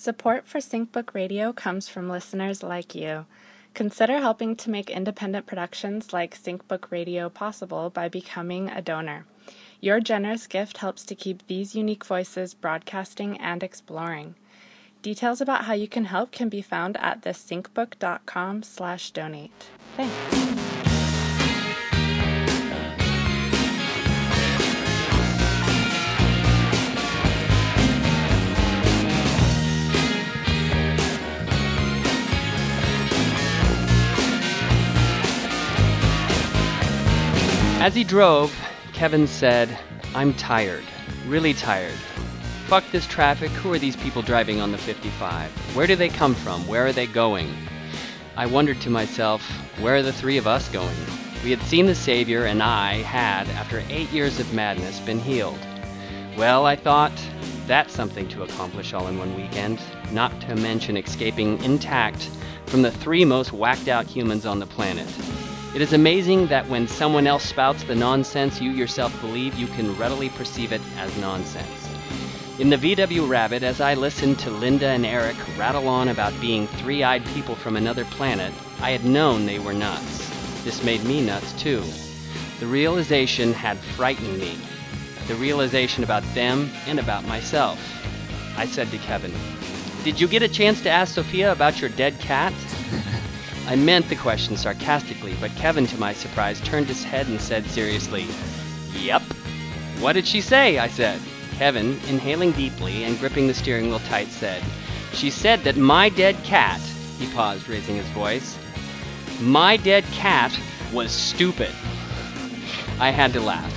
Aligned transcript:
Support 0.00 0.48
for 0.48 0.60
SyncBook 0.60 1.12
Radio 1.12 1.52
comes 1.52 1.86
from 1.86 2.08
listeners 2.08 2.62
like 2.62 2.94
you. 2.94 3.26
Consider 3.74 4.20
helping 4.20 4.56
to 4.56 4.70
make 4.70 4.88
independent 4.88 5.44
productions 5.44 6.10
like 6.14 6.34
SyncBook 6.34 6.90
Radio 6.90 7.28
possible 7.28 7.90
by 7.90 8.08
becoming 8.08 8.70
a 8.70 8.80
donor. 8.80 9.26
Your 9.78 10.00
generous 10.00 10.46
gift 10.46 10.78
helps 10.78 11.04
to 11.04 11.14
keep 11.14 11.46
these 11.46 11.74
unique 11.74 12.06
voices 12.06 12.54
broadcasting 12.54 13.36
and 13.42 13.62
exploring. 13.62 14.36
Details 15.02 15.42
about 15.42 15.66
how 15.66 15.74
you 15.74 15.86
can 15.86 16.06
help 16.06 16.30
can 16.30 16.48
be 16.48 16.62
found 16.62 16.96
at 16.96 17.20
thesyncbook.com 17.20 18.62
slash 18.62 19.10
donate. 19.10 19.52
Thanks. 19.98 20.79
As 37.80 37.94
he 37.94 38.04
drove, 38.04 38.54
Kevin 38.92 39.26
said, 39.26 39.78
I'm 40.14 40.34
tired, 40.34 40.84
really 41.26 41.54
tired. 41.54 41.94
Fuck 42.66 42.84
this 42.92 43.06
traffic. 43.06 43.50
Who 43.52 43.72
are 43.72 43.78
these 43.78 43.96
people 43.96 44.20
driving 44.20 44.60
on 44.60 44.70
the 44.70 44.76
55? 44.76 45.50
Where 45.74 45.86
do 45.86 45.96
they 45.96 46.10
come 46.10 46.34
from? 46.34 46.66
Where 46.66 46.84
are 46.84 46.92
they 46.92 47.06
going? 47.06 47.50
I 48.36 48.44
wondered 48.44 48.82
to 48.82 48.90
myself, 48.90 49.40
where 49.80 49.96
are 49.96 50.02
the 50.02 50.12
three 50.12 50.36
of 50.36 50.46
us 50.46 50.68
going? 50.68 50.94
We 51.42 51.50
had 51.50 51.62
seen 51.62 51.86
the 51.86 51.94
Savior, 51.94 52.44
and 52.44 52.62
I 52.62 52.96
had, 52.96 53.48
after 53.48 53.82
eight 53.88 54.10
years 54.10 54.38
of 54.38 54.52
madness, 54.52 55.00
been 55.00 55.18
healed. 55.18 55.58
Well, 56.36 56.66
I 56.66 56.76
thought, 56.76 57.18
that's 57.66 57.94
something 57.94 58.28
to 58.28 58.42
accomplish 58.42 58.92
all 58.92 59.08
in 59.08 59.18
one 59.18 59.34
weekend, 59.34 59.80
not 60.12 60.38
to 60.42 60.54
mention 60.54 60.98
escaping 60.98 61.64
intact 61.64 62.28
from 62.66 62.82
the 62.82 62.92
three 62.92 63.24
most 63.24 63.54
whacked 63.54 63.88
out 63.88 64.04
humans 64.04 64.44
on 64.44 64.58
the 64.58 64.66
planet. 64.66 65.08
It 65.72 65.80
is 65.80 65.92
amazing 65.92 66.48
that 66.48 66.66
when 66.68 66.88
someone 66.88 67.28
else 67.28 67.44
spouts 67.44 67.84
the 67.84 67.94
nonsense 67.94 68.60
you 68.60 68.72
yourself 68.72 69.18
believe, 69.20 69.54
you 69.54 69.68
can 69.68 69.96
readily 69.96 70.28
perceive 70.30 70.72
it 70.72 70.80
as 70.98 71.16
nonsense. 71.18 71.88
In 72.58 72.70
the 72.70 72.76
VW 72.76 73.28
Rabbit, 73.28 73.62
as 73.62 73.80
I 73.80 73.94
listened 73.94 74.40
to 74.40 74.50
Linda 74.50 74.88
and 74.88 75.06
Eric 75.06 75.36
rattle 75.56 75.86
on 75.86 76.08
about 76.08 76.38
being 76.40 76.66
three 76.66 77.04
eyed 77.04 77.24
people 77.26 77.54
from 77.54 77.76
another 77.76 78.04
planet, 78.06 78.52
I 78.80 78.90
had 78.90 79.04
known 79.04 79.46
they 79.46 79.60
were 79.60 79.72
nuts. 79.72 80.28
This 80.64 80.82
made 80.82 81.04
me 81.04 81.24
nuts 81.24 81.52
too. 81.52 81.84
The 82.58 82.66
realization 82.66 83.52
had 83.52 83.78
frightened 83.78 84.40
me. 84.40 84.58
The 85.28 85.36
realization 85.36 86.02
about 86.02 86.24
them 86.34 86.68
and 86.88 86.98
about 86.98 87.24
myself. 87.26 87.78
I 88.56 88.66
said 88.66 88.90
to 88.90 88.98
Kevin, 88.98 89.32
Did 90.02 90.20
you 90.20 90.26
get 90.26 90.42
a 90.42 90.48
chance 90.48 90.82
to 90.82 90.90
ask 90.90 91.14
Sophia 91.14 91.52
about 91.52 91.80
your 91.80 91.90
dead 91.90 92.18
cat? 92.18 92.52
I 93.70 93.76
meant 93.76 94.08
the 94.08 94.16
question 94.16 94.56
sarcastically, 94.56 95.36
but 95.40 95.54
Kevin, 95.54 95.86
to 95.86 95.96
my 95.96 96.12
surprise, 96.12 96.60
turned 96.62 96.88
his 96.88 97.04
head 97.04 97.28
and 97.28 97.40
said 97.40 97.64
seriously, 97.66 98.26
Yep. 98.94 99.22
What 100.00 100.14
did 100.14 100.26
she 100.26 100.40
say? 100.40 100.78
I 100.78 100.88
said. 100.88 101.20
Kevin, 101.52 102.00
inhaling 102.08 102.50
deeply 102.50 103.04
and 103.04 103.16
gripping 103.20 103.46
the 103.46 103.54
steering 103.54 103.86
wheel 103.86 104.00
tight, 104.00 104.26
said, 104.26 104.60
She 105.12 105.30
said 105.30 105.62
that 105.62 105.76
my 105.76 106.08
dead 106.08 106.34
cat, 106.42 106.80
he 107.20 107.32
paused, 107.32 107.68
raising 107.68 107.94
his 107.94 108.08
voice, 108.08 108.58
my 109.40 109.76
dead 109.76 110.02
cat 110.06 110.58
was 110.92 111.12
stupid. 111.12 111.70
I 112.98 113.10
had 113.10 113.32
to 113.34 113.40
laugh. 113.40 113.72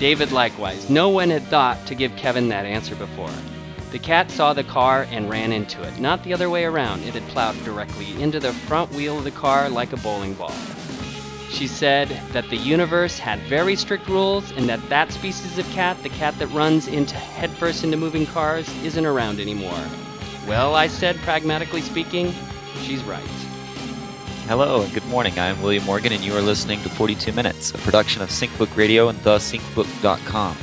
David 0.00 0.32
likewise. 0.32 0.90
No 0.90 1.08
one 1.08 1.30
had 1.30 1.44
thought 1.44 1.86
to 1.86 1.94
give 1.94 2.16
Kevin 2.16 2.48
that 2.48 2.66
answer 2.66 2.96
before. 2.96 3.30
The 3.92 3.98
cat 4.00 4.30
saw 4.32 4.52
the 4.52 4.64
car 4.64 5.06
and 5.10 5.30
ran 5.30 5.52
into 5.52 5.80
it, 5.82 6.00
not 6.00 6.24
the 6.24 6.34
other 6.34 6.50
way 6.50 6.64
around. 6.64 7.04
It 7.04 7.14
had 7.14 7.26
plowed 7.28 7.62
directly 7.64 8.20
into 8.20 8.40
the 8.40 8.52
front 8.52 8.90
wheel 8.92 9.18
of 9.18 9.24
the 9.24 9.30
car 9.30 9.68
like 9.68 9.92
a 9.92 9.96
bowling 9.98 10.34
ball. 10.34 10.52
She 11.50 11.68
said 11.68 12.08
that 12.32 12.50
the 12.50 12.56
universe 12.56 13.18
had 13.18 13.38
very 13.42 13.76
strict 13.76 14.08
rules 14.08 14.50
and 14.50 14.68
that 14.68 14.86
that 14.88 15.12
species 15.12 15.56
of 15.56 15.70
cat, 15.70 16.02
the 16.02 16.08
cat 16.08 16.36
that 16.40 16.48
runs 16.48 16.88
into 16.88 17.14
headfirst 17.14 17.84
into 17.84 17.96
moving 17.96 18.26
cars, 18.26 18.68
isn't 18.82 19.06
around 19.06 19.38
anymore. 19.38 19.84
Well, 20.48 20.74
I 20.74 20.88
said, 20.88 21.16
pragmatically 21.18 21.80
speaking, 21.80 22.34
she's 22.82 23.02
right. 23.04 23.22
Hello 24.48 24.82
and 24.82 24.92
good 24.92 25.06
morning. 25.06 25.38
I'm 25.38 25.60
William 25.62 25.84
Morgan, 25.84 26.12
and 26.12 26.22
you 26.22 26.36
are 26.36 26.42
listening 26.42 26.82
to 26.82 26.88
42 26.88 27.32
Minutes, 27.32 27.70
a 27.70 27.78
production 27.78 28.20
of 28.20 28.30
SyncBook 28.30 28.76
Radio 28.76 29.08
and 29.08 29.18
thesyncbook.com 29.20 30.56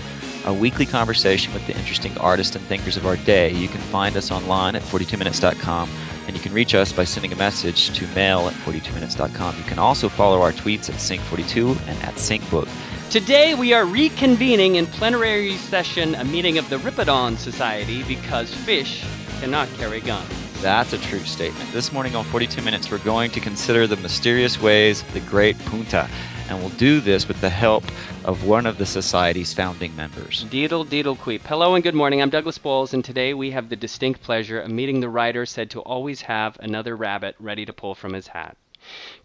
a 0.46 0.54
weekly 0.54 0.86
conversation 0.86 1.54
with 1.54 1.66
the 1.68 1.76
interesting 1.78 2.18
artists 2.18 2.56
and 2.56 2.66
thinkers 2.66 2.98
of 2.98 3.06
our 3.06 3.18
day. 3.18 3.52
You 3.52 3.68
can 3.68 3.82
find 3.82 4.16
us 4.18 4.32
online 4.32 4.76
at 4.76 4.82
42minutes.com, 4.84 5.90
and 6.28 6.36
you 6.36 6.42
can 6.42 6.54
reach 6.54 6.76
us 6.76 6.92
by 6.92 7.04
sending 7.04 7.32
a 7.34 7.36
message 7.36 7.92
to 7.98 8.08
mail 8.16 8.48
at 8.48 8.54
42minutes.com. 8.54 9.58
You 9.58 9.64
can 9.64 9.80
also 9.80 10.10
follow 10.10 10.42
our 10.42 10.52
tweets 10.52 10.90
at 10.90 10.96
Sync42 10.96 11.78
and 11.88 12.04
at 12.04 12.16
SyncBook. 12.16 12.70
Today 13.10 13.54
we 13.54 13.74
are 13.74 13.84
reconvening 13.84 14.76
in 14.76 14.88
plenary 14.88 15.58
session 15.58 16.16
a 16.16 16.26
meeting 16.26 16.58
of 16.58 16.68
the 16.70 16.78
Rhipidon 16.80 17.38
Society 17.38 18.04
because 18.04 18.54
fish 18.54 19.06
cannot 19.40 19.70
carry 19.76 20.02
guns. 20.02 20.30
That's 20.62 20.94
a 20.94 20.98
true 20.98 21.20
statement. 21.20 21.72
This 21.74 21.92
morning 21.92 22.16
on 22.16 22.24
42 22.26 22.62
Minutes, 22.62 22.90
we're 22.90 22.98
going 23.00 23.30
to 23.32 23.40
consider 23.40 23.86
the 23.86 23.98
mysterious 23.98 24.62
ways 24.62 25.02
of 25.02 25.14
the 25.14 25.20
great 25.20 25.60
Punta 25.66 26.10
and 26.54 26.62
we'll 26.62 26.78
do 26.78 27.00
this 27.00 27.28
with 27.28 27.42
the 27.42 27.50
help 27.50 27.84
of 28.24 28.46
one 28.46 28.66
of 28.66 28.78
the 28.78 28.86
Society's 28.86 29.54
founding 29.54 29.96
members. 29.96 30.46
Deedle, 30.52 30.86
deedle, 30.86 31.18
queep. 31.18 31.42
Hello 31.42 31.74
and 31.74 31.84
good 31.84 31.96
morning. 31.96 32.22
I'm 32.22 32.30
Douglas 32.30 32.60
Bowles, 32.60 32.94
and 32.94 33.04
today 33.04 33.34
we 33.34 33.52
have 33.52 33.70
the 33.70 33.76
distinct 33.76 34.22
pleasure 34.22 34.62
of 34.62 34.70
meeting 34.70 35.00
the 35.00 35.10
writer 35.10 35.48
said 35.48 35.72
to 35.72 35.82
always 35.82 36.22
have 36.22 36.58
another 36.60 36.96
rabbit 36.96 37.36
ready 37.40 37.66
to 37.66 37.74
pull 37.74 37.96
from 37.96 38.14
his 38.14 38.28
hat. 38.28 38.56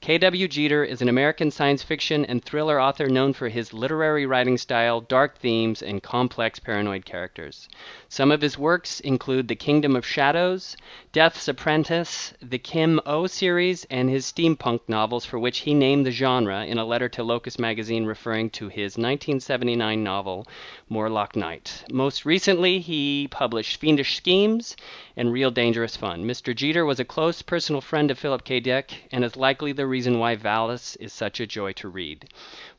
K.W. 0.01 0.47
Jeter 0.47 0.85
is 0.85 1.03
an 1.03 1.09
American 1.09 1.51
science 1.51 1.83
fiction 1.83 2.25
and 2.25 2.43
thriller 2.43 2.81
author 2.81 3.09
known 3.09 3.33
for 3.33 3.49
his 3.49 3.75
literary 3.75 4.25
writing 4.25 4.57
style, 4.57 5.01
dark 5.01 5.37
themes, 5.37 5.83
and 5.83 6.01
complex 6.01 6.61
paranoid 6.61 7.05
characters. 7.05 7.69
Some 8.11 8.31
of 8.31 8.41
his 8.41 8.57
works 8.57 9.01
include 9.01 9.49
The 9.49 9.55
Kingdom 9.55 9.95
of 9.95 10.07
Shadows, 10.07 10.79
Death's 11.13 11.47
Apprentice, 11.47 12.33
the 12.41 12.57
Kim 12.57 13.01
O 13.05 13.27
series, 13.27 13.85
and 13.91 14.09
his 14.09 14.25
steampunk 14.25 14.81
novels, 14.89 15.27
for 15.27 15.39
which 15.39 15.59
he 15.59 15.75
named 15.75 16.07
the 16.07 16.11
genre 16.11 16.65
in 16.65 16.79
a 16.79 16.87
letter 16.87 17.11
to 17.11 17.23
Locus 17.23 17.59
magazine 17.59 18.07
referring 18.07 18.49
to 18.51 18.69
his 18.69 18.97
1979 18.97 20.03
novel, 20.03 20.47
Morlock 20.89 21.37
Night. 21.37 21.85
Most 21.93 22.25
recently, 22.25 22.79
he 22.79 23.29
published 23.31 23.79
Fiendish 23.79 24.17
Schemes 24.17 24.75
and 25.15 25.31
Real 25.31 25.51
Dangerous 25.51 25.95
Fun. 25.95 26.25
Mr. 26.25 26.57
Jeter 26.57 26.87
was 26.87 26.99
a 26.99 27.05
close 27.05 27.43
personal 27.43 27.83
friend 27.83 28.11
of 28.11 28.19
Philip 28.19 28.43
K. 28.43 28.59
Dick 28.59 29.05
and 29.13 29.23
is 29.23 29.37
likely 29.37 29.73
the 29.73 29.87
reason 29.87 30.19
why 30.19 30.35
Valis 30.35 30.97
is 30.97 31.13
such 31.13 31.41
a 31.41 31.47
joy 31.47 31.75
to 31.75 31.91
read. 31.91 32.25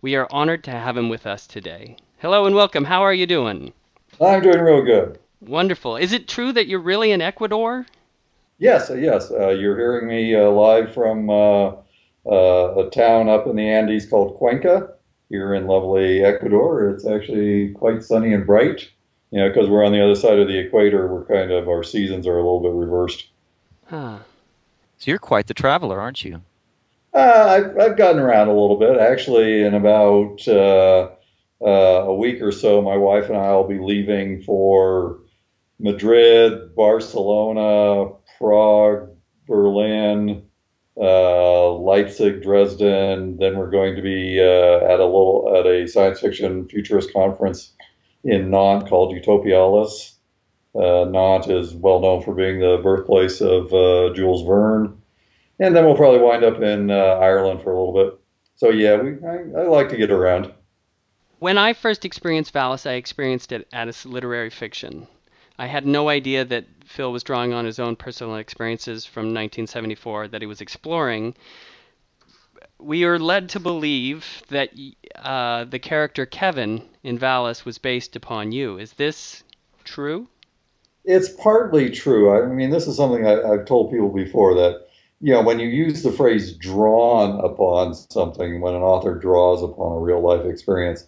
We 0.01 0.15
are 0.15 0.27
honored 0.31 0.63
to 0.63 0.71
have 0.71 0.97
him 0.97 1.07
with 1.07 1.27
us 1.27 1.45
today. 1.45 1.97
Hello 2.17 2.47
and 2.47 2.55
welcome. 2.55 2.85
How 2.85 3.03
are 3.03 3.13
you 3.13 3.27
doing? 3.27 3.73
I'm 4.21 4.41
doing 4.41 4.59
real 4.59 4.83
good. 4.83 5.19
Wonderful. 5.41 5.95
Is 5.95 6.11
it 6.11 6.27
true 6.27 6.51
that 6.53 6.67
you're 6.67 6.79
really 6.79 7.11
in 7.11 7.21
Ecuador? 7.21 7.85
Yes, 8.57 8.89
uh, 8.89 8.95
yes. 8.95 9.31
Uh, 9.31 9.49
you're 9.49 9.77
hearing 9.77 10.07
me 10.07 10.35
uh, 10.35 10.49
live 10.49 10.93
from 10.93 11.29
uh, 11.29 11.67
uh, 12.25 12.75
a 12.75 12.89
town 12.91 13.29
up 13.29 13.47
in 13.47 13.55
the 13.55 13.69
Andes 13.69 14.09
called 14.09 14.37
Cuenca 14.37 14.93
here 15.29 15.53
in 15.53 15.67
lovely 15.67 16.23
Ecuador. 16.23 16.89
It's 16.89 17.07
actually 17.07 17.69
quite 17.69 18.03
sunny 18.03 18.33
and 18.33 18.45
bright. 18.45 18.89
You 19.31 19.39
know, 19.39 19.49
because 19.49 19.69
we're 19.69 19.85
on 19.85 19.93
the 19.93 20.03
other 20.03 20.15
side 20.15 20.39
of 20.39 20.47
the 20.47 20.57
equator, 20.57 21.07
we're 21.07 21.25
kind 21.25 21.51
of 21.51 21.69
our 21.69 21.83
seasons 21.83 22.27
are 22.27 22.37
a 22.37 22.43
little 22.43 22.61
bit 22.61 22.73
reversed. 22.73 23.27
Huh. 23.85 24.17
So 24.97 25.11
you're 25.11 25.19
quite 25.19 25.47
the 25.47 25.53
traveler, 25.53 26.01
aren't 26.01 26.25
you? 26.25 26.41
Uh, 27.13 27.45
I've, 27.47 27.79
I've 27.79 27.97
gotten 27.97 28.19
around 28.19 28.49
a 28.49 28.59
little 28.59 28.77
bit. 28.77 28.97
Actually, 28.99 29.61
in 29.61 29.75
about 29.75 30.41
uh, 31.61 32.05
a 32.07 32.13
week 32.13 32.41
or 32.41 32.51
so, 32.51 32.81
my 32.81 32.97
wife 32.97 33.27
and 33.27 33.37
I 33.37 33.51
will 33.53 33.67
be 33.67 33.79
leaving 33.79 34.41
for 34.43 35.19
Madrid, 35.79 36.75
Barcelona, 36.75 38.13
Prague, 38.37 39.09
Berlin, 39.47 40.43
uh, 40.97 41.71
Leipzig, 41.73 42.41
Dresden. 42.41 43.37
Then 43.37 43.57
we're 43.57 43.71
going 43.71 43.95
to 43.95 44.01
be 44.01 44.39
uh, 44.39 44.93
at 44.93 44.99
a 44.99 45.05
little 45.05 45.53
at 45.57 45.65
a 45.65 45.87
science 45.87 46.19
fiction 46.19 46.67
futurist 46.67 47.13
conference 47.13 47.73
in 48.23 48.49
Nantes 48.51 48.89
called 48.89 49.13
Utopiales. 49.13 50.13
Uh, 50.75 51.05
Nantes 51.09 51.47
is 51.47 51.73
well 51.73 51.99
known 51.99 52.21
for 52.21 52.33
being 52.33 52.59
the 52.59 52.79
birthplace 52.83 53.41
of 53.41 53.73
uh, 53.73 54.13
Jules 54.13 54.45
Verne, 54.45 55.01
and 55.59 55.75
then 55.75 55.85
we'll 55.85 55.95
probably 55.95 56.19
wind 56.19 56.43
up 56.43 56.61
in 56.61 56.91
uh, 56.91 56.93
Ireland 56.93 57.61
for 57.63 57.71
a 57.71 57.79
little 57.79 57.93
bit. 57.93 58.19
So 58.55 58.69
yeah, 58.69 59.01
we 59.01 59.11
I, 59.25 59.61
I 59.61 59.67
like 59.67 59.89
to 59.89 59.97
get 59.97 60.11
around. 60.11 60.53
When 61.39 61.57
I 61.57 61.73
first 61.73 62.05
experienced 62.05 62.53
Valis, 62.53 62.85
I 62.85 62.93
experienced 62.93 63.51
it 63.51 63.67
as 63.71 64.05
literary 64.05 64.49
fiction. 64.49 65.07
I 65.57 65.67
had 65.67 65.85
no 65.85 66.09
idea 66.09 66.45
that 66.45 66.65
Phil 66.85 67.11
was 67.11 67.23
drawing 67.23 67.53
on 67.53 67.65
his 67.65 67.79
own 67.79 67.95
personal 67.95 68.35
experiences 68.35 69.05
from 69.05 69.23
1974 69.27 70.29
that 70.29 70.41
he 70.41 70.47
was 70.47 70.61
exploring. 70.61 71.35
We 72.77 73.03
are 73.05 73.19
led 73.19 73.49
to 73.49 73.59
believe 73.59 74.43
that 74.49 74.71
uh, 75.15 75.65
the 75.65 75.79
character 75.79 76.25
Kevin 76.25 76.81
in 77.03 77.17
Valis 77.17 77.65
was 77.65 77.77
based 77.77 78.15
upon 78.15 78.51
you. 78.51 78.77
Is 78.77 78.93
this 78.93 79.43
true? 79.83 80.27
it's 81.05 81.29
partly 81.29 81.89
true. 81.89 82.31
I 82.31 82.45
mean, 82.45 82.69
this 82.69 82.87
is 82.87 82.95
something 82.95 83.25
I, 83.25 83.41
I've 83.41 83.65
told 83.65 83.91
people 83.91 84.09
before 84.09 84.53
that 84.55 84.87
you 85.21 85.33
know 85.33 85.41
when 85.41 85.59
you 85.59 85.67
use 85.67 86.03
the 86.03 86.11
phrase 86.11 86.53
"drawn 86.53 87.43
upon 87.43 87.93
something," 87.93 88.61
when 88.61 88.73
an 88.73 88.81
author 88.81 89.15
draws 89.15 89.63
upon 89.63 89.97
a 89.97 89.99
real 89.99 90.21
life 90.21 90.45
experience, 90.45 91.05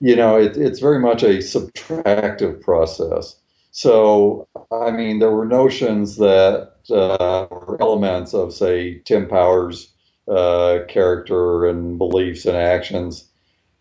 you 0.00 0.16
know, 0.16 0.36
it, 0.36 0.56
it's 0.56 0.80
very 0.80 0.98
much 0.98 1.22
a 1.22 1.38
subtractive 1.38 2.60
process. 2.60 3.40
So, 3.70 4.46
I 4.70 4.90
mean, 4.92 5.18
there 5.18 5.32
were 5.32 5.46
notions 5.46 6.16
that 6.16 6.72
uh, 6.90 7.46
elements 7.80 8.34
of, 8.34 8.54
say, 8.54 9.00
Tim 9.00 9.28
Powers' 9.28 9.92
uh, 10.28 10.80
character 10.88 11.66
and 11.66 11.98
beliefs 11.98 12.46
and 12.46 12.56
actions, 12.56 13.28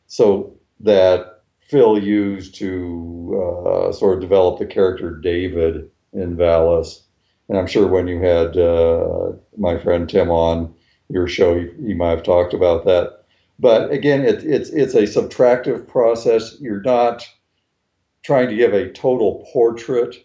so 0.08 0.58
that 0.80 1.44
Phil 1.70 2.02
used 2.02 2.56
to 2.56 3.64
uh, 3.68 3.92
sort 3.92 4.16
of 4.16 4.22
develop 4.22 4.60
the 4.60 4.66
character 4.66 5.16
David 5.16 5.90
in 6.14 6.36
Valis. 6.38 7.02
And 7.50 7.58
I'm 7.58 7.68
sure 7.68 7.88
when 7.88 8.08
you 8.08 8.20
had 8.22 8.58
uh, 8.58 9.34
my 9.58 9.78
friend 9.78 10.10
Tim 10.10 10.30
on 10.30 10.74
your 11.10 11.28
show, 11.28 11.56
you, 11.56 11.74
you 11.80 11.96
might 11.96 12.12
have 12.12 12.24
talked 12.24 12.54
about 12.54 12.86
that. 12.86 13.23
But 13.60 13.92
again, 13.92 14.22
it, 14.26 14.44
it's 14.44 14.70
it's 14.70 14.96
a 14.96 15.04
subtractive 15.04 15.88
process. 15.88 16.58
You're 16.60 16.82
not 16.82 17.28
trying 18.24 18.50
to 18.50 18.56
give 18.56 18.74
a 18.74 18.92
total 18.92 19.48
portrait 19.54 20.16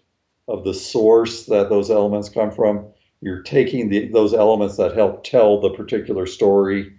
of 0.49 0.65
the 0.65 0.75
source 0.75 1.47
that 1.47 1.69
those 1.69 1.91
elements 1.91 2.29
come 2.29 2.51
from. 2.51 2.87
You're 3.21 3.43
taking 3.43 3.89
the, 3.89 4.09
those 4.09 4.33
elements 4.33 4.77
that 4.77 4.95
help 4.95 5.25
tell 5.25 5.61
the 5.61 5.71
particular 5.71 6.27
story 6.27 6.93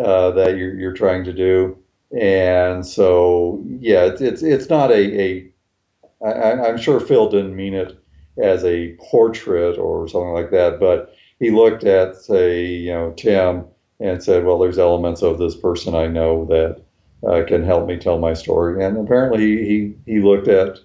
uh, 0.00 0.30
that 0.32 0.56
you're, 0.56 0.74
you're 0.78 0.92
trying 0.92 1.24
to 1.24 1.32
do. 1.32 1.76
And 2.18 2.86
so, 2.86 3.62
yeah, 3.80 4.04
it's 4.06 4.20
it's, 4.20 4.42
it's 4.42 4.70
not 4.70 4.90
a, 4.90 5.20
a 5.20 5.52
I, 6.24 6.52
I'm 6.68 6.78
sure 6.78 7.00
Phil 7.00 7.28
didn't 7.28 7.56
mean 7.56 7.74
it 7.74 7.98
as 8.38 8.64
a 8.64 8.96
portrait 9.10 9.76
or 9.78 10.08
something 10.08 10.32
like 10.32 10.50
that, 10.52 10.80
but 10.80 11.14
he 11.40 11.50
looked 11.50 11.84
at, 11.84 12.16
say, 12.16 12.64
you 12.66 12.92
know, 12.92 13.12
Tim 13.16 13.66
and 14.00 14.22
said, 14.22 14.44
well, 14.44 14.58
there's 14.58 14.78
elements 14.78 15.22
of 15.22 15.38
this 15.38 15.56
person 15.56 15.94
I 15.94 16.06
know 16.06 16.44
that 16.46 16.82
uh, 17.28 17.44
can 17.46 17.64
help 17.64 17.86
me 17.86 17.96
tell 17.96 18.18
my 18.18 18.32
story. 18.32 18.84
And 18.84 18.96
apparently 18.96 19.64
he, 19.64 19.94
he 20.06 20.20
looked 20.20 20.48
at 20.48 20.78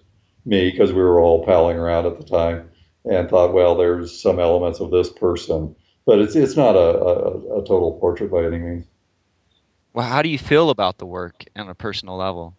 me 0.45 0.71
because 0.71 0.91
we 0.91 1.01
were 1.01 1.19
all 1.19 1.45
palling 1.45 1.77
around 1.77 2.05
at 2.05 2.17
the 2.17 2.25
time 2.25 2.69
and 3.05 3.29
thought, 3.29 3.53
well, 3.53 3.75
there's 3.75 4.19
some 4.19 4.39
elements 4.39 4.79
of 4.79 4.91
this 4.91 5.09
person, 5.09 5.75
but 6.05 6.19
it's, 6.19 6.35
it's 6.35 6.57
not 6.57 6.75
a, 6.75 6.79
a, 6.79 7.59
a 7.59 7.65
total 7.65 7.97
portrait 7.99 8.31
by 8.31 8.45
any 8.45 8.57
means. 8.57 8.85
Well, 9.93 10.07
how 10.07 10.21
do 10.21 10.29
you 10.29 10.39
feel 10.39 10.69
about 10.69 10.97
the 10.97 11.05
work 11.05 11.45
on 11.55 11.69
a 11.69 11.75
personal 11.75 12.17
level? 12.17 12.55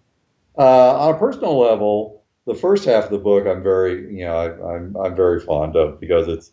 Uh, 0.56 0.96
on 0.98 1.14
a 1.14 1.18
personal 1.18 1.58
level, 1.58 2.22
the 2.46 2.54
first 2.54 2.84
half 2.84 3.04
of 3.04 3.10
the 3.10 3.18
book, 3.18 3.46
I'm 3.46 3.62
very, 3.62 4.14
you 4.14 4.24
know, 4.24 4.36
I, 4.36 4.76
am 4.76 4.94
I'm, 4.94 4.96
I'm 4.98 5.16
very 5.16 5.40
fond 5.40 5.74
of 5.74 5.98
because 5.98 6.28
it's, 6.28 6.52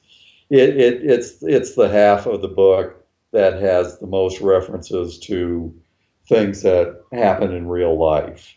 it, 0.49 0.69
it, 0.69 1.01
it's, 1.03 1.43
it's 1.43 1.75
the 1.75 1.87
half 1.87 2.25
of 2.25 2.41
the 2.41 2.47
book 2.47 3.00
that 3.31 3.61
has 3.61 3.99
the 3.99 4.07
most 4.07 4.41
references 4.41 5.19
to 5.19 5.73
things 6.27 6.61
that 6.63 7.01
happen 7.11 7.53
in 7.53 7.67
real 7.67 7.97
life. 7.97 8.53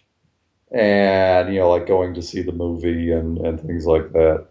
And, 0.73 1.53
you 1.53 1.61
know, 1.61 1.71
like 1.71 1.87
going 1.87 2.15
to 2.15 2.23
see 2.23 2.43
the 2.43 2.53
movie 2.53 3.13
and, 3.13 3.39
and 3.39 3.61
things 3.61 3.87
like 3.87 4.13
that. 4.13 4.47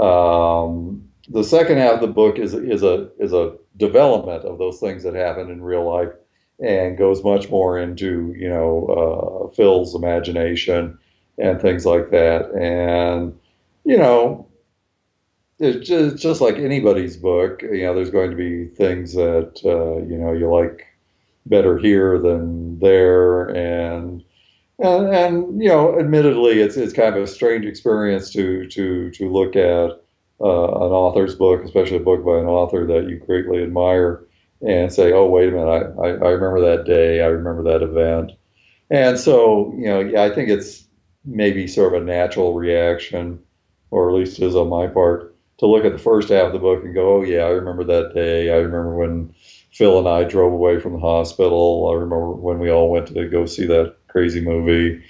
Um, 0.00 1.08
the 1.28 1.44
second 1.44 1.78
half 1.78 1.94
of 1.94 2.00
the 2.00 2.08
book 2.08 2.38
is, 2.38 2.54
is, 2.54 2.82
a, 2.82 3.10
is 3.18 3.32
a 3.32 3.56
development 3.76 4.44
of 4.44 4.58
those 4.58 4.80
things 4.80 5.04
that 5.04 5.14
happen 5.14 5.50
in 5.50 5.62
real 5.62 5.88
life 5.88 6.12
and 6.60 6.98
goes 6.98 7.22
much 7.22 7.48
more 7.48 7.78
into, 7.78 8.34
you 8.36 8.48
know, 8.48 9.48
uh, 9.48 9.54
Phil's 9.54 9.94
imagination 9.94 10.98
and 11.38 11.60
things 11.60 11.86
like 11.86 12.10
that. 12.10 12.50
And, 12.52 13.38
you 13.84 13.96
know, 13.96 14.47
it's 15.58 15.86
just, 15.86 16.16
just 16.16 16.40
like 16.40 16.56
anybody's 16.56 17.16
book, 17.16 17.62
you 17.62 17.82
know, 17.82 17.94
there's 17.94 18.10
going 18.10 18.30
to 18.30 18.36
be 18.36 18.66
things 18.66 19.14
that, 19.14 19.60
uh, 19.64 20.06
you 20.06 20.16
know, 20.16 20.32
you 20.32 20.48
like 20.48 20.86
better 21.46 21.78
here 21.78 22.18
than 22.18 22.78
there. 22.78 23.48
And, 23.48 24.22
and, 24.78 25.14
and, 25.14 25.62
you 25.62 25.68
know, 25.68 25.98
admittedly, 25.98 26.60
it's, 26.60 26.76
it's 26.76 26.92
kind 26.92 27.16
of 27.16 27.22
a 27.22 27.26
strange 27.26 27.64
experience 27.64 28.30
to, 28.32 28.68
to, 28.68 29.10
to 29.10 29.30
look 29.30 29.56
at 29.56 29.90
uh, 30.40 30.66
an 30.68 30.92
author's 30.92 31.34
book, 31.34 31.64
especially 31.64 31.96
a 31.96 32.00
book 32.00 32.24
by 32.24 32.38
an 32.38 32.46
author 32.46 32.86
that 32.86 33.08
you 33.08 33.16
greatly 33.16 33.62
admire 33.62 34.24
and 34.60 34.92
say, 34.92 35.12
oh, 35.12 35.26
wait 35.26 35.48
a 35.48 35.52
minute, 35.52 35.94
I, 35.98 36.02
I, 36.02 36.08
I 36.08 36.30
remember 36.30 36.60
that 36.60 36.84
day. 36.84 37.22
I 37.22 37.26
remember 37.26 37.62
that 37.64 37.82
event. 37.82 38.32
And 38.90 39.18
so, 39.18 39.72
you 39.76 39.86
know, 39.86 40.00
yeah, 40.00 40.22
I 40.22 40.34
think 40.34 40.48
it's 40.48 40.86
maybe 41.24 41.66
sort 41.66 41.94
of 41.94 42.02
a 42.02 42.04
natural 42.04 42.54
reaction, 42.54 43.40
or 43.90 44.08
at 44.08 44.16
least 44.16 44.40
is 44.40 44.56
on 44.56 44.68
my 44.68 44.86
part, 44.86 45.34
to 45.58 45.66
look 45.66 45.84
at 45.84 45.92
the 45.92 45.98
first 45.98 46.28
half 46.28 46.46
of 46.46 46.52
the 46.52 46.58
book 46.58 46.84
and 46.84 46.94
go, 46.94 47.18
oh 47.18 47.22
yeah, 47.22 47.42
I 47.42 47.50
remember 47.50 47.84
that 47.84 48.14
day. 48.14 48.50
I 48.50 48.56
remember 48.56 48.96
when 48.96 49.34
Phil 49.72 49.98
and 49.98 50.08
I 50.08 50.24
drove 50.24 50.52
away 50.52 50.80
from 50.80 50.94
the 50.94 51.00
hospital. 51.00 51.88
I 51.90 51.94
remember 51.94 52.32
when 52.32 52.58
we 52.58 52.70
all 52.70 52.90
went 52.90 53.08
to 53.08 53.28
go 53.28 53.44
see 53.46 53.66
that 53.66 53.96
crazy 54.08 54.40
movie. 54.40 55.02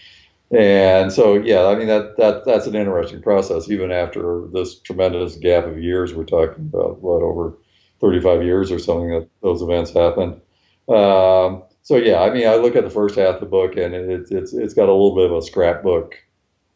And 0.50 1.12
so, 1.12 1.34
yeah, 1.34 1.66
I 1.66 1.74
mean 1.74 1.88
that 1.88 2.16
that 2.16 2.46
that's 2.46 2.66
an 2.66 2.74
interesting 2.74 3.20
process. 3.20 3.70
Even 3.70 3.92
after 3.92 4.46
this 4.52 4.80
tremendous 4.80 5.36
gap 5.36 5.66
of 5.66 5.78
years, 5.78 6.14
we're 6.14 6.24
talking 6.24 6.70
about 6.72 7.02
what 7.02 7.22
over 7.22 7.54
35 8.00 8.42
years 8.42 8.72
or 8.72 8.78
something 8.78 9.10
that 9.10 9.28
those 9.42 9.60
events 9.60 9.92
happened. 9.92 10.40
Um, 10.88 11.64
so 11.82 11.96
yeah, 11.96 12.22
I 12.22 12.30
mean, 12.30 12.48
I 12.48 12.54
look 12.54 12.76
at 12.76 12.84
the 12.84 12.90
first 12.90 13.16
half 13.16 13.36
of 13.36 13.40
the 13.40 13.46
book, 13.46 13.76
and 13.76 13.94
it, 13.94 14.26
it's 14.30 14.54
it's 14.54 14.72
got 14.72 14.88
a 14.88 14.92
little 14.92 15.14
bit 15.14 15.30
of 15.30 15.36
a 15.36 15.42
scrapbook 15.42 16.14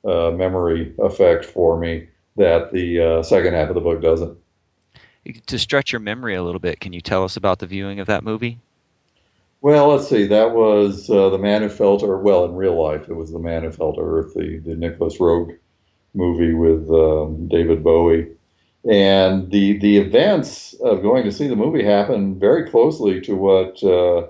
uh, 0.05 0.31
memory 0.31 0.95
effect 0.99 1.47
for 1.47 1.79
me 1.79 2.09
that 2.37 2.73
the 2.73 3.01
uh, 3.01 3.23
second 3.23 3.55
half 3.55 3.69
of 3.69 3.75
the 3.75 3.81
book 3.81 4.03
doesn't. 4.03 4.39
To 5.47 5.59
stretch 5.59 5.93
your 5.93 6.01
memory 6.01 6.35
a 6.35 6.43
little 6.43 6.61
bit, 6.61 6.81
can 6.81 6.93
you 6.93 7.01
tell 7.01 7.23
us 7.23 7.37
about 7.37 7.61
the 7.61 7.67
viewing 7.67 8.01
of 8.01 8.07
that 8.09 8.25
movie? 8.25 8.59
Well, 9.61 9.89
let's 9.89 10.09
see. 10.09 10.27
That 10.27 10.53
was 10.53 11.09
uh, 11.09 11.29
the 11.31 11.39
Man 11.39 11.63
Who 11.63 11.69
Fell 11.69 11.97
to 11.99 12.07
Earth. 12.07 12.23
Well, 12.23 12.45
in 12.45 12.57
real 12.57 12.83
life, 12.83 13.09
it 13.09 13.15
was 13.15 13.31
the 13.31 13.39
Man 13.39 13.63
Who 13.63 13.71
Fell 13.71 13.93
to 13.95 14.01
Earth, 14.01 14.35
the 14.35 14.59
the 14.59 14.75
Nicolas 14.75 15.19
Roeg 15.19 15.57
movie 16.15 16.53
with 16.53 16.91
um, 16.91 17.47
David 17.47 17.85
Bowie, 17.85 18.27
and 18.91 19.49
the 19.53 19.79
the 19.79 19.99
events 19.99 20.75
of 20.83 21.03
going 21.03 21.23
to 21.23 21.31
see 21.31 21.47
the 21.47 21.55
movie 21.55 21.85
happened 21.85 22.41
very 22.41 22.69
closely 22.69 23.21
to 23.21 23.37
what 23.37 23.81
uh, 23.85 24.27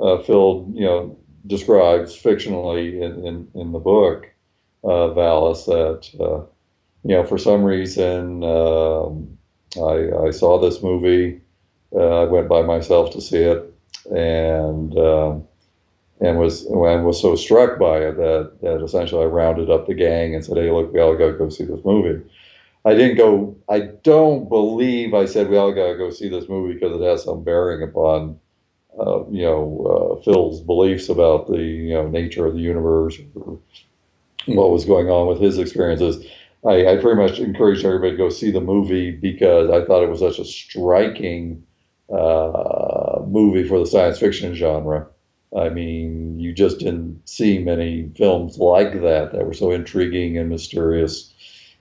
uh, 0.00 0.22
Phil, 0.22 0.70
you 0.72 0.84
know, 0.84 1.18
describes 1.48 2.14
fictionally 2.14 3.02
in 3.02 3.26
in, 3.26 3.48
in 3.60 3.72
the 3.72 3.80
book, 3.80 4.30
uh, 4.84 5.10
Valis. 5.10 5.66
That 5.66 6.24
uh, 6.24 6.46
you 7.06 7.14
know, 7.14 7.24
for 7.24 7.38
some 7.38 7.62
reason, 7.62 8.42
um, 8.42 9.38
I, 9.76 10.26
I, 10.26 10.30
saw 10.32 10.60
this 10.60 10.82
movie. 10.82 11.40
Uh, 11.94 12.22
I 12.22 12.24
went 12.24 12.48
by 12.48 12.62
myself 12.62 13.12
to 13.12 13.20
see 13.20 13.42
it, 13.42 13.72
and 14.10 14.98
um, 14.98 15.46
and 16.20 16.36
was 16.36 16.66
and 16.66 17.04
was 17.04 17.22
so 17.22 17.36
struck 17.36 17.78
by 17.78 17.98
it 17.98 18.16
that 18.16 18.58
that 18.62 18.82
essentially 18.82 19.22
I 19.22 19.26
rounded 19.26 19.70
up 19.70 19.86
the 19.86 19.94
gang 19.94 20.34
and 20.34 20.44
said, 20.44 20.56
"Hey, 20.56 20.72
look, 20.72 20.92
we 20.92 21.00
all 21.00 21.16
got 21.16 21.28
to 21.28 21.38
go 21.38 21.48
see 21.48 21.64
this 21.64 21.84
movie." 21.84 22.24
I 22.84 22.94
didn't 22.94 23.18
go. 23.18 23.56
I 23.68 23.80
don't 24.02 24.48
believe 24.48 25.14
I 25.14 25.26
said 25.26 25.48
we 25.48 25.56
all 25.56 25.72
got 25.72 25.92
to 25.92 25.96
go 25.96 26.10
see 26.10 26.28
this 26.28 26.48
movie 26.48 26.74
because 26.74 27.00
it 27.00 27.04
has 27.04 27.22
some 27.22 27.44
bearing 27.44 27.84
upon, 27.84 28.40
uh, 28.98 29.24
you 29.30 29.42
know, 29.42 30.18
uh, 30.18 30.22
Phil's 30.24 30.60
beliefs 30.60 31.08
about 31.08 31.46
the 31.46 31.58
you 31.58 31.94
know 31.94 32.08
nature 32.08 32.46
of 32.46 32.54
the 32.54 32.60
universe, 32.60 33.16
what 34.46 34.72
was 34.72 34.84
going 34.84 35.08
on 35.08 35.28
with 35.28 35.40
his 35.40 35.58
experiences. 35.58 36.26
I, 36.66 36.86
I 36.86 36.96
pretty 36.96 37.20
much 37.20 37.38
encouraged 37.38 37.84
everybody 37.84 38.12
to 38.12 38.16
go 38.16 38.28
see 38.28 38.50
the 38.50 38.60
movie 38.60 39.10
because 39.12 39.70
I 39.70 39.84
thought 39.84 40.02
it 40.02 40.10
was 40.10 40.20
such 40.20 40.38
a 40.38 40.44
striking 40.44 41.64
uh, 42.12 43.20
movie 43.26 43.66
for 43.66 43.78
the 43.78 43.86
science 43.86 44.18
fiction 44.18 44.54
genre. 44.54 45.06
I 45.56 45.68
mean, 45.68 46.38
you 46.40 46.52
just 46.52 46.80
didn't 46.80 47.20
see 47.28 47.58
many 47.58 48.10
films 48.16 48.58
like 48.58 48.92
that 49.02 49.32
that 49.32 49.46
were 49.46 49.54
so 49.54 49.70
intriguing 49.70 50.36
and 50.36 50.48
mysterious 50.48 51.32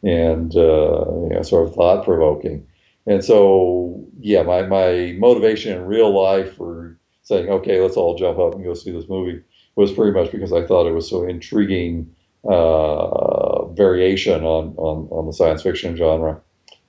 and 0.03 0.55
uh, 0.55 1.05
you 1.23 1.29
know, 1.29 1.41
sort 1.41 1.67
of 1.67 1.73
thought 1.73 2.05
provoking. 2.05 2.67
And 3.07 3.23
so, 3.23 4.05
yeah, 4.19 4.43
my, 4.43 4.63
my 4.63 5.15
motivation 5.17 5.77
in 5.77 5.85
real 5.85 6.11
life 6.13 6.55
for 6.55 6.97
saying, 7.23 7.49
okay, 7.49 7.81
let's 7.81 7.97
all 7.97 8.15
jump 8.15 8.37
up 8.39 8.53
and 8.53 8.63
go 8.63 8.73
see 8.73 8.91
this 8.91 9.09
movie 9.09 9.41
was 9.75 9.91
pretty 9.91 10.11
much 10.11 10.31
because 10.31 10.53
I 10.53 10.65
thought 10.65 10.87
it 10.87 10.93
was 10.93 11.09
so 11.09 11.23
intriguing 11.27 12.15
uh, 12.47 13.65
variation 13.73 14.43
on, 14.43 14.73
on, 14.77 15.07
on 15.11 15.25
the 15.25 15.33
science 15.33 15.63
fiction 15.63 15.95
genre. 15.95 16.39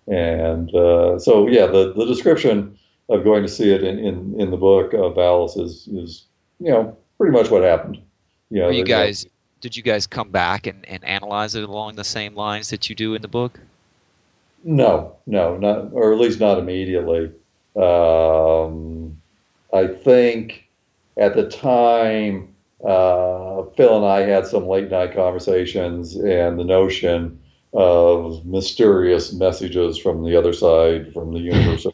And 0.08 0.74
uh, 0.74 1.18
so, 1.18 1.48
yeah, 1.48 1.66
the, 1.66 1.92
the 1.94 2.06
description 2.06 2.78
of 3.08 3.24
going 3.24 3.42
to 3.42 3.48
see 3.48 3.72
it 3.72 3.82
in, 3.82 3.98
in, 3.98 4.40
in 4.40 4.50
the 4.50 4.56
book 4.56 4.92
of 4.92 5.14
Valis 5.14 5.58
is, 5.58 5.88
is, 5.88 6.24
you 6.60 6.70
know, 6.70 6.96
pretty 7.18 7.32
much 7.32 7.50
what 7.50 7.62
happened. 7.62 7.98
You 8.50 8.62
know, 8.62 8.70
you 8.70 8.84
guys, 8.84 9.26
did 9.60 9.76
you 9.76 9.82
guys 9.82 10.06
come 10.06 10.30
back 10.30 10.66
and, 10.66 10.86
and 10.88 11.04
analyze 11.04 11.54
it 11.54 11.64
along 11.64 11.96
the 11.96 12.04
same 12.04 12.34
lines 12.34 12.70
that 12.70 12.88
you 12.88 12.94
do 12.94 13.14
in 13.14 13.22
the 13.22 13.28
book? 13.28 13.58
No, 14.64 15.16
no, 15.26 15.56
not, 15.56 15.90
or 15.92 16.12
at 16.12 16.18
least 16.18 16.40
not 16.40 16.58
immediately. 16.58 17.32
Um, 17.76 19.20
I 19.72 19.86
think 19.86 20.68
at 21.16 21.34
the 21.34 21.48
time, 21.48 22.54
uh, 22.84 23.62
Phil 23.76 23.96
and 23.96 24.06
I 24.06 24.22
had 24.22 24.46
some 24.46 24.66
late 24.66 24.90
night 24.90 25.14
conversations, 25.14 26.14
and 26.16 26.58
the 26.58 26.64
notion 26.64 27.40
of 27.72 28.44
mysterious 28.46 29.32
messages 29.32 29.98
from 29.98 30.24
the 30.24 30.36
other 30.36 30.52
side, 30.52 31.12
from 31.12 31.32
the 31.32 31.40
universe, 31.40 31.86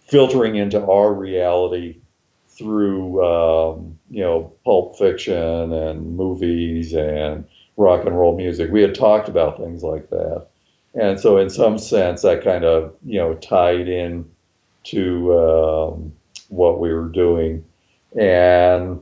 filtering 0.00 0.56
into 0.56 0.84
our 0.84 1.12
reality 1.14 2.00
through 2.48 3.24
um, 3.24 3.98
you 4.10 4.22
know 4.22 4.52
pulp 4.64 4.98
fiction 4.98 5.72
and 5.72 6.16
movies 6.16 6.92
and 6.92 7.44
rock 7.76 8.04
and 8.04 8.18
roll 8.18 8.36
music. 8.36 8.70
We 8.70 8.82
had 8.82 8.94
talked 8.94 9.28
about 9.28 9.58
things 9.58 9.82
like 9.82 10.10
that, 10.10 10.46
and 10.94 11.18
so 11.18 11.38
in 11.38 11.50
some 11.50 11.78
sense 11.78 12.22
that 12.22 12.44
kind 12.44 12.64
of 12.64 12.94
you 13.04 13.18
know 13.18 13.34
tied 13.34 13.88
in 13.88 14.28
to 14.84 15.38
um, 15.38 16.12
what 16.48 16.80
we 16.80 16.92
were 16.92 17.08
doing, 17.08 17.64
and 18.18 19.00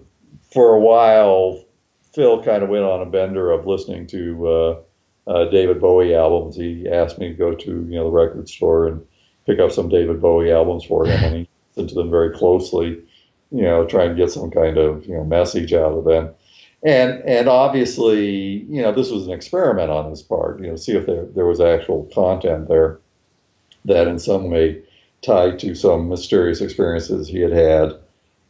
for 0.52 0.74
a 0.74 0.80
while 0.80 1.64
Phil 2.14 2.42
kind 2.42 2.62
of 2.62 2.68
went 2.68 2.84
on 2.84 3.02
a 3.02 3.06
bender 3.06 3.50
of 3.50 3.66
listening 3.66 4.06
to 4.08 4.48
uh, 4.48 4.80
uh, 5.26 5.44
David 5.50 5.80
Bowie 5.80 6.14
albums. 6.14 6.56
He 6.56 6.88
asked 6.88 7.18
me 7.18 7.28
to 7.28 7.34
go 7.34 7.54
to 7.54 7.70
you 7.70 7.94
know 7.96 8.04
the 8.04 8.10
record 8.10 8.48
store 8.48 8.88
and 8.88 9.06
pick 9.46 9.58
up 9.58 9.72
some 9.72 9.88
David 9.88 10.20
Bowie 10.20 10.50
albums 10.50 10.84
for 10.84 11.06
him, 11.06 11.22
and 11.22 11.36
he 11.36 11.48
listened 11.76 11.90
to 11.90 11.94
them 11.94 12.10
very 12.10 12.30
closely 12.30 13.02
you 13.50 13.62
know, 13.62 13.86
try 13.86 14.04
and 14.04 14.16
get 14.16 14.30
some 14.30 14.50
kind 14.50 14.76
of 14.76 15.06
you 15.06 15.14
know 15.14 15.24
message 15.24 15.72
out 15.72 15.92
of 15.92 16.04
them. 16.04 16.30
And 16.82 17.22
and 17.24 17.48
obviously, 17.48 18.64
you 18.68 18.82
know, 18.82 18.92
this 18.92 19.10
was 19.10 19.26
an 19.26 19.32
experiment 19.32 19.90
on 19.90 20.10
his 20.10 20.22
part. 20.22 20.60
You 20.60 20.68
know, 20.68 20.76
see 20.76 20.92
if 20.92 21.06
there 21.06 21.24
there 21.26 21.46
was 21.46 21.60
actual 21.60 22.08
content 22.14 22.68
there 22.68 23.00
that 23.84 24.06
in 24.06 24.18
some 24.18 24.50
way 24.50 24.82
tied 25.22 25.58
to 25.60 25.74
some 25.74 26.08
mysterious 26.08 26.60
experiences 26.60 27.26
he 27.26 27.40
had 27.40 27.52
had, 27.52 27.94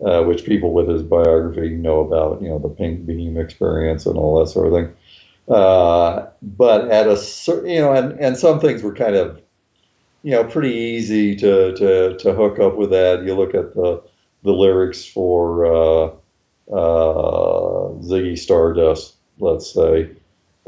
uh, 0.05 0.23
which 0.23 0.45
people 0.45 0.73
with 0.73 0.89
his 0.89 1.03
biography 1.03 1.71
know 1.71 2.01
about. 2.01 2.43
You 2.43 2.49
know, 2.49 2.59
the 2.59 2.69
pink 2.69 3.07
beam 3.07 3.37
experience 3.37 4.07
and 4.07 4.17
all 4.17 4.39
that 4.41 4.51
sort 4.51 4.67
of 4.67 4.73
thing. 4.73 4.95
Uh, 5.49 6.27
but 6.43 6.91
at 6.91 7.09
a 7.09 7.17
certain, 7.17 7.71
you 7.71 7.81
know, 7.81 7.93
and, 7.93 8.19
and 8.21 8.37
some 8.37 8.61
things 8.61 8.83
were 8.83 8.95
kind 8.95 9.17
of, 9.17 9.41
you 10.23 10.33
know, 10.33 10.45
pretty 10.45 10.75
easy 10.75 11.35
to, 11.37 11.75
to, 11.75 12.17
to 12.19 12.35
hook 12.35 12.59
up 12.59 12.77
with 12.77 12.91
that. 12.91 13.25
You 13.25 13.35
look 13.35 13.55
at 13.55 13.75
the, 13.75 14.03
the 14.43 14.53
lyrics 14.53 15.07
for 15.07 15.65
uh, 15.65 16.07
uh, 16.71 17.93
Ziggy 18.03 18.39
Stardust, 18.39 19.17
let's 19.39 19.73
say, 19.73 20.11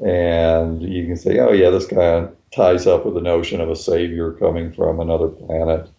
and 0.03 0.83
you 0.83 1.05
can 1.05 1.17
say, 1.17 1.39
oh 1.41 1.53
yeah, 1.53 1.69
this 1.69 1.87
of 1.87 2.31
ties 2.53 2.87
up 2.87 3.05
with 3.05 3.15
the 3.15 3.21
notion 3.21 3.61
of 3.61 3.69
a 3.69 3.77
savior 3.77 4.33
coming 4.33 4.73
from 4.73 4.99
another 4.99 5.29
planet, 5.29 5.91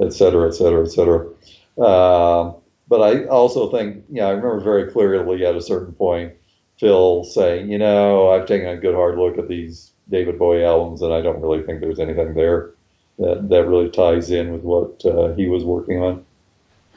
et 0.00 0.12
cetera, 0.12 0.46
et 0.46 0.52
cetera, 0.52 0.84
et 0.84 0.90
cetera. 0.90 1.26
Uh, 1.78 2.52
but 2.90 3.00
I 3.00 3.24
also 3.26 3.70
think, 3.70 4.04
you 4.10 4.16
know, 4.16 4.26
I 4.26 4.30
remember 4.30 4.60
very 4.60 4.90
clearly 4.90 5.46
at 5.46 5.54
a 5.54 5.62
certain 5.62 5.94
point, 5.94 6.34
Phil 6.78 7.22
saying, 7.22 7.70
you 7.70 7.78
know, 7.78 8.30
I've 8.30 8.46
taken 8.46 8.68
a 8.68 8.76
good 8.76 8.96
hard 8.96 9.16
look 9.16 9.38
at 9.38 9.48
these 9.48 9.92
David 10.10 10.38
Bowie 10.38 10.64
albums, 10.64 11.00
and 11.00 11.14
I 11.14 11.22
don't 11.22 11.40
really 11.40 11.62
think 11.62 11.80
there's 11.80 12.00
anything 12.00 12.34
there 12.34 12.72
that 13.18 13.48
that 13.48 13.68
really 13.68 13.90
ties 13.90 14.32
in 14.32 14.52
with 14.52 14.62
what 14.62 15.04
uh, 15.04 15.32
he 15.34 15.46
was 15.46 15.62
working 15.62 16.02
on. 16.02 16.24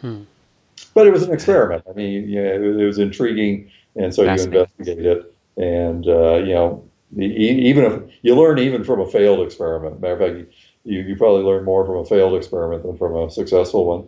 Hmm. 0.02 0.24
But 0.96 1.06
it 1.06 1.12
was 1.12 1.24
an 1.24 1.34
experiment. 1.34 1.84
I 1.88 1.94
mean, 1.94 2.28
you 2.28 2.42
know, 2.42 2.50
it, 2.50 2.82
it 2.82 2.86
was 2.86 2.98
intriguing, 2.98 3.70
and 3.96 4.14
so 4.14 4.24
you 4.24 4.32
investigate 4.32 5.06
it, 5.06 5.36
and 5.58 6.08
uh, 6.08 6.38
you 6.38 6.54
know, 6.56 6.84
even 7.16 7.84
if 7.84 8.02
you 8.24 8.36
learn 8.36 8.58
even 8.58 8.84
from 8.84 9.00
a 9.00 9.08
failed 9.08 9.46
experiment. 9.46 10.02
Matter 10.02 10.14
of 10.14 10.20
fact, 10.20 10.54
you, 10.86 11.02
you 11.02 11.16
probably 11.16 11.44
learn 11.44 11.66
more 11.66 11.86
from 11.86 11.98
a 11.98 12.06
failed 12.06 12.36
experiment 12.36 12.82
than 12.82 12.98
from 12.98 13.16
a 13.16 13.30
successful 13.30 13.86
one. 13.86 14.08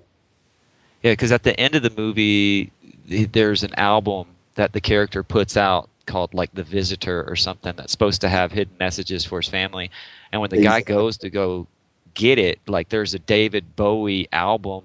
Yeah, 1.05 1.11
because 1.11 1.31
at 1.31 1.43
the 1.43 1.57
end 1.59 1.75
of 1.75 1.83
the 1.83 1.93
movie, 1.95 2.71
there's 3.07 3.61
an 3.61 3.75
album 3.75 4.25
that 4.55 4.73
the 4.73 4.81
character 4.81 5.21
puts 5.21 5.55
out 5.55 5.87
called 6.07 6.33
like 6.33 6.51
The 6.55 6.63
Visitor 6.63 7.23
or 7.27 7.35
something 7.35 7.75
that's 7.75 7.91
supposed 7.91 8.21
to 8.21 8.29
have 8.29 8.51
hidden 8.51 8.73
messages 8.79 9.23
for 9.23 9.39
his 9.39 9.47
family. 9.47 9.91
And 10.31 10.41
when 10.41 10.49
the 10.49 10.63
guy 10.63 10.81
goes 10.81 11.17
to 11.19 11.29
go 11.29 11.67
get 12.15 12.39
it, 12.39 12.57
like 12.65 12.89
there's 12.89 13.13
a 13.13 13.19
David 13.19 13.75
Bowie 13.75 14.27
album 14.31 14.83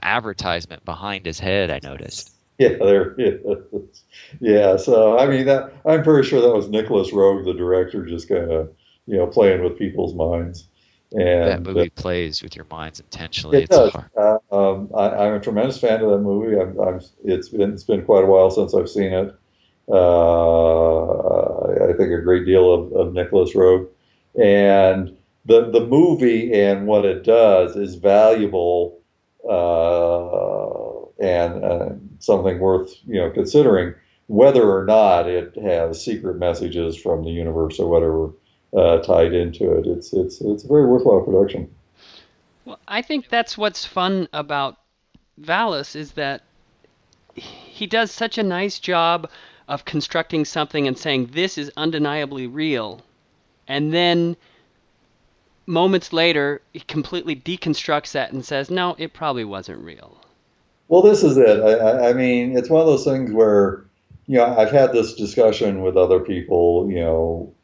advertisement 0.00 0.86
behind 0.86 1.26
his 1.26 1.38
head. 1.38 1.70
I 1.70 1.80
noticed. 1.82 2.32
Yeah, 2.56 2.78
there 2.80 3.14
is. 3.18 4.04
Yeah, 4.40 4.78
so 4.78 5.18
I 5.18 5.26
mean, 5.26 5.44
that, 5.44 5.74
I'm 5.84 6.02
pretty 6.02 6.26
sure 6.26 6.40
that 6.40 6.54
was 6.54 6.70
Nicolas 6.70 7.10
Roeg 7.10 7.44
the 7.44 7.52
director, 7.52 8.06
just 8.06 8.26
kind 8.26 8.50
of 8.50 8.72
you 9.04 9.18
know 9.18 9.26
playing 9.26 9.62
with 9.62 9.78
people's 9.78 10.14
minds. 10.14 10.68
And 11.12 11.48
that 11.48 11.62
movie 11.62 11.90
plays 11.90 12.42
with 12.42 12.56
your 12.56 12.66
minds 12.70 13.00
intentionally. 13.00 13.58
It 13.58 13.64
it's 13.64 13.76
does. 13.76 13.96
Uh, 14.16 14.38
um, 14.50 14.90
I, 14.96 15.26
am 15.26 15.34
a 15.34 15.40
tremendous 15.40 15.78
fan 15.78 16.02
of 16.02 16.10
that 16.10 16.18
movie. 16.18 16.58
I'm, 16.58 16.78
I'm, 16.80 17.00
it's 17.24 17.48
been 17.48 17.72
it's 17.72 17.84
been 17.84 18.04
quite 18.04 18.24
a 18.24 18.26
while 18.26 18.50
since 18.50 18.74
I've 18.74 18.88
seen 18.88 19.12
it. 19.12 19.34
Uh, 19.88 21.84
I 21.84 21.92
think 21.92 22.12
a 22.12 22.22
great 22.22 22.46
deal 22.46 22.72
of, 22.72 22.92
of 22.92 23.12
Nicolas 23.12 23.52
Roeg, 23.54 23.88
and 24.40 25.16
the 25.44 25.70
the 25.70 25.86
movie 25.86 26.52
and 26.52 26.86
what 26.86 27.04
it 27.04 27.24
does 27.24 27.76
is 27.76 27.96
valuable 27.96 29.00
uh, 29.48 31.22
and 31.22 31.64
uh, 31.64 31.88
something 32.20 32.58
worth 32.58 32.94
you 33.06 33.20
know 33.20 33.30
considering 33.30 33.94
whether 34.28 34.70
or 34.70 34.84
not 34.84 35.28
it 35.28 35.54
has 35.56 36.02
secret 36.02 36.38
messages 36.38 36.96
from 36.96 37.24
the 37.24 37.30
universe 37.30 37.78
or 37.78 37.88
whatever 37.88 38.30
uh, 38.76 38.98
tied 38.98 39.32
into 39.32 39.72
it. 39.72 39.86
It's 39.86 40.12
it's 40.12 40.40
it's 40.40 40.64
a 40.64 40.68
very 40.68 40.86
worthwhile 40.86 41.20
production. 41.20 41.72
Well, 42.64 42.78
I 42.86 43.02
think 43.02 43.28
that's 43.28 43.58
what's 43.58 43.84
fun 43.84 44.28
about 44.32 44.78
Valis 45.40 45.96
is 45.96 46.12
that 46.12 46.42
he 47.34 47.86
does 47.86 48.10
such 48.10 48.38
a 48.38 48.42
nice 48.42 48.78
job 48.78 49.28
of 49.68 49.84
constructing 49.84 50.44
something 50.44 50.86
and 50.86 50.96
saying 50.96 51.30
this 51.32 51.58
is 51.58 51.70
undeniably 51.76 52.46
real, 52.46 53.00
and 53.66 53.92
then 53.92 54.36
moments 55.66 56.12
later, 56.12 56.60
he 56.72 56.80
completely 56.80 57.36
deconstructs 57.36 58.12
that 58.12 58.32
and 58.32 58.44
says, 58.44 58.70
no, 58.70 58.94
it 58.98 59.12
probably 59.12 59.44
wasn't 59.44 59.82
real. 59.82 60.18
Well, 60.88 61.02
this 61.02 61.22
is 61.22 61.36
it. 61.36 61.60
I, 61.60 62.10
I 62.10 62.12
mean, 62.12 62.56
it's 62.56 62.68
one 62.68 62.80
of 62.80 62.86
those 62.86 63.04
things 63.04 63.32
where, 63.32 63.84
you 64.26 64.38
know, 64.38 64.56
I've 64.56 64.70
had 64.70 64.92
this 64.92 65.14
discussion 65.14 65.82
with 65.82 65.96
other 65.96 66.20
people, 66.20 66.90
you 66.90 67.00
know, 67.00 67.54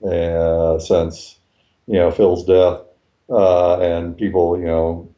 since, 0.00 1.38
you 1.86 1.94
know, 1.94 2.10
Phil's 2.10 2.44
death, 2.44 2.80
uh, 3.28 3.80
and 3.80 4.16
people, 4.16 4.58
you 4.58 4.66
know, 4.66 5.08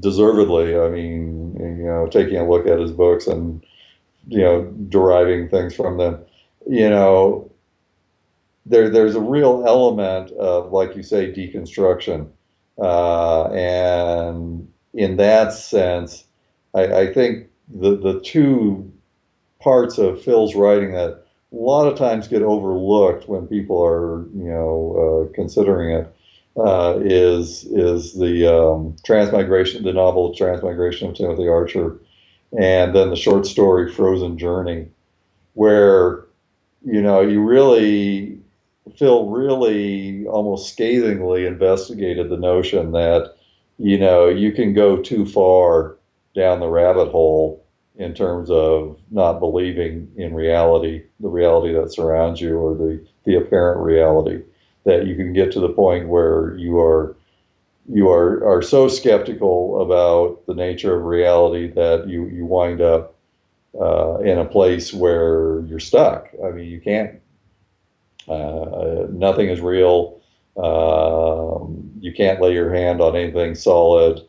deservedly, 0.00 0.78
I 0.78 0.88
mean, 0.88 1.54
you 1.58 1.84
know, 1.84 2.06
taking 2.06 2.36
a 2.36 2.48
look 2.48 2.66
at 2.66 2.78
his 2.78 2.92
books 2.92 3.26
and, 3.26 3.64
you 4.28 4.40
know, 4.40 4.62
deriving 4.88 5.48
things 5.48 5.74
from 5.74 5.98
them, 5.98 6.24
you 6.66 6.88
know, 6.88 7.50
there 8.66 8.88
there's 8.88 9.14
a 9.14 9.20
real 9.20 9.64
element 9.66 10.30
of, 10.32 10.72
like 10.72 10.96
you 10.96 11.02
say, 11.02 11.30
deconstruction, 11.30 12.28
uh, 12.78 13.44
and 13.52 14.66
in 14.94 15.16
that 15.16 15.52
sense, 15.52 16.24
I, 16.74 16.86
I, 16.86 17.12
think 17.12 17.48
the 17.68 17.96
the 17.96 18.20
two 18.20 18.90
parts 19.60 19.98
of 19.98 20.22
Phil's 20.22 20.54
writing 20.54 20.92
that 20.92 21.23
a 21.54 21.62
lot 21.62 21.86
of 21.86 21.96
times 21.96 22.28
get 22.28 22.42
overlooked 22.42 23.28
when 23.28 23.46
people 23.46 23.82
are 23.82 24.22
you 24.34 24.50
know 24.50 25.28
uh, 25.30 25.34
considering 25.34 25.90
it 25.90 26.14
uh, 26.56 26.98
is 27.00 27.64
is 27.64 28.14
the 28.14 28.46
um, 28.46 28.96
transmigration, 29.04 29.84
the 29.84 29.92
novel 29.92 30.34
Transmigration 30.34 31.08
of 31.08 31.16
Timothy 31.16 31.48
Archer, 31.48 31.98
and 32.58 32.94
then 32.94 33.10
the 33.10 33.16
short 33.16 33.46
story 33.46 33.90
Frozen 33.90 34.38
Journey, 34.38 34.88
where 35.54 36.24
you 36.84 37.00
know 37.02 37.20
you 37.20 37.40
really 37.40 38.38
Phil 38.96 39.28
really 39.28 40.26
almost 40.26 40.72
scathingly 40.72 41.46
investigated 41.46 42.28
the 42.28 42.36
notion 42.36 42.92
that 42.92 43.34
you 43.78 43.98
know 43.98 44.28
you 44.28 44.52
can 44.52 44.74
go 44.74 44.96
too 45.00 45.26
far 45.26 45.96
down 46.34 46.60
the 46.60 46.68
rabbit 46.68 47.10
hole 47.10 47.63
in 47.96 48.14
terms 48.14 48.50
of 48.50 48.98
not 49.10 49.38
believing 49.38 50.10
in 50.16 50.34
reality, 50.34 51.04
the 51.20 51.28
reality 51.28 51.72
that 51.72 51.92
surrounds 51.92 52.40
you, 52.40 52.58
or 52.58 52.74
the 52.74 53.04
the 53.24 53.36
apparent 53.36 53.80
reality. 53.80 54.42
That 54.84 55.06
you 55.06 55.16
can 55.16 55.32
get 55.32 55.50
to 55.52 55.60
the 55.60 55.70
point 55.70 56.08
where 56.08 56.56
you 56.56 56.78
are 56.78 57.16
you 57.88 58.10
are 58.10 58.46
are 58.46 58.62
so 58.62 58.88
skeptical 58.88 59.80
about 59.82 60.46
the 60.46 60.54
nature 60.54 60.96
of 60.96 61.04
reality 61.04 61.68
that 61.68 62.08
you 62.08 62.26
you 62.26 62.44
wind 62.44 62.80
up 62.80 63.14
uh, 63.80 64.18
in 64.18 64.38
a 64.38 64.44
place 64.44 64.92
where 64.92 65.60
you're 65.60 65.80
stuck. 65.80 66.28
I 66.44 66.50
mean, 66.50 66.66
you 66.68 66.80
can't 66.80 67.20
uh, 68.28 69.06
nothing 69.10 69.48
is 69.48 69.60
real. 69.60 70.20
Um, 70.56 71.90
you 72.00 72.12
can't 72.12 72.40
lay 72.40 72.52
your 72.52 72.72
hand 72.72 73.00
on 73.00 73.16
anything 73.16 73.54
solid, 73.54 74.20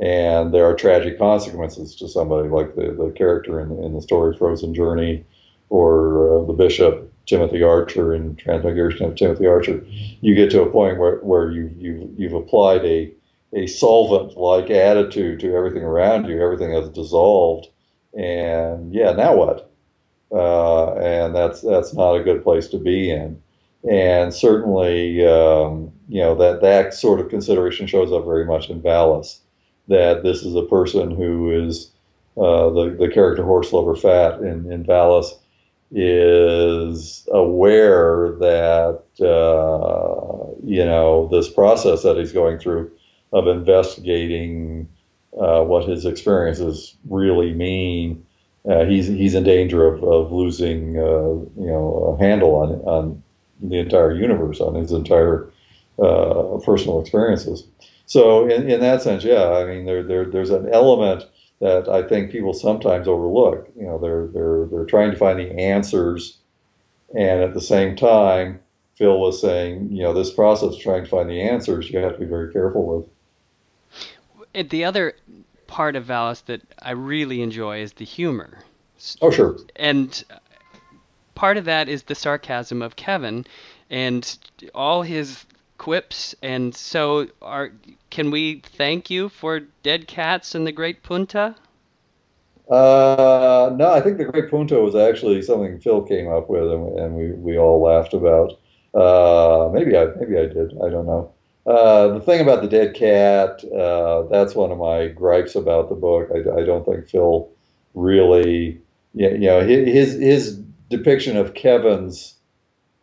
and 0.00 0.52
there 0.52 0.64
are 0.64 0.74
tragic 0.74 1.18
consequences 1.18 1.94
to 1.96 2.08
somebody, 2.08 2.48
like 2.48 2.74
the, 2.74 2.92
the 2.92 3.12
character 3.16 3.60
in, 3.60 3.70
in 3.82 3.94
the 3.94 4.02
story 4.02 4.36
Frozen 4.36 4.74
Journey, 4.74 5.24
or 5.70 6.38
uh, 6.38 6.44
the 6.46 6.52
bishop 6.52 7.12
Timothy 7.26 7.62
Archer 7.62 8.14
in 8.14 8.36
Transmigration 8.36 9.06
of 9.06 9.16
Timothy 9.16 9.46
Archer. 9.46 9.84
You 10.20 10.34
get 10.34 10.50
to 10.52 10.62
a 10.62 10.70
point 10.70 10.98
where, 10.98 11.16
where 11.18 11.50
you, 11.50 11.74
you, 11.76 12.14
you've 12.16 12.34
applied 12.34 12.84
a, 12.84 13.12
a 13.52 13.66
solvent 13.66 14.36
like 14.36 14.70
attitude 14.70 15.40
to 15.40 15.54
everything 15.54 15.82
around 15.82 16.26
you, 16.26 16.42
everything 16.42 16.72
has 16.72 16.88
dissolved, 16.90 17.68
and 18.14 18.94
yeah, 18.94 19.12
now 19.12 19.34
what? 19.34 19.70
uh, 20.32 20.94
and 20.94 21.34
that's 21.34 21.60
that's 21.60 21.94
not 21.94 22.14
a 22.14 22.22
good 22.22 22.42
place 22.42 22.68
to 22.68 22.78
be 22.78 23.10
in. 23.10 23.40
and 23.88 24.34
certainly 24.34 25.26
um, 25.26 25.92
you 26.08 26.20
know 26.20 26.34
that 26.34 26.60
that 26.60 26.94
sort 26.94 27.20
of 27.20 27.28
consideration 27.28 27.86
shows 27.86 28.12
up 28.12 28.24
very 28.24 28.44
much 28.44 28.68
in 28.70 28.82
Valis. 28.82 29.40
That 29.88 30.22
this 30.22 30.42
is 30.42 30.54
a 30.54 30.62
person 30.62 31.10
who 31.10 31.50
is 31.50 31.90
uh, 32.36 32.70
the 32.70 32.96
the 32.98 33.08
character 33.08 33.42
Horselover 33.42 33.98
Fat 33.98 34.40
in 34.40 34.70
in 34.70 34.84
Valis 34.84 35.32
is 35.92 37.28
aware 37.32 38.36
that 38.40 39.02
uh, 39.20 40.54
you 40.64 40.84
know 40.84 41.28
this 41.30 41.48
process 41.48 42.02
that 42.02 42.16
he's 42.16 42.32
going 42.32 42.58
through 42.58 42.90
of 43.32 43.46
investigating 43.46 44.88
uh, 45.40 45.62
what 45.62 45.88
his 45.88 46.04
experiences 46.04 46.96
really 47.08 47.52
mean. 47.52 48.24
Uh, 48.68 48.84
he's 48.84 49.06
he's 49.06 49.34
in 49.34 49.44
danger 49.44 49.86
of, 49.86 50.02
of 50.02 50.32
losing 50.32 50.98
uh, 50.98 51.60
you 51.60 51.66
know 51.66 52.16
a 52.18 52.24
handle 52.24 52.56
on 52.56 52.70
on 52.82 53.22
the 53.60 53.78
entire 53.78 54.12
universe, 54.12 54.60
on 54.60 54.74
his 54.74 54.92
entire 54.92 55.48
uh, 55.98 56.58
personal 56.64 57.00
experiences. 57.00 57.66
So 58.06 58.48
in, 58.48 58.70
in 58.70 58.80
that 58.80 59.02
sense, 59.02 59.24
yeah, 59.24 59.50
I 59.50 59.64
mean 59.64 59.84
there, 59.84 60.02
there 60.02 60.24
there's 60.24 60.50
an 60.50 60.68
element 60.72 61.24
that 61.60 61.88
I 61.88 62.02
think 62.02 62.30
people 62.30 62.52
sometimes 62.52 63.08
overlook. 63.08 63.68
You 63.76 63.86
know, 63.86 63.98
they're 63.98 64.26
they're 64.28 64.66
they're 64.66 64.86
trying 64.86 65.10
to 65.10 65.16
find 65.16 65.38
the 65.38 65.50
answers, 65.52 66.38
and 67.14 67.42
at 67.42 67.54
the 67.54 67.60
same 67.60 67.96
time, 67.96 68.60
Phil 68.96 69.18
was 69.18 69.40
saying, 69.40 69.88
you 69.90 70.02
know, 70.02 70.12
this 70.12 70.32
process 70.32 70.74
of 70.74 70.80
trying 70.80 71.04
to 71.04 71.10
find 71.10 71.28
the 71.28 71.42
answers, 71.42 71.90
you 71.90 71.98
have 71.98 72.14
to 72.14 72.18
be 72.18 72.26
very 72.26 72.52
careful 72.52 72.86
with 72.86 73.08
the 74.70 74.84
other 74.84 75.14
part 75.66 75.96
of 75.96 76.04
Valis 76.06 76.44
that 76.46 76.62
I 76.80 76.92
really 76.92 77.42
enjoy 77.42 77.80
is 77.80 77.94
the 77.94 78.04
humor. 78.04 78.58
Oh, 79.20 79.30
sure. 79.30 79.58
And 79.76 80.24
part 81.34 81.56
of 81.56 81.64
that 81.66 81.88
is 81.88 82.04
the 82.04 82.14
sarcasm 82.14 82.82
of 82.82 82.96
Kevin 82.96 83.46
and 83.90 84.38
all 84.74 85.02
his 85.02 85.44
quips. 85.78 86.34
And 86.42 86.74
so, 86.74 87.28
are 87.42 87.72
can 88.10 88.30
we 88.30 88.62
thank 88.64 89.10
you 89.10 89.28
for 89.28 89.60
Dead 89.82 90.06
Cats 90.06 90.54
and 90.54 90.66
the 90.66 90.72
Great 90.72 91.02
Punta? 91.02 91.54
Uh, 92.68 93.70
no, 93.76 93.92
I 93.92 94.00
think 94.00 94.18
the 94.18 94.24
Great 94.24 94.50
Punta 94.50 94.80
was 94.80 94.96
actually 94.96 95.40
something 95.42 95.78
Phil 95.78 96.02
came 96.02 96.28
up 96.28 96.50
with, 96.50 96.70
and, 96.70 96.98
and 96.98 97.14
we, 97.14 97.32
we 97.32 97.58
all 97.58 97.80
laughed 97.80 98.12
about. 98.12 98.58
Uh, 98.92 99.70
maybe 99.72 99.96
I 99.96 100.06
maybe 100.18 100.38
I 100.38 100.46
did. 100.46 100.72
I 100.82 100.88
don't 100.88 101.06
know. 101.06 101.32
Uh, 101.66 102.08
the 102.08 102.20
thing 102.20 102.40
about 102.40 102.62
the 102.62 102.68
dead 102.68 102.94
cat, 102.94 103.62
uh, 103.72 104.22
that's 104.30 104.54
one 104.54 104.70
of 104.70 104.78
my 104.78 105.08
gripes 105.08 105.54
about 105.54 105.88
the 105.88 105.94
book. 105.94 106.30
I, 106.32 106.60
I 106.60 106.64
don't 106.64 106.84
think 106.84 107.08
Phil 107.08 107.48
really, 107.94 108.80
you 109.14 109.38
know, 109.38 109.60
his 109.60 110.14
his 110.14 110.56
depiction 110.88 111.36
of 111.36 111.54
Kevin's 111.54 112.35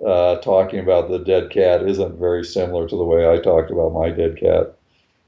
uh, 0.06 0.38
talking 0.38 0.80
about 0.80 1.10
the 1.10 1.20
dead 1.20 1.50
cat 1.50 1.88
isn't 1.88 2.20
very 2.20 2.44
similar 2.44 2.88
to 2.88 2.96
the 2.96 3.04
way 3.04 3.30
I 3.30 3.40
talked 3.40 3.72
about 3.72 3.94
my 3.94 4.10
dead 4.10 4.38
cat. 4.38 4.76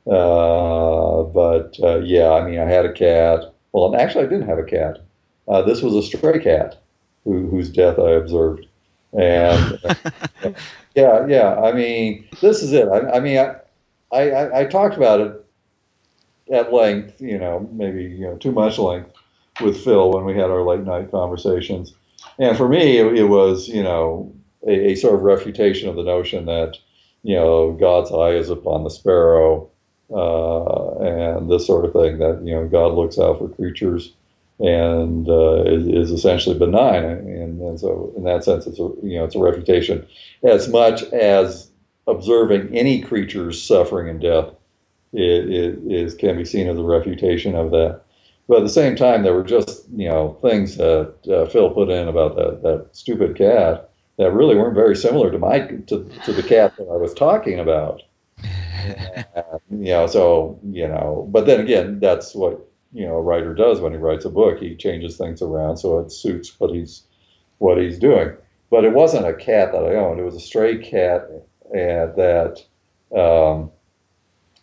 Uh, 0.08 1.24
but 1.24 1.78
uh, 1.82 2.00
yeah, 2.00 2.32
I 2.32 2.48
mean, 2.48 2.60
I 2.60 2.66
had 2.66 2.86
a 2.86 2.94
cat. 2.94 3.54
Well, 3.72 3.96
actually, 3.96 4.26
I 4.26 4.30
didn't 4.30 4.48
have 4.48 4.60
a 4.60 4.64
cat. 4.64 5.00
this 5.66 5.82
was 5.82 5.96
a 5.96 6.04
stray 6.04 6.40
cat 6.40 6.82
who, 7.24 7.48
whose 7.48 7.70
death 7.70 8.00
I 8.00 8.12
observed. 8.12 8.68
And 9.14 9.80
yeah, 10.96 11.26
yeah. 11.28 11.56
I 11.56 11.72
mean, 11.72 12.28
this 12.42 12.62
is 12.62 12.74
it. 12.74 12.88
I, 12.88 13.12
I 13.12 13.20
mean, 13.20 13.38
I, 13.40 13.56
I, 14.12 14.62
I 14.62 14.66
talked 14.66 14.96
about 14.96 15.22
it 15.22 15.46
at 16.52 16.74
length, 16.74 17.20
you 17.20 17.38
know, 17.38 17.68
maybe 17.72 18.04
you 18.04 18.22
know 18.22 18.38
too 18.38 18.52
much 18.52 18.78
length 18.78 19.12
with 19.62 19.84
Phil 19.84 20.12
when 20.12 20.26
we 20.26 20.34
had 20.34 20.50
our 20.50 20.64
late 20.64 20.82
night 20.82 21.12
conversations. 21.12 21.94
And 22.38 22.58
for 22.58 22.68
me, 22.68 22.98
it, 22.98 23.18
it 23.18 23.24
was 23.26 23.68
you 23.68 23.84
know 23.84 24.34
a, 24.66 24.92
a, 24.92 24.96
sort 24.96 25.16
of 25.16 25.22
refutation 25.22 25.90
of 25.90 25.96
the 25.96 26.04
notion 26.04 26.46
that 26.46 26.78
you 27.24 27.36
know 27.36 27.74
God's 27.74 28.12
eye 28.12 28.32
is 28.32 28.50
upon 28.50 28.84
the 28.84 28.90
sparrow 28.90 29.70
uh, 30.12 30.98
and 31.00 31.50
this 31.50 31.68
sort 31.68 31.86
of 31.86 31.94
thing. 31.94 32.20
That 32.20 32.42
you 32.44 32.54
know 32.54 32.68
God 32.68 32.94
looks 32.94 33.18
out 33.18 33.40
for 33.40 33.50
creatures 33.50 34.14
and 34.60 35.28
uh, 35.28 35.64
is, 35.64 35.88
is, 35.88 36.12
essentially 36.12 36.58
benign. 36.58 37.04
And, 37.04 37.60
and, 37.60 37.80
so, 37.80 38.14
in 38.16 38.24
that 38.24 38.44
sense, 38.44 38.66
it's 38.66 38.80
a 38.80 38.90
you 39.04 39.18
know 39.18 39.26
it's 39.26 39.36
a 39.36 39.40
refutation 39.40 40.06
as 40.44 40.68
much 40.68 41.04
as 41.12 41.70
observing 42.08 42.76
any 42.76 43.02
creature's 43.02 43.62
suffering 43.62 44.08
and 44.08 44.22
death 44.22 44.52
it, 45.16 45.50
it 45.50 45.80
is 45.88 46.14
can 46.14 46.38
be 46.38 46.46
seen 46.46 46.68
as 46.68 46.78
a 46.78 46.84
refutation 46.84 47.56
of 47.56 47.72
that. 47.72 48.02
But 48.48 48.58
at 48.58 48.64
the 48.64 48.70
same 48.70 48.96
time, 48.96 49.24
there 49.24 49.34
were 49.34 49.44
just 49.44 49.86
you 49.96 50.08
know 50.10 50.38
things 50.42 50.78
that 50.78 51.16
uh, 51.28 51.46
Phil 51.48 51.72
put 51.72 51.90
in 51.90 52.08
about 52.08 52.36
that 52.36 52.62
that 52.64 52.90
stupid 52.92 53.36
cat 53.36 53.90
that 54.18 54.32
really 54.32 54.56
weren't 54.56 54.76
very 54.76 54.96
similar 54.96 55.32
to 55.32 55.40
my 55.40 55.60
to, 55.60 56.10
to 56.26 56.34
the 56.34 56.44
cat 56.44 56.76
that 56.78 56.88
I 56.88 56.98
was 56.98 57.14
talking 57.14 57.60
about. 57.60 58.02
uh, 59.36 59.60
you 59.70 59.86
know, 59.86 60.08
so 60.08 60.60
you 60.64 60.88
know, 60.88 61.28
but 61.32 61.46
then 61.46 61.60
again, 61.60 62.00
that's 62.00 62.36
what 62.36 62.68
you 62.94 63.06
know 63.06 63.16
a 63.16 63.22
writer 63.22 63.54
does 63.54 63.82
when 63.82 63.92
he 63.92 63.98
writes 63.98 64.26
a 64.26 64.30
book. 64.30 64.60
He 64.60 64.76
changes 64.76 65.18
things 65.18 65.42
around 65.42 65.78
so 65.78 66.00
it 66.00 66.12
suits 66.12 66.60
what 66.60 66.72
he's 66.72 67.04
what 67.58 67.78
he's 67.78 68.00
doing. 68.00 68.32
But 68.70 68.84
it 68.84 68.94
wasn't 68.94 69.28
a 69.28 69.34
cat 69.34 69.72
that 69.72 69.84
I 69.84 69.96
owned. 69.96 70.20
It 70.20 70.24
was 70.24 70.36
a 70.36 70.40
stray 70.40 70.78
cat 70.78 71.30
and 71.74 72.16
that 72.16 72.64
um, 73.16 73.72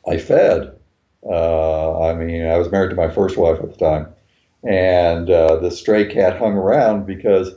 I 0.07 0.19
fed. 0.19 0.77
Uh, 1.25 2.01
I 2.03 2.15
mean, 2.15 2.47
I 2.47 2.59
was 2.59 2.71
married 2.71 2.91
to 2.91 2.97
my 2.97 3.09
first 3.09 3.37
wife 3.37 3.61
at 3.61 3.71
the 3.71 3.79
time, 3.79 4.12
and 4.65 5.31
uh, 5.31 5.57
the 5.57 5.71
stray 5.71 6.12
cat 6.12 6.38
hung 6.38 6.55
around 6.55 7.07
because, 7.07 7.55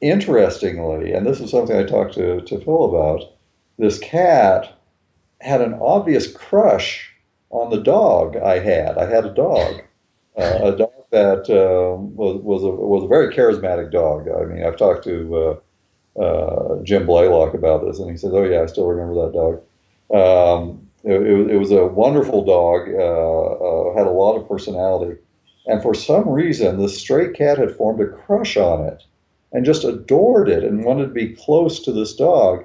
interestingly, 0.00 1.12
and 1.12 1.26
this 1.26 1.40
is 1.40 1.50
something 1.50 1.76
I 1.76 1.84
talked 1.84 2.14
to, 2.14 2.40
to 2.40 2.60
Phil 2.60 2.84
about, 2.84 3.24
this 3.78 3.98
cat 3.98 4.72
had 5.40 5.60
an 5.60 5.74
obvious 5.74 6.30
crush 6.30 7.10
on 7.50 7.70
the 7.70 7.82
dog 7.82 8.36
I 8.36 8.58
had. 8.58 8.98
I 8.98 9.06
had 9.06 9.24
a 9.24 9.34
dog, 9.34 9.82
uh, 10.36 10.60
a 10.62 10.76
dog 10.76 10.92
that 11.10 11.50
uh, 11.50 11.96
was 11.96 12.40
was 12.42 12.62
a, 12.62 12.70
was 12.70 13.04
a 13.04 13.08
very 13.08 13.34
charismatic 13.34 13.90
dog. 13.90 14.28
I 14.28 14.44
mean, 14.44 14.64
I've 14.64 14.76
talked 14.76 15.04
to 15.04 15.58
uh, 16.16 16.20
uh 16.22 16.82
Jim 16.82 17.06
Blaylock 17.06 17.54
about 17.54 17.84
this, 17.84 17.98
and 17.98 18.10
he 18.10 18.16
says, 18.16 18.32
"Oh 18.32 18.44
yeah, 18.44 18.62
I 18.62 18.66
still 18.66 18.86
remember 18.86 19.14
that 19.26 19.32
dog." 19.32 19.62
Um, 20.12 20.88
it, 21.04 21.50
it, 21.50 21.56
was 21.56 21.70
a 21.70 21.86
wonderful 21.86 22.44
dog, 22.44 22.88
uh, 22.88 23.90
uh, 23.90 23.96
had 23.96 24.06
a 24.06 24.10
lot 24.10 24.36
of 24.36 24.48
personality, 24.48 25.18
and 25.66 25.80
for 25.82 25.94
some 25.94 26.28
reason, 26.28 26.78
the 26.78 26.88
stray 26.88 27.32
cat 27.32 27.58
had 27.58 27.74
formed 27.74 28.00
a 28.00 28.08
crush 28.08 28.56
on 28.56 28.84
it, 28.86 29.04
and 29.52 29.64
just 29.64 29.84
adored 29.84 30.48
it, 30.48 30.64
and 30.64 30.84
wanted 30.84 31.06
to 31.06 31.12
be 31.12 31.34
close 31.34 31.80
to 31.80 31.92
this 31.92 32.14
dog. 32.14 32.64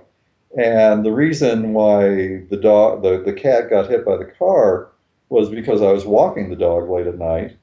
And 0.58 1.06
the 1.06 1.12
reason 1.12 1.74
why 1.74 2.44
the 2.50 2.60
dog, 2.62 3.04
the, 3.04 3.22
the 3.26 3.34
cat 3.34 3.70
got 3.70 3.90
hit 3.90 4.06
by 4.06 4.18
the 4.18 4.32
car 4.38 4.92
was 5.30 5.50
because 5.50 5.82
I 5.82 5.92
was 5.92 6.06
walking 6.06 6.50
the 6.50 6.56
dog 6.56 6.90
late 6.90 7.08
at 7.08 7.18
night, 7.18 7.58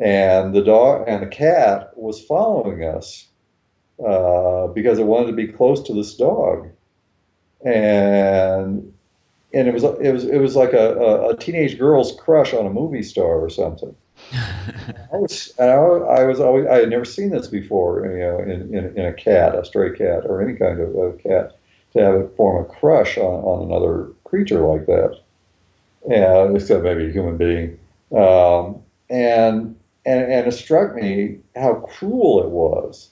and 0.00 0.54
the 0.54 0.62
dog 0.62 1.04
and 1.06 1.22
the 1.22 1.26
cat 1.26 1.90
was 1.96 2.24
following 2.24 2.84
us 2.84 3.26
uh, 4.06 4.68
because 4.68 4.98
it 4.98 5.06
wanted 5.06 5.26
to 5.26 5.32
be 5.36 5.48
close 5.48 5.82
to 5.82 5.92
this 5.92 6.14
dog, 6.14 6.68
and 7.64 8.92
and 9.52 9.68
it 9.68 9.74
was 9.74 9.84
it 9.84 10.12
was 10.12 10.24
it 10.24 10.38
was 10.38 10.56
like 10.56 10.72
a, 10.72 11.28
a, 11.30 11.36
teenage 11.36 11.78
girl's 11.78 12.18
crush 12.18 12.54
on 12.54 12.66
a 12.66 12.70
movie 12.70 13.02
star 13.02 13.40
or 13.40 13.50
something. 13.50 13.94
I 14.32 15.16
was 15.16 15.52
I, 15.58 16.24
was 16.24 16.40
always 16.40 16.66
I 16.66 16.76
had 16.76 16.90
never 16.90 17.04
seen 17.04 17.30
this 17.30 17.48
before, 17.48 18.06
you 18.06 18.18
know, 18.18 18.38
in, 18.38 18.74
in, 18.74 18.96
in 18.96 19.06
a 19.06 19.12
cat, 19.12 19.54
a 19.54 19.64
stray 19.64 19.96
cat, 19.96 20.24
or 20.24 20.40
any 20.40 20.56
kind 20.56 20.80
of, 20.80 20.94
of 20.94 21.18
cat 21.18 21.56
to 21.92 21.98
have 22.00 22.14
it 22.14 22.36
form 22.36 22.64
a 22.64 22.68
crush 22.68 23.18
on, 23.18 23.24
on 23.24 23.66
another 23.66 24.08
creature 24.24 24.60
like 24.60 24.86
that. 24.86 25.18
Yeah, 26.08 26.50
except 26.54 26.84
maybe 26.84 27.06
a 27.06 27.12
human 27.12 27.36
being. 27.36 27.78
Um, 28.16 28.82
and, 29.10 29.76
and, 30.06 30.32
and 30.32 30.46
it 30.46 30.52
struck 30.52 30.94
me 30.94 31.40
how 31.56 31.74
cruel 31.74 32.42
it 32.42 32.50
was 32.50 33.10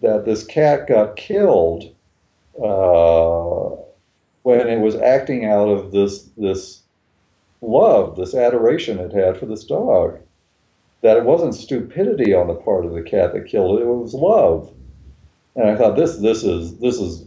that 0.00 0.24
this 0.24 0.44
cat 0.44 0.88
got 0.88 1.16
killed 1.16 1.84
uh, 2.62 3.76
when 4.42 4.68
it 4.68 4.80
was 4.80 4.96
acting 4.96 5.44
out 5.44 5.68
of 5.68 5.90
this, 5.90 6.22
this 6.36 6.82
love, 7.60 8.16
this 8.16 8.34
adoration 8.34 8.98
it 8.98 9.12
had 9.12 9.38
for 9.38 9.46
this 9.46 9.64
dog. 9.64 10.18
That 11.02 11.16
it 11.16 11.24
wasn't 11.24 11.54
stupidity 11.54 12.34
on 12.34 12.48
the 12.48 12.54
part 12.54 12.84
of 12.84 12.92
the 12.92 13.02
cat 13.02 13.32
that 13.32 13.46
killed 13.46 13.78
it; 13.78 13.82
it 13.82 13.86
was 13.86 14.14
love. 14.14 14.72
And 15.54 15.68
I 15.68 15.76
thought 15.76 15.96
this 15.96 16.16
this 16.16 16.42
is 16.44 16.78
this 16.78 16.98
is 16.98 17.24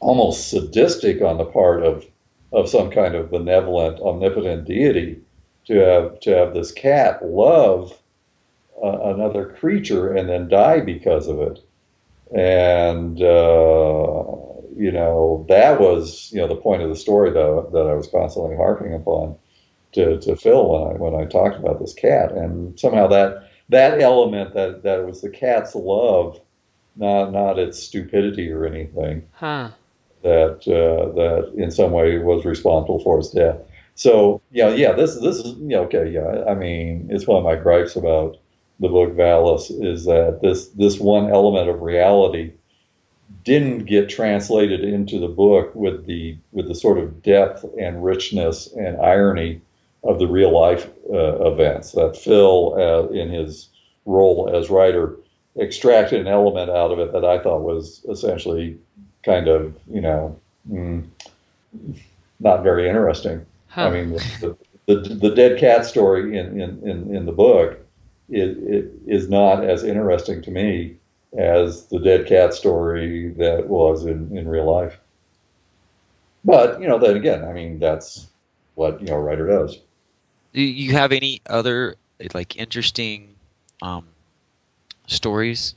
almost 0.00 0.48
sadistic 0.48 1.22
on 1.22 1.38
the 1.38 1.44
part 1.44 1.82
of 1.82 2.06
of 2.52 2.68
some 2.68 2.90
kind 2.90 3.14
of 3.14 3.30
benevolent, 3.30 4.00
omnipotent 4.00 4.66
deity 4.66 5.20
to 5.66 5.74
have 5.76 6.20
to 6.20 6.30
have 6.36 6.54
this 6.54 6.72
cat 6.72 7.24
love 7.24 7.98
uh, 8.82 9.14
another 9.14 9.46
creature 9.46 10.12
and 10.12 10.28
then 10.28 10.48
die 10.48 10.80
because 10.80 11.28
of 11.28 11.40
it. 11.40 11.60
And 12.34 13.20
uh, 13.22 14.24
you 14.76 14.90
know 14.90 15.44
that 15.48 15.80
was 15.80 16.30
you 16.32 16.40
know 16.40 16.48
the 16.48 16.56
point 16.56 16.82
of 16.82 16.88
the 16.88 16.96
story 16.96 17.30
though 17.30 17.68
that 17.72 17.86
I 17.86 17.94
was 17.94 18.08
constantly 18.08 18.56
harping 18.56 18.94
upon 18.94 19.36
to, 19.92 20.18
to 20.20 20.36
Phil 20.36 20.68
when 20.68 20.82
I 20.82 20.94
when 20.98 21.14
I 21.14 21.24
talked 21.26 21.56
about 21.56 21.80
this 21.80 21.94
cat 21.94 22.32
and 22.32 22.78
somehow 22.78 23.06
that 23.08 23.48
that 23.68 24.00
element 24.00 24.54
that 24.54 24.82
that 24.82 25.04
was 25.06 25.20
the 25.20 25.30
cat's 25.30 25.74
love 25.74 26.40
not 26.96 27.32
not 27.32 27.58
its 27.58 27.82
stupidity 27.82 28.50
or 28.50 28.66
anything 28.66 29.22
Huh. 29.32 29.70
that 30.22 30.66
uh, 30.68 31.12
that 31.14 31.52
in 31.62 31.70
some 31.70 31.92
way 31.92 32.18
was 32.18 32.44
responsible 32.44 33.00
for 33.00 33.18
his 33.18 33.30
death. 33.30 33.58
So 33.94 34.40
yeah, 34.50 34.70
yeah, 34.70 34.92
this 34.92 35.16
this 35.20 35.36
is 35.38 35.54
yeah, 35.60 35.78
okay, 35.78 36.08
yeah. 36.10 36.44
I 36.48 36.54
mean, 36.54 37.08
it's 37.10 37.26
one 37.26 37.38
of 37.38 37.44
my 37.44 37.56
gripes 37.56 37.96
about 37.96 38.38
the 38.80 38.88
book 38.88 39.14
Valis 39.14 39.70
is 39.70 40.04
that 40.06 40.40
this 40.42 40.68
this 40.70 40.98
one 40.98 41.30
element 41.30 41.68
of 41.68 41.82
reality 41.82 42.52
didn't 43.44 43.84
get 43.84 44.08
translated 44.08 44.80
into 44.80 45.18
the 45.18 45.28
book 45.28 45.74
with 45.74 46.06
the 46.06 46.36
with 46.52 46.68
the 46.68 46.74
sort 46.74 46.98
of 46.98 47.22
depth 47.22 47.64
and 47.78 48.04
richness 48.04 48.72
and 48.74 49.00
irony 49.00 49.60
of 50.04 50.18
the 50.18 50.26
real 50.26 50.52
life 50.52 50.88
uh, 51.12 51.52
events 51.52 51.92
that 51.92 52.16
Phil, 52.16 52.74
uh, 52.76 53.08
in 53.08 53.28
his 53.30 53.68
role 54.04 54.50
as 54.54 54.70
writer, 54.70 55.16
extracted 55.58 56.20
an 56.20 56.26
element 56.26 56.70
out 56.70 56.90
of 56.90 56.98
it 56.98 57.12
that 57.12 57.24
I 57.24 57.38
thought 57.38 57.62
was 57.62 58.04
essentially 58.08 58.78
kind 59.24 59.48
of 59.48 59.74
you 59.90 60.00
know 60.00 60.38
mm, 60.70 61.06
not 62.40 62.62
very 62.62 62.88
interesting. 62.88 63.44
Huh. 63.68 63.86
I 63.86 63.90
mean, 63.90 64.12
the, 64.40 64.56
the, 64.86 64.96
the 64.96 65.34
dead 65.34 65.58
cat 65.58 65.86
story 65.86 66.36
in, 66.36 66.60
in, 66.60 66.86
in, 66.86 67.16
in 67.16 67.24
the 67.24 67.32
book 67.32 67.78
it 68.32 68.90
is 69.06 69.28
not 69.28 69.64
as 69.64 69.84
interesting 69.84 70.42
to 70.42 70.50
me 70.50 70.96
as 71.38 71.86
the 71.86 71.98
dead 71.98 72.26
cat 72.26 72.54
story 72.54 73.30
that 73.38 73.68
was 73.68 74.04
in, 74.04 74.36
in 74.36 74.48
real 74.48 74.70
life. 74.70 74.98
But, 76.44 76.80
you 76.80 76.88
know, 76.88 76.98
then 76.98 77.16
again, 77.16 77.44
I 77.44 77.52
mean, 77.52 77.78
that's 77.78 78.26
what, 78.74 79.00
you 79.00 79.06
know, 79.06 79.14
a 79.14 79.20
writer 79.20 79.46
does. 79.46 79.78
Do 80.52 80.60
you 80.60 80.92
have 80.92 81.12
any 81.12 81.40
other 81.46 81.96
like 82.34 82.56
interesting 82.56 83.34
um, 83.80 84.06
stories 85.06 85.74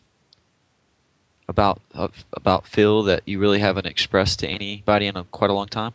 about 1.47 1.81
of, 1.93 2.25
about 2.33 2.67
Phil 2.67 3.03
that 3.03 3.21
you 3.25 3.39
really 3.39 3.59
haven't 3.59 3.85
expressed 3.85 4.39
to 4.39 4.47
anybody 4.47 5.07
in 5.07 5.15
a, 5.15 5.23
quite 5.25 5.49
a 5.49 5.53
long 5.53 5.67
time? 5.67 5.93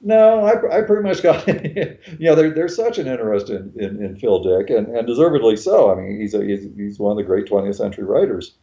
No, 0.00 0.44
I, 0.44 0.78
I 0.78 0.82
pretty 0.82 1.02
much 1.02 1.22
got, 1.22 1.46
you 1.48 1.98
know, 2.20 2.36
there, 2.36 2.50
there's 2.50 2.76
such 2.76 2.98
an 2.98 3.08
interest 3.08 3.50
in, 3.50 3.72
in, 3.76 4.02
in 4.02 4.16
Phil 4.16 4.42
Dick, 4.42 4.70
and, 4.70 4.86
and 4.88 5.06
deservedly 5.06 5.56
so. 5.56 5.90
I 5.90 6.00
mean, 6.00 6.20
he's, 6.20 6.34
a, 6.34 6.44
he's, 6.44 6.68
he's 6.76 6.98
one 7.00 7.10
of 7.10 7.16
the 7.16 7.24
great 7.24 7.46
20th 7.46 7.74
century 7.74 8.04
writers. 8.04 8.54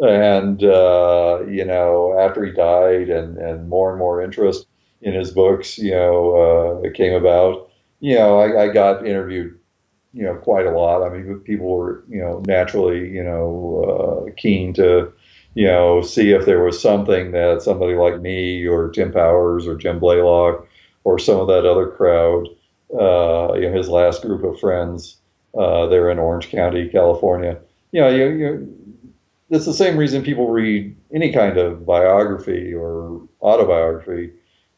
And, 0.00 0.62
uh, 0.62 1.40
you 1.48 1.64
know, 1.64 2.16
after 2.18 2.44
he 2.44 2.52
died 2.52 3.10
and, 3.10 3.36
and 3.38 3.68
more 3.68 3.90
and 3.90 3.98
more 3.98 4.22
interest 4.22 4.66
in 5.02 5.12
his 5.12 5.32
books, 5.32 5.78
you 5.78 5.90
know, 5.90 6.82
uh, 6.84 6.90
came 6.92 7.14
about, 7.14 7.70
you 8.00 8.14
know, 8.14 8.38
I, 8.38 8.64
I 8.64 8.68
got 8.68 9.06
interviewed, 9.06 9.58
you 10.12 10.22
know, 10.22 10.36
quite 10.36 10.66
a 10.66 10.70
lot. 10.70 11.02
I 11.02 11.08
mean, 11.10 11.40
people 11.40 11.66
were, 11.66 12.04
you 12.08 12.20
know, 12.20 12.42
naturally, 12.46 13.08
you 13.10 13.24
know, 13.24 14.26
uh, 14.28 14.32
keen 14.36 14.72
to, 14.74 15.12
you 15.54 15.66
know, 15.66 16.02
see 16.02 16.30
if 16.30 16.46
there 16.46 16.62
was 16.62 16.80
something 16.80 17.32
that 17.32 17.62
somebody 17.62 17.94
like 17.94 18.20
me 18.20 18.66
or 18.66 18.90
Tim 18.90 19.12
Powers 19.12 19.66
or 19.66 19.74
Jim 19.76 19.98
Blaylock 19.98 20.66
or 21.02 21.18
some 21.18 21.40
of 21.40 21.48
that 21.48 21.66
other 21.66 21.88
crowd, 21.88 22.46
uh, 22.94 23.54
you 23.54 23.68
know, 23.68 23.76
his 23.76 23.88
last 23.88 24.22
group 24.22 24.44
of 24.44 24.60
friends, 24.60 25.16
uh, 25.58 25.86
they're 25.86 26.10
in 26.10 26.18
Orange 26.20 26.50
County, 26.50 26.88
California. 26.88 27.58
You 27.90 28.02
know, 28.02 28.08
you, 28.08 28.28
you, 28.28 28.87
it's 29.50 29.66
the 29.66 29.74
same 29.74 29.96
reason 29.96 30.22
people 30.22 30.50
read 30.50 30.96
any 31.14 31.32
kind 31.32 31.58
of 31.58 31.86
biography 31.86 32.74
or 32.74 33.22
autobiography 33.42 34.32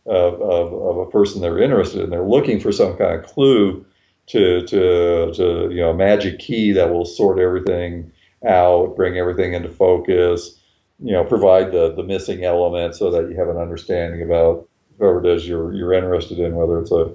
of, 0.07 0.35
of, 0.41 0.73
of 0.73 0.99
a 0.99 1.11
person 1.11 1.41
they're 1.41 1.59
interested 1.63 2.03
in. 2.03 2.11
They're 2.11 2.25
looking 2.25 2.61
for 2.61 2.73
some 2.73 2.97
kind 2.97 3.19
of 3.21 3.27
clue 3.27 3.85
to, 4.29 4.63
to, 4.67 5.33
to, 5.35 5.69
you 5.71 5.81
know, 5.81 5.93
magic 5.93 6.39
key 6.39 6.73
that 6.73 6.91
will 6.93 7.05
sort 7.07 7.39
everything 7.41 8.13
out, 8.47 8.97
bring 8.97 9.19
everything 9.19 9.55
into 9.55 9.71
focus, 9.71 10.61
you 11.01 11.13
know, 11.13 11.25
provide 11.25 11.73
the, 11.73 11.95
the 11.95 12.03
missing 12.05 12.45
element 12.45 12.95
so 12.95 13.11
that 13.11 13.31
you 13.31 13.37
have 13.39 13.49
an 13.49 13.57
understanding 13.57 14.23
about 14.23 14.69
whoever 14.99 15.21
it 15.25 15.27
is 15.37 15.49
you're 15.49 15.73
you're 15.75 15.93
interested 15.95 16.39
in, 16.39 16.55
whether 16.57 16.81
it's 16.81 16.93
a, 16.93 17.11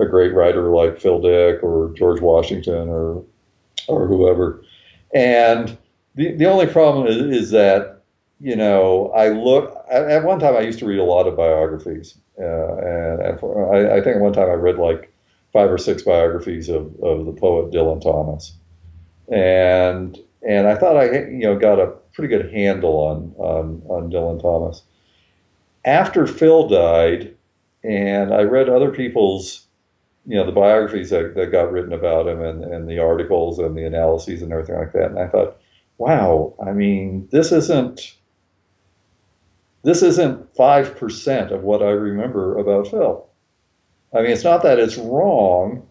a 0.00 0.06
great 0.06 0.34
writer 0.34 0.70
like 0.70 1.00
Phil 1.00 1.20
Dick 1.20 1.62
or 1.62 1.92
George 1.96 2.20
Washington 2.20 2.88
or 2.88 3.24
or 3.88 4.06
whoever. 4.06 4.62
And 5.14 5.76
the 6.20 6.32
the 6.32 6.44
only 6.44 6.66
problem 6.66 7.06
is, 7.06 7.16
is 7.16 7.50
that 7.50 8.02
you 8.40 8.54
know 8.54 9.10
I 9.16 9.30
look 9.30 9.74
at 9.90 10.22
one 10.22 10.38
time 10.38 10.54
I 10.54 10.60
used 10.60 10.78
to 10.80 10.86
read 10.86 10.98
a 10.98 11.04
lot 11.04 11.26
of 11.26 11.36
biographies, 11.36 12.18
uh, 12.38 12.76
and, 12.76 13.22
I, 13.22 13.96
I 13.96 14.00
think 14.02 14.20
one 14.20 14.34
time 14.34 14.50
I 14.50 14.54
read 14.54 14.78
like 14.78 15.12
five 15.52 15.70
or 15.70 15.78
six 15.78 16.02
biographies 16.02 16.68
of, 16.68 16.94
of 17.02 17.24
the 17.24 17.32
poet 17.32 17.72
Dylan 17.72 18.02
Thomas, 18.02 18.52
and 19.28 20.18
and 20.46 20.68
I 20.68 20.74
thought 20.74 20.96
I 20.96 21.04
you 21.10 21.44
know 21.44 21.58
got 21.58 21.80
a 21.80 21.94
pretty 22.12 22.28
good 22.28 22.52
handle 22.52 22.96
on 22.98 23.34
on, 23.38 23.82
on 23.88 24.10
Dylan 24.10 24.42
Thomas. 24.42 24.82
After 25.86 26.26
Phil 26.26 26.68
died, 26.68 27.34
and 27.82 28.34
I 28.34 28.42
read 28.42 28.68
other 28.68 28.90
people's, 28.90 29.66
you 30.26 30.36
know, 30.36 30.44
the 30.44 30.52
biographies 30.52 31.08
that, 31.08 31.34
that 31.36 31.50
got 31.50 31.72
written 31.72 31.94
about 31.94 32.28
him 32.28 32.42
and, 32.42 32.62
and 32.62 32.86
the 32.86 32.98
articles 32.98 33.58
and 33.58 33.74
the 33.74 33.86
analyses 33.86 34.42
and 34.42 34.52
everything 34.52 34.76
like 34.76 34.92
that, 34.92 35.06
and 35.06 35.18
I 35.18 35.26
thought, 35.26 35.56
wow, 36.00 36.54
I 36.66 36.72
mean, 36.72 37.28
this 37.30 37.52
isn't 37.52 38.16
this 39.82 40.02
isn't 40.02 40.54
five 40.56 40.96
percent 40.96 41.52
of 41.52 41.62
what 41.62 41.82
I 41.82 41.90
remember 41.90 42.58
about 42.58 42.88
Phil. 42.88 43.26
I 44.14 44.22
mean, 44.22 44.30
it's 44.32 44.44
not 44.44 44.62
that 44.62 44.78
it's 44.78 44.96
wrong 44.98 45.86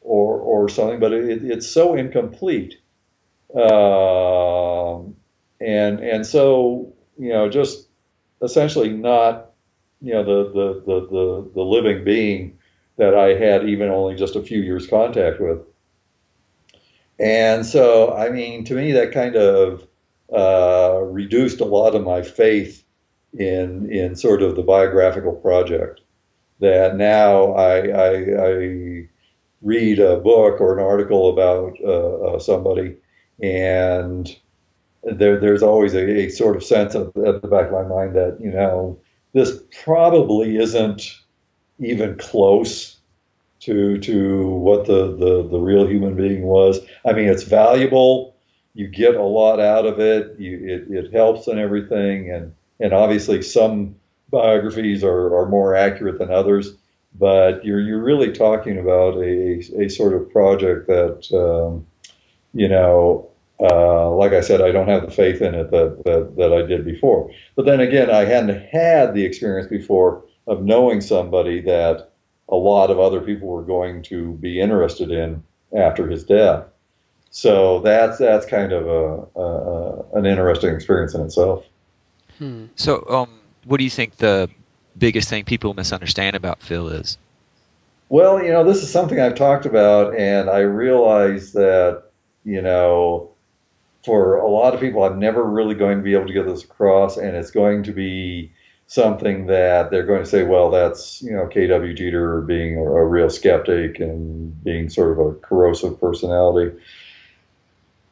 or 0.00 0.38
or 0.40 0.68
something, 0.68 1.00
but 1.00 1.12
it, 1.12 1.44
it's 1.44 1.68
so 1.68 1.94
incomplete. 1.94 2.76
Um, 3.54 5.16
and 5.60 6.00
and 6.00 6.26
so 6.26 6.92
you 7.18 7.30
know, 7.30 7.48
just 7.48 7.88
essentially 8.42 8.90
not, 8.90 9.52
you 10.00 10.12
know, 10.14 10.24
the, 10.24 10.50
the, 10.52 10.82
the, 10.86 11.00
the, 11.08 11.50
the 11.54 11.62
living 11.62 12.04
being 12.04 12.58
that 12.96 13.14
I 13.14 13.34
had 13.34 13.68
even 13.68 13.90
only 13.90 14.16
just 14.16 14.36
a 14.36 14.42
few 14.42 14.60
years 14.60 14.88
contact 14.88 15.40
with. 15.40 15.60
And 17.22 17.64
so, 17.64 18.12
I 18.14 18.30
mean, 18.30 18.64
to 18.64 18.74
me, 18.74 18.90
that 18.92 19.12
kind 19.12 19.36
of 19.36 19.86
uh, 20.34 20.98
reduced 21.04 21.60
a 21.60 21.64
lot 21.64 21.94
of 21.94 22.02
my 22.02 22.20
faith 22.20 22.84
in 23.38 23.90
in 23.90 24.16
sort 24.16 24.42
of 24.42 24.56
the 24.56 24.62
biographical 24.62 25.32
project. 25.32 26.00
That 26.58 26.96
now 26.96 27.52
I, 27.52 27.88
I, 27.88 28.14
I 28.48 29.08
read 29.62 29.98
a 30.00 30.16
book 30.16 30.60
or 30.60 30.76
an 30.76 30.84
article 30.84 31.30
about 31.30 31.76
uh, 31.84 32.34
uh, 32.34 32.38
somebody, 32.40 32.96
and 33.40 34.36
there, 35.04 35.38
there's 35.38 35.62
always 35.62 35.94
a, 35.94 36.26
a, 36.26 36.28
sort 36.28 36.56
of 36.56 36.64
sense 36.64 36.94
at, 36.94 37.06
at 37.24 37.42
the 37.42 37.48
back 37.48 37.66
of 37.66 37.72
my 37.72 37.82
mind 37.82 38.16
that 38.16 38.38
you 38.40 38.50
know 38.50 38.98
this 39.32 39.62
probably 39.84 40.56
isn't 40.56 41.18
even 41.78 42.16
close 42.18 42.96
to 43.62 43.98
to 43.98 44.48
what 44.48 44.86
the, 44.86 45.16
the, 45.16 45.48
the 45.48 45.58
real 45.58 45.86
human 45.86 46.14
being 46.14 46.42
was. 46.42 46.80
I 47.06 47.12
mean, 47.12 47.28
it's 47.28 47.44
valuable. 47.44 48.36
You 48.74 48.88
get 48.88 49.14
a 49.14 49.22
lot 49.22 49.60
out 49.60 49.86
of 49.86 50.00
it. 50.00 50.38
You, 50.38 50.58
it, 50.58 50.90
it 50.90 51.12
helps 51.12 51.46
and 51.46 51.58
everything. 51.58 52.30
And, 52.30 52.54
and 52.80 52.92
obviously 52.92 53.42
some 53.42 53.94
biographies 54.30 55.04
are, 55.04 55.36
are 55.36 55.48
more 55.48 55.76
accurate 55.76 56.18
than 56.18 56.30
others, 56.30 56.74
but 57.18 57.64
you're, 57.64 57.80
you're 57.80 58.02
really 58.02 58.32
talking 58.32 58.78
about 58.78 59.16
a, 59.18 59.60
a 59.78 59.88
sort 59.88 60.14
of 60.14 60.30
project 60.32 60.86
that, 60.88 61.28
um, 61.32 61.86
you 62.54 62.66
know, 62.68 63.28
uh, 63.60 64.10
like 64.10 64.32
I 64.32 64.40
said, 64.40 64.60
I 64.60 64.72
don't 64.72 64.88
have 64.88 65.04
the 65.04 65.10
faith 65.12 65.40
in 65.40 65.54
it 65.54 65.70
that, 65.70 66.02
that, 66.04 66.34
that 66.36 66.52
I 66.52 66.62
did 66.62 66.84
before. 66.84 67.30
But 67.54 67.66
then 67.66 67.80
again, 67.80 68.10
I 68.10 68.24
hadn't 68.24 68.60
had 68.70 69.14
the 69.14 69.24
experience 69.24 69.68
before 69.68 70.24
of 70.48 70.64
knowing 70.64 71.00
somebody 71.00 71.60
that 71.60 72.11
a 72.52 72.56
lot 72.56 72.90
of 72.90 73.00
other 73.00 73.20
people 73.20 73.48
were 73.48 73.62
going 73.62 74.02
to 74.02 74.34
be 74.34 74.60
interested 74.60 75.10
in 75.10 75.42
after 75.76 76.06
his 76.08 76.22
death. 76.22 76.64
So 77.30 77.80
that's 77.80 78.18
that's 78.18 78.44
kind 78.44 78.72
of 78.72 78.86
a, 78.86 79.40
a 79.40 80.18
an 80.18 80.26
interesting 80.26 80.74
experience 80.74 81.14
in 81.14 81.22
itself. 81.22 81.64
Hmm. 82.38 82.66
So, 82.76 83.04
um, 83.08 83.40
what 83.64 83.78
do 83.78 83.84
you 83.84 83.90
think 83.90 84.16
the 84.16 84.50
biggest 84.98 85.30
thing 85.30 85.44
people 85.44 85.72
misunderstand 85.72 86.36
about 86.36 86.60
Phil 86.60 86.88
is? 86.88 87.16
Well, 88.10 88.42
you 88.42 88.52
know, 88.52 88.62
this 88.62 88.82
is 88.82 88.92
something 88.92 89.18
I've 89.18 89.34
talked 89.34 89.64
about, 89.64 90.14
and 90.14 90.50
I 90.50 90.58
realize 90.58 91.52
that 91.52 92.02
you 92.44 92.60
know 92.60 93.30
for 94.04 94.36
a 94.36 94.48
lot 94.48 94.74
of 94.74 94.80
people, 94.80 95.04
I'm 95.04 95.18
never 95.18 95.42
really 95.42 95.74
going 95.74 95.96
to 95.96 96.02
be 96.02 96.12
able 96.12 96.26
to 96.26 96.34
get 96.34 96.46
this 96.46 96.64
across, 96.64 97.16
and 97.16 97.34
it's 97.34 97.50
going 97.50 97.82
to 97.84 97.92
be 97.92 98.52
something 98.92 99.46
that 99.46 99.90
they're 99.90 100.04
going 100.04 100.22
to 100.22 100.28
say, 100.28 100.42
well, 100.42 100.70
that's 100.70 101.22
you 101.22 101.32
know 101.32 101.46
K.W. 101.46 101.94
Jeter 101.94 102.42
being 102.42 102.76
a, 102.76 103.04
real 103.04 103.30
skeptic 103.30 103.98
and 103.98 104.62
being 104.62 104.90
sort 104.90 105.12
of 105.12 105.26
a 105.26 105.34
corrosive 105.36 105.98
personality. 105.98 106.76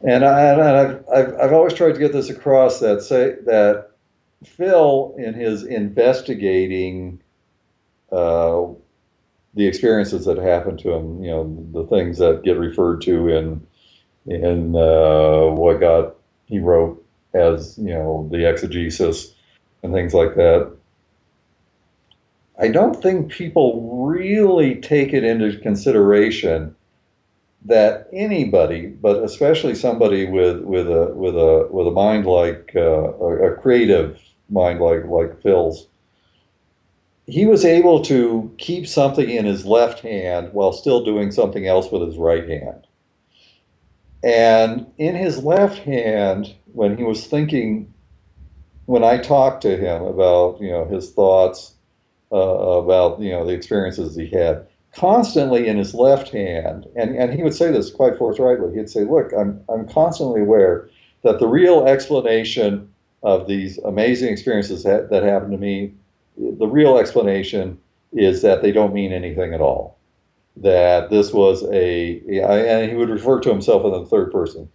And, 0.02 0.24
I, 0.24 0.40
have 0.40 1.04
I've, 1.12 1.34
I've 1.38 1.52
always 1.52 1.74
tried 1.74 1.92
to 1.92 1.98
get 1.98 2.14
this 2.14 2.30
across 2.30 2.80
that 2.80 3.02
say 3.02 3.36
that 3.44 3.90
Phil, 4.42 5.14
in 5.18 5.34
his 5.34 5.64
investigating 5.64 7.20
uh, 8.10 8.68
the 9.52 9.66
experiences 9.66 10.24
that 10.24 10.38
happened 10.38 10.78
to 10.78 10.92
him, 10.92 11.22
you 11.22 11.30
know, 11.30 11.66
the 11.72 11.84
things 11.88 12.16
that 12.16 12.42
get 12.42 12.56
referred 12.56 13.02
to 13.02 13.28
in 13.28 13.66
in 14.26 14.74
uh, 14.74 15.44
what 15.50 15.78
got 15.80 16.16
he 16.46 16.58
wrote 16.58 17.04
as 17.34 17.76
you 17.76 17.92
know 17.92 18.26
the 18.32 18.48
exegesis 18.48 19.34
and 19.82 19.92
things 19.92 20.14
like 20.14 20.34
that. 20.36 20.72
I 22.58 22.68
don't 22.68 23.00
think 23.00 23.32
people 23.32 24.04
really 24.06 24.76
take 24.76 25.14
it 25.14 25.24
into 25.24 25.58
consideration 25.60 26.74
that 27.64 28.08
anybody, 28.12 28.86
but 28.86 29.22
especially 29.22 29.74
somebody 29.74 30.26
with 30.26 30.60
with 30.60 30.86
a 30.86 31.12
with 31.14 31.36
a 31.36 31.68
with 31.70 31.86
a 31.86 31.90
mind 31.90 32.26
like 32.26 32.72
uh, 32.76 33.12
a, 33.12 33.54
creative 33.56 34.20
mind 34.48 34.80
like 34.80 35.04
like 35.06 35.42
Phil's, 35.42 35.86
he 37.26 37.46
was 37.46 37.64
able 37.64 38.02
to 38.02 38.52
keep 38.58 38.86
something 38.86 39.28
in 39.28 39.44
his 39.44 39.64
left 39.64 40.00
hand 40.00 40.52
while 40.52 40.72
still 40.72 41.04
doing 41.04 41.30
something 41.30 41.66
else 41.66 41.90
with 41.90 42.02
his 42.02 42.16
right 42.16 42.48
hand. 42.48 42.86
And 44.22 44.86
in 44.98 45.14
his 45.14 45.42
left 45.44 45.78
hand, 45.78 46.54
when 46.72 46.96
he 46.96 47.04
was 47.04 47.26
thinking, 47.26 47.92
when 48.90 49.04
I 49.04 49.18
talked 49.18 49.62
to 49.62 49.76
him 49.76 50.02
about 50.02 50.60
you 50.60 50.68
know 50.68 50.84
his 50.84 51.12
thoughts 51.12 51.74
uh, 52.32 52.36
about 52.36 53.20
you 53.20 53.30
know 53.30 53.46
the 53.46 53.52
experiences 53.52 54.16
he 54.16 54.26
had, 54.26 54.66
constantly 54.92 55.68
in 55.68 55.78
his 55.78 55.94
left 55.94 56.30
hand, 56.30 56.88
and, 56.96 57.14
and 57.16 57.32
he 57.32 57.44
would 57.44 57.54
say 57.54 57.70
this 57.70 57.92
quite 57.92 58.18
forthrightly. 58.18 58.74
He'd 58.74 58.90
say, 58.90 59.04
"Look, 59.04 59.32
I'm 59.32 59.62
I'm 59.68 59.86
constantly 59.86 60.40
aware 60.40 60.90
that 61.22 61.38
the 61.38 61.46
real 61.46 61.86
explanation 61.86 62.92
of 63.22 63.46
these 63.46 63.78
amazing 63.84 64.32
experiences 64.32 64.82
that, 64.82 65.10
that 65.10 65.22
happened 65.22 65.52
to 65.52 65.58
me, 65.58 65.92
the 66.36 66.66
real 66.66 66.98
explanation 66.98 67.78
is 68.12 68.42
that 68.42 68.60
they 68.60 68.72
don't 68.72 68.94
mean 68.94 69.12
anything 69.12 69.54
at 69.54 69.60
all. 69.60 69.98
That 70.56 71.10
this 71.10 71.32
was 71.32 71.62
a, 71.70 72.18
and 72.42 72.90
he 72.90 72.96
would 72.96 73.10
refer 73.10 73.38
to 73.38 73.50
himself 73.50 73.84
in 73.84 73.92
the 73.92 74.06
third 74.06 74.32
person, 74.32 74.68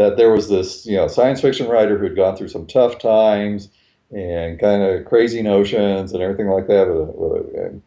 that 0.00 0.16
there 0.16 0.32
was 0.32 0.48
this, 0.48 0.86
you 0.86 0.96
know, 0.96 1.06
science 1.06 1.42
fiction 1.42 1.68
writer 1.68 1.98
who 1.98 2.04
had 2.04 2.16
gone 2.16 2.34
through 2.34 2.48
some 2.48 2.66
tough 2.66 2.98
times 2.98 3.68
and 4.10 4.58
kind 4.58 4.82
of 4.82 5.04
crazy 5.04 5.42
notions 5.42 6.14
and 6.14 6.22
everything 6.22 6.48
like 6.48 6.68
that, 6.68 6.88
with, 6.88 7.10
with 7.14 7.54
a, 7.54 7.80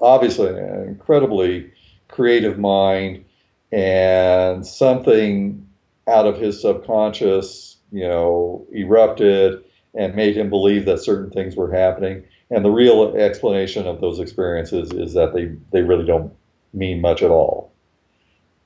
obviously 0.00 0.48
an 0.48 0.82
incredibly 0.88 1.70
creative 2.08 2.58
mind 2.58 3.24
and 3.70 4.66
something 4.66 5.64
out 6.08 6.26
of 6.26 6.36
his 6.38 6.60
subconscious, 6.60 7.76
you 7.92 8.02
know, 8.02 8.66
erupted 8.74 9.62
and 9.94 10.16
made 10.16 10.36
him 10.36 10.50
believe 10.50 10.86
that 10.86 10.98
certain 10.98 11.30
things 11.30 11.54
were 11.54 11.70
happening. 11.70 12.24
And 12.50 12.64
the 12.64 12.70
real 12.70 13.14
explanation 13.16 13.86
of 13.86 14.00
those 14.00 14.18
experiences 14.18 14.90
is 14.90 15.14
that 15.14 15.34
they, 15.34 15.52
they 15.70 15.82
really 15.82 16.04
don't 16.04 16.32
mean 16.72 17.00
much 17.00 17.22
at 17.22 17.30
all. 17.30 17.72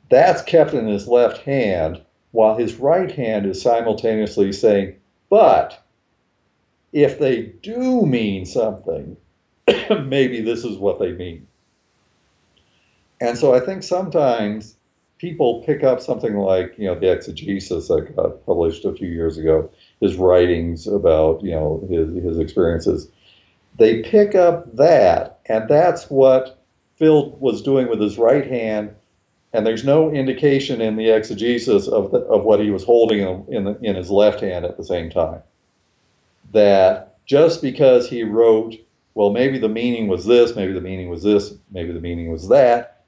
That's 0.09 0.41
kept 0.41 0.73
in 0.73 0.87
his 0.87 1.07
left 1.07 1.37
hand 1.43 2.01
while 2.33 2.57
his 2.57 2.75
right 2.75 3.11
hand 3.11 3.47
is 3.47 3.63
simultaneously 3.63 4.53
saying, 4.53 4.97
but 5.31 5.83
if 6.93 7.19
they 7.19 7.43
do 7.63 8.05
mean 8.05 8.45
something, 8.45 9.17
maybe 10.05 10.41
this 10.41 10.65
is 10.65 10.77
what 10.77 10.99
they 10.99 11.13
mean. 11.13 11.47
And 13.21 13.39
so 13.39 13.55
I 13.55 13.61
think 13.61 13.83
sometimes 13.83 14.77
people 15.19 15.63
pick 15.65 15.85
up 15.85 16.01
something 16.01 16.37
like, 16.37 16.75
you 16.77 16.87
know, 16.87 16.99
the 16.99 17.13
exegesis 17.13 17.87
that 17.87 18.17
got 18.17 18.45
published 18.45 18.85
a 18.85 18.93
few 18.93 19.09
years 19.09 19.39
ago, 19.39 19.71
his 20.01 20.17
writings 20.17 20.89
about, 20.89 21.41
you 21.43 21.53
know, 21.53 21.87
his, 21.89 22.13
his 22.25 22.39
experiences. 22.41 23.09
They 23.79 24.03
pick 24.03 24.35
up 24.35 24.75
that, 24.77 25.39
and 25.47 25.69
that's 25.69 26.11
what 26.11 26.63
Phil 26.97 27.31
was 27.39 27.63
doing 27.63 27.89
with 27.89 28.01
his 28.01 28.19
right 28.19 28.47
hand. 28.47 28.95
And 29.53 29.67
there's 29.67 29.85
no 29.85 30.11
indication 30.11 30.81
in 30.81 30.97
the 30.97 31.11
exegesis 31.11 31.87
of, 31.87 32.11
the, 32.11 32.19
of 32.19 32.45
what 32.45 32.61
he 32.61 32.71
was 32.71 32.85
holding 32.85 33.21
in, 33.49 33.65
the, 33.65 33.79
in 33.83 33.97
his 33.97 34.11
left 34.11 34.41
hand 34.41 34.65
at 34.65 34.77
the 34.77 34.85
same 34.85 35.11
time. 35.11 35.43
That 36.53 37.19
just 37.27 37.61
because 37.63 38.09
he 38.09 38.23
wrote 38.23 38.77
well, 39.15 39.31
maybe 39.31 39.59
the 39.59 39.69
meaning 39.69 40.09
was 40.09 40.25
this, 40.25 40.57
maybe 40.57 40.73
the 40.73 40.81
meaning 40.81 41.11
was 41.11 41.23
this, 41.23 41.55
maybe 41.71 41.93
the 41.93 42.01
meaning 42.01 42.31
was 42.31 42.49
that. 42.49 43.05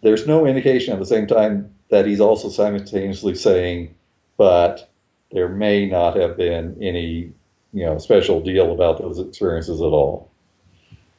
There's 0.00 0.26
no 0.26 0.46
indication 0.46 0.92
at 0.92 0.98
the 0.98 1.06
same 1.06 1.26
time 1.26 1.74
that 1.90 2.06
he's 2.06 2.20
also 2.20 2.48
simultaneously 2.48 3.34
saying, 3.34 3.94
but 4.36 4.90
there 5.30 5.48
may 5.48 5.86
not 5.86 6.16
have 6.16 6.36
been 6.36 6.76
any, 6.80 7.32
you 7.72 7.84
know, 7.84 7.98
special 7.98 8.40
deal 8.40 8.72
about 8.72 8.98
those 8.98 9.18
experiences 9.18 9.80
at 9.80 9.84
all. 9.84 10.30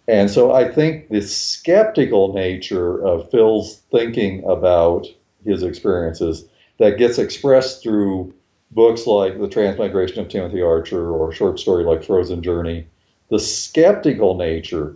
And 0.08 0.30
so 0.30 0.52
I 0.52 0.70
think 0.70 1.10
the 1.10 1.22
skeptical 1.22 2.34
nature 2.34 3.06
of 3.06 3.30
Phil's 3.32 3.78
thinking 3.92 4.44
about 4.46 5.08
his 5.46 5.64
experiences 5.64 6.46
that 6.80 6.98
gets 6.98 7.18
expressed 7.18 7.82
through 7.82 8.34
books 8.72 9.08
like 9.08 9.40
The 9.40 9.48
Transmigration 9.48 10.20
of 10.20 10.28
Timothy 10.28 10.62
Archer 10.62 11.12
or 11.12 11.30
a 11.30 11.36
short 11.36 11.60
story 11.60 11.84
like 11.84 12.04
Frozen 12.04 12.44
Journey 12.44 12.88
the 13.34 13.40
skeptical 13.40 14.36
nature 14.36 14.96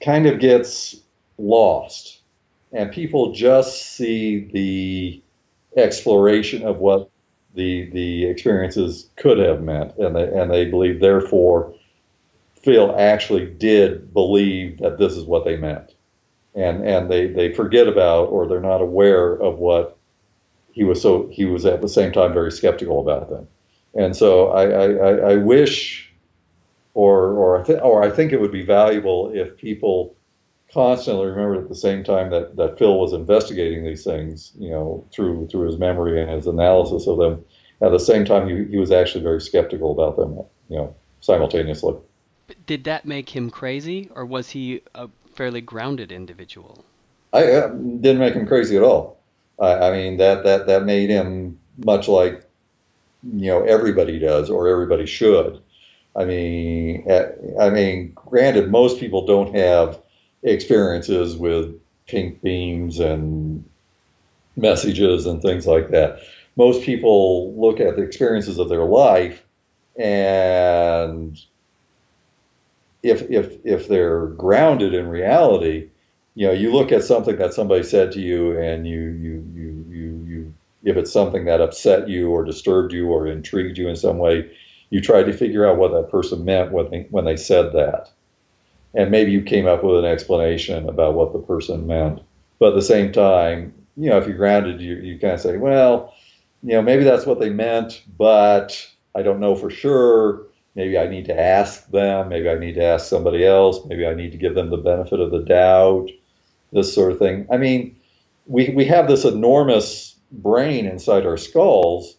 kind 0.00 0.26
of 0.26 0.38
gets 0.38 0.94
lost, 1.36 2.20
and 2.72 2.92
people 2.92 3.32
just 3.32 3.96
see 3.96 4.48
the 4.52 5.20
exploration 5.76 6.62
of 6.62 6.78
what 6.78 7.10
the 7.54 7.90
the 7.90 8.24
experiences 8.24 9.08
could 9.16 9.38
have 9.38 9.62
meant, 9.62 9.96
and 9.96 10.14
they 10.14 10.28
and 10.28 10.48
they 10.48 10.64
believe 10.64 11.00
therefore 11.00 11.74
Phil 12.66 12.96
actually 12.98 13.46
did 13.46 14.12
believe 14.12 14.78
that 14.80 14.98
this 14.98 15.16
is 15.16 15.24
what 15.24 15.44
they 15.44 15.56
meant, 15.56 15.94
and 16.56 16.84
and 16.84 17.08
they 17.08 17.28
they 17.28 17.54
forget 17.54 17.86
about 17.86 18.24
or 18.24 18.48
they're 18.48 18.60
not 18.60 18.82
aware 18.82 19.34
of 19.34 19.60
what 19.60 19.96
he 20.72 20.82
was 20.82 21.00
so 21.00 21.28
he 21.32 21.44
was 21.44 21.64
at 21.64 21.80
the 21.80 21.88
same 21.88 22.10
time 22.10 22.34
very 22.34 22.50
skeptical 22.50 22.98
about 23.00 23.30
them, 23.30 23.46
and 23.94 24.16
so 24.16 24.48
I 24.48 24.64
I, 24.64 25.32
I 25.32 25.36
wish 25.36 26.12
or 26.94 27.34
or 27.34 27.60
I, 27.70 27.74
or 27.74 28.02
I 28.02 28.10
think 28.10 28.32
it 28.32 28.40
would 28.40 28.50
be 28.50 28.64
valuable 28.64 29.30
if 29.32 29.56
people 29.56 30.16
constantly 30.72 31.26
remembered 31.26 31.58
at 31.62 31.68
the 31.68 31.76
same 31.76 32.02
time 32.02 32.30
that, 32.30 32.56
that 32.56 32.80
Phil 32.80 32.98
was 32.98 33.12
investigating 33.12 33.84
these 33.84 34.02
things, 34.02 34.52
you 34.58 34.70
know, 34.70 35.06
through 35.14 35.46
through 35.52 35.68
his 35.68 35.78
memory 35.78 36.20
and 36.20 36.28
his 36.32 36.48
analysis 36.48 37.06
of 37.06 37.18
them. 37.18 37.44
At 37.80 37.92
the 37.92 38.00
same 38.00 38.24
time, 38.24 38.48
he, 38.48 38.64
he 38.72 38.76
was 38.76 38.90
actually 38.90 39.22
very 39.22 39.40
skeptical 39.40 39.92
about 39.92 40.16
them, 40.16 40.34
you 40.68 40.78
know, 40.78 40.96
simultaneously. 41.20 41.94
Did 42.66 42.84
that 42.84 43.04
make 43.04 43.30
him 43.34 43.50
crazy, 43.50 44.10
or 44.14 44.24
was 44.24 44.50
he 44.50 44.82
a 44.94 45.08
fairly 45.34 45.60
grounded 45.60 46.12
individual? 46.12 46.84
I 47.32 47.44
uh, 47.52 47.68
didn't 47.68 48.18
make 48.18 48.34
him 48.34 48.46
crazy 48.46 48.76
at 48.76 48.82
all. 48.82 49.18
I, 49.58 49.74
I 49.74 49.90
mean 49.92 50.16
that 50.18 50.44
that 50.44 50.66
that 50.66 50.84
made 50.84 51.10
him 51.10 51.58
much 51.84 52.08
like 52.08 52.44
you 53.22 53.48
know 53.48 53.62
everybody 53.62 54.18
does 54.18 54.50
or 54.50 54.68
everybody 54.68 55.06
should 55.06 55.60
I 56.16 56.24
mean, 56.24 57.06
I 57.60 57.68
mean, 57.68 58.12
granted, 58.14 58.70
most 58.70 58.98
people 58.98 59.26
don't 59.26 59.54
have 59.54 60.00
experiences 60.42 61.36
with 61.36 61.78
pink 62.06 62.40
beams 62.40 62.98
and 62.98 63.62
messages 64.56 65.26
and 65.26 65.42
things 65.42 65.66
like 65.66 65.90
that. 65.90 66.20
Most 66.56 66.82
people 66.82 67.54
look 67.60 67.80
at 67.80 67.96
the 67.96 68.02
experiences 68.02 68.58
of 68.58 68.70
their 68.70 68.84
life, 68.84 69.44
and 69.96 71.38
if 73.06 73.22
if 73.30 73.56
if 73.64 73.88
they're 73.88 74.26
grounded 74.28 74.94
in 74.94 75.08
reality, 75.08 75.88
you 76.34 76.46
know, 76.46 76.52
you 76.52 76.72
look 76.72 76.92
at 76.92 77.04
something 77.04 77.36
that 77.36 77.54
somebody 77.54 77.82
said 77.82 78.12
to 78.12 78.20
you, 78.20 78.58
and 78.58 78.86
you 78.86 79.00
you 79.00 79.44
you 79.54 79.84
you 79.88 80.24
you 80.26 80.54
if 80.84 80.96
it's 80.96 81.12
something 81.12 81.44
that 81.46 81.60
upset 81.60 82.08
you 82.08 82.30
or 82.30 82.44
disturbed 82.44 82.92
you 82.92 83.08
or 83.08 83.26
intrigued 83.26 83.76
you 83.76 83.88
in 83.88 83.96
some 83.96 84.18
way, 84.18 84.50
you 84.90 85.00
try 85.00 85.22
to 85.22 85.32
figure 85.32 85.66
out 85.68 85.78
what 85.78 85.92
that 85.92 86.10
person 86.10 86.44
meant 86.44 86.72
when 86.72 86.90
they, 86.90 87.06
when 87.10 87.24
they 87.24 87.36
said 87.36 87.72
that. 87.72 88.10
And 88.94 89.10
maybe 89.10 89.32
you 89.32 89.42
came 89.42 89.66
up 89.66 89.82
with 89.82 89.96
an 89.96 90.04
explanation 90.04 90.88
about 90.88 91.14
what 91.14 91.32
the 91.32 91.40
person 91.40 91.86
meant. 91.86 92.20
But 92.58 92.68
at 92.68 92.74
the 92.76 92.82
same 92.82 93.12
time, 93.12 93.74
you 93.96 94.08
know, 94.08 94.18
if 94.18 94.26
you're 94.26 94.36
grounded, 94.36 94.80
you, 94.80 94.94
you 94.96 95.18
kind 95.18 95.34
of 95.34 95.40
say, 95.40 95.56
well, 95.56 96.14
you 96.62 96.72
know, 96.72 96.82
maybe 96.82 97.04
that's 97.04 97.26
what 97.26 97.40
they 97.40 97.50
meant, 97.50 98.02
but 98.16 98.86
I 99.14 99.22
don't 99.22 99.40
know 99.40 99.56
for 99.56 99.70
sure. 99.70 100.46
Maybe 100.76 100.98
I 100.98 101.08
need 101.08 101.24
to 101.24 101.40
ask 101.40 101.90
them. 101.90 102.28
Maybe 102.28 102.48
I 102.48 102.54
need 102.56 102.74
to 102.74 102.84
ask 102.84 103.06
somebody 103.08 103.44
else. 103.44 103.84
Maybe 103.86 104.06
I 104.06 104.14
need 104.14 104.30
to 104.32 104.38
give 104.38 104.54
them 104.54 104.70
the 104.70 104.76
benefit 104.76 105.18
of 105.18 105.30
the 105.30 105.42
doubt, 105.42 106.10
this 106.72 106.94
sort 106.94 107.10
of 107.10 107.18
thing. 107.18 107.46
I 107.50 107.56
mean, 107.56 107.96
we, 108.46 108.68
we 108.68 108.84
have 108.84 109.08
this 109.08 109.24
enormous 109.24 110.16
brain 110.30 110.86
inside 110.86 111.26
our 111.26 111.38
skulls. 111.38 112.16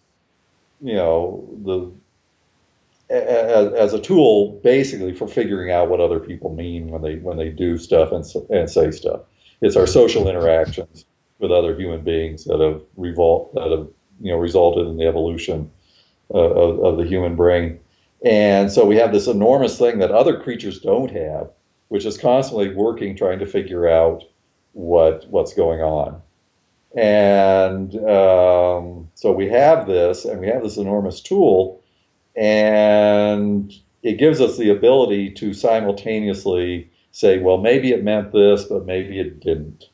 You 0.82 0.96
know, 0.96 1.48
the 1.64 1.92
as, 3.10 3.74
as 3.74 3.94
a 3.94 4.02
tool 4.02 4.60
basically 4.64 5.14
for 5.14 5.28
figuring 5.28 5.72
out 5.72 5.90
what 5.90 6.02
other 6.02 6.20
people 6.20 6.54
mean 6.54 6.90
when 6.90 7.02
they 7.02 7.16
when 7.16 7.38
they 7.38 7.50
do 7.50 7.78
stuff 7.78 8.12
and, 8.12 8.26
and 8.50 8.70
say 8.70 8.92
stuff. 8.92 9.22
It's 9.62 9.76
our 9.76 9.88
social 9.88 10.28
interactions 10.28 11.06
with 11.40 11.52
other 11.52 11.76
human 11.76 12.04
beings 12.04 12.46
that 12.46 12.60
have 12.60 12.82
revol- 12.98 13.54
that 13.54 13.72
have 13.72 13.88
you 14.20 14.32
know 14.32 14.38
resulted 14.38 14.88
in 14.88 14.98
the 14.98 15.06
evolution 15.06 15.72
uh, 16.34 16.38
of, 16.38 16.84
of 16.84 16.98
the 16.98 17.06
human 17.06 17.36
brain. 17.36 17.80
And 18.26 18.72
so 18.72 18.86
we 18.86 18.96
have 18.96 19.12
this 19.12 19.28
enormous 19.28 19.78
thing 19.78 20.00
that 20.00 20.12
other 20.12 20.40
creatures 20.40 20.80
don't 20.80 21.12
have, 21.12 21.50
which 21.90 22.06
is 22.06 22.18
constantly 22.18 22.74
working 22.74 23.16
trying 23.16 23.40
to 23.40 23.46
figure 23.46 23.88
out 23.88 24.24
what 24.74 25.28
what's 25.30 25.54
going 25.54 25.82
on. 25.82 26.22
And 26.96 27.96
um, 28.08 29.10
so 29.14 29.32
we 29.32 29.48
have 29.50 29.88
this, 29.88 30.26
and 30.26 30.40
we 30.40 30.48
have 30.48 30.64
this 30.64 30.78
enormous 30.78 31.22
tool, 31.22 31.84
and 32.36 33.72
it 34.04 34.18
gives 34.18 34.42
us 34.42 34.58
the 34.58 34.70
ability 34.70 35.32
to 35.32 35.54
simultaneously 35.54 36.90
say, 37.12 37.40
well, 37.40 37.58
maybe 37.58 37.92
it 37.92 38.04
meant 38.04 38.32
this, 38.32 38.64
but 38.64 38.86
maybe 38.86 39.20
it 39.20 39.40
didn't. 39.40 39.90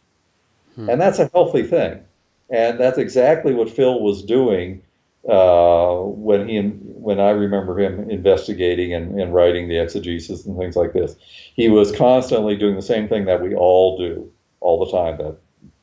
Hmm. 0.76 0.90
And 0.90 1.02
that's 1.02 1.20
a 1.20 1.30
healthy 1.34 1.64
thing. 1.64 2.02
And 2.50 2.80
that's 2.80 2.98
exactly 2.98 3.54
what 3.54 3.70
Phil 3.70 4.02
was 4.02 4.24
doing 4.24 4.82
uh, 5.30 5.96
when 6.02 6.48
he 6.50 6.60
when 6.60 7.20
I 7.20 7.30
remember 7.30 7.80
him 7.80 8.10
investigating 8.10 8.94
and, 8.94 9.20
and 9.20 9.34
writing 9.34 9.68
the 9.68 9.80
exegesis 9.80 10.46
and 10.46 10.58
things 10.58 10.76
like 10.76 10.94
this. 10.94 11.16
He 11.56 11.70
was 11.70 11.96
constantly 11.96 12.56
doing 12.56 12.76
the 12.76 12.82
same 12.82 13.08
thing 13.08 13.26
that 13.26 13.42
we 13.42 13.56
all 13.56 13.98
do 13.98 14.32
all 14.60 14.84
the 14.84 14.92
time 14.92 15.18
that 15.18 15.38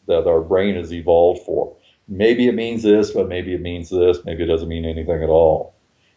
that 0.08 0.28
our 0.28 0.40
brain 0.40 0.76
is 0.76 0.92
evolved 0.92 1.42
for. 1.44 1.74
Maybe 2.08 2.48
it 2.48 2.54
means 2.54 2.82
this, 2.82 3.12
but 3.12 3.28
maybe 3.28 3.54
it 3.54 3.62
means 3.62 3.90
this. 3.90 4.18
Maybe 4.24 4.42
it 4.42 4.48
doesn't 4.48 4.68
mean 4.68 4.84
anything 4.84 5.22
at 5.22 5.28
all. 5.28 5.74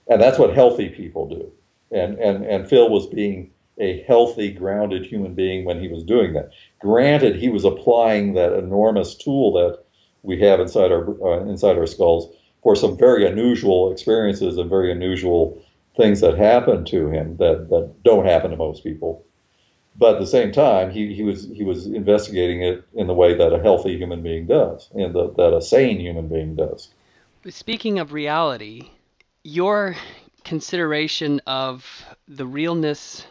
And 0.08 0.22
that's 0.22 0.40
what 0.40 0.54
healthy 0.54 0.90
people 0.90 1.30
do. 1.30 1.52
And 1.98 2.18
and 2.20 2.46
and 2.46 2.68
Phil 2.68 2.90
was 2.90 3.08
being 3.08 3.52
a 3.80 4.02
healthy, 4.04 4.52
grounded 4.52 5.06
human 5.06 5.34
being 5.34 5.66
when 5.66 5.80
he 5.80 5.88
was 5.88 6.04
doing 6.04 6.34
that. 6.34 6.52
Granted, 6.80 7.36
he 7.38 7.50
was 7.50 7.66
applying 7.66 8.34
that 8.34 8.54
enormous 8.54 9.16
tool 9.16 9.54
that 9.54 9.84
we 10.24 10.40
have 10.40 10.60
inside 10.60 10.92
our 10.92 11.06
uh, 11.26 11.46
inside 11.46 11.78
our 11.78 11.88
skulls 11.88 12.36
for 12.63 12.76
some 12.76 12.97
very 12.97 13.28
unusual 13.28 13.91
experiences 13.91 14.58
and 14.58 14.69
very 14.69 14.91
unusual 14.91 15.62
things 15.97 16.21
that 16.21 16.38
happen 16.38 16.86
to 16.86 17.10
him 17.10 17.38
that, 17.38 17.69
that 17.69 17.93
don't 18.04 18.26
happen 18.26 18.49
to 18.52 18.58
most 18.58 18.84
people. 18.84 19.23
But 19.95 20.15
at 20.15 20.19
the 20.19 20.28
same 20.28 20.52
time, 20.52 20.89
he, 20.89 21.13
he 21.13 21.21
was 21.21 21.47
he 21.54 21.63
was 21.63 21.86
investigating 21.86 22.63
it 22.63 22.84
in 22.95 23.06
the 23.06 23.13
way 23.13 23.36
that 23.36 23.54
a 23.54 23.62
healthy 23.62 23.95
human 23.95 24.23
being 24.23 24.47
does, 24.47 24.89
and 24.95 25.13
the, 25.13 25.32
that 25.34 25.54
a 25.54 25.62
sane 25.62 25.99
human 25.99 26.28
being 26.28 26.56
does. 26.56 26.89
Speaking 27.47 27.99
of 27.99 28.12
reality, 28.12 28.89
your 29.43 29.95
consideration 30.43 31.41
of 31.45 32.06
the 32.28 32.47
realness, 32.47 33.28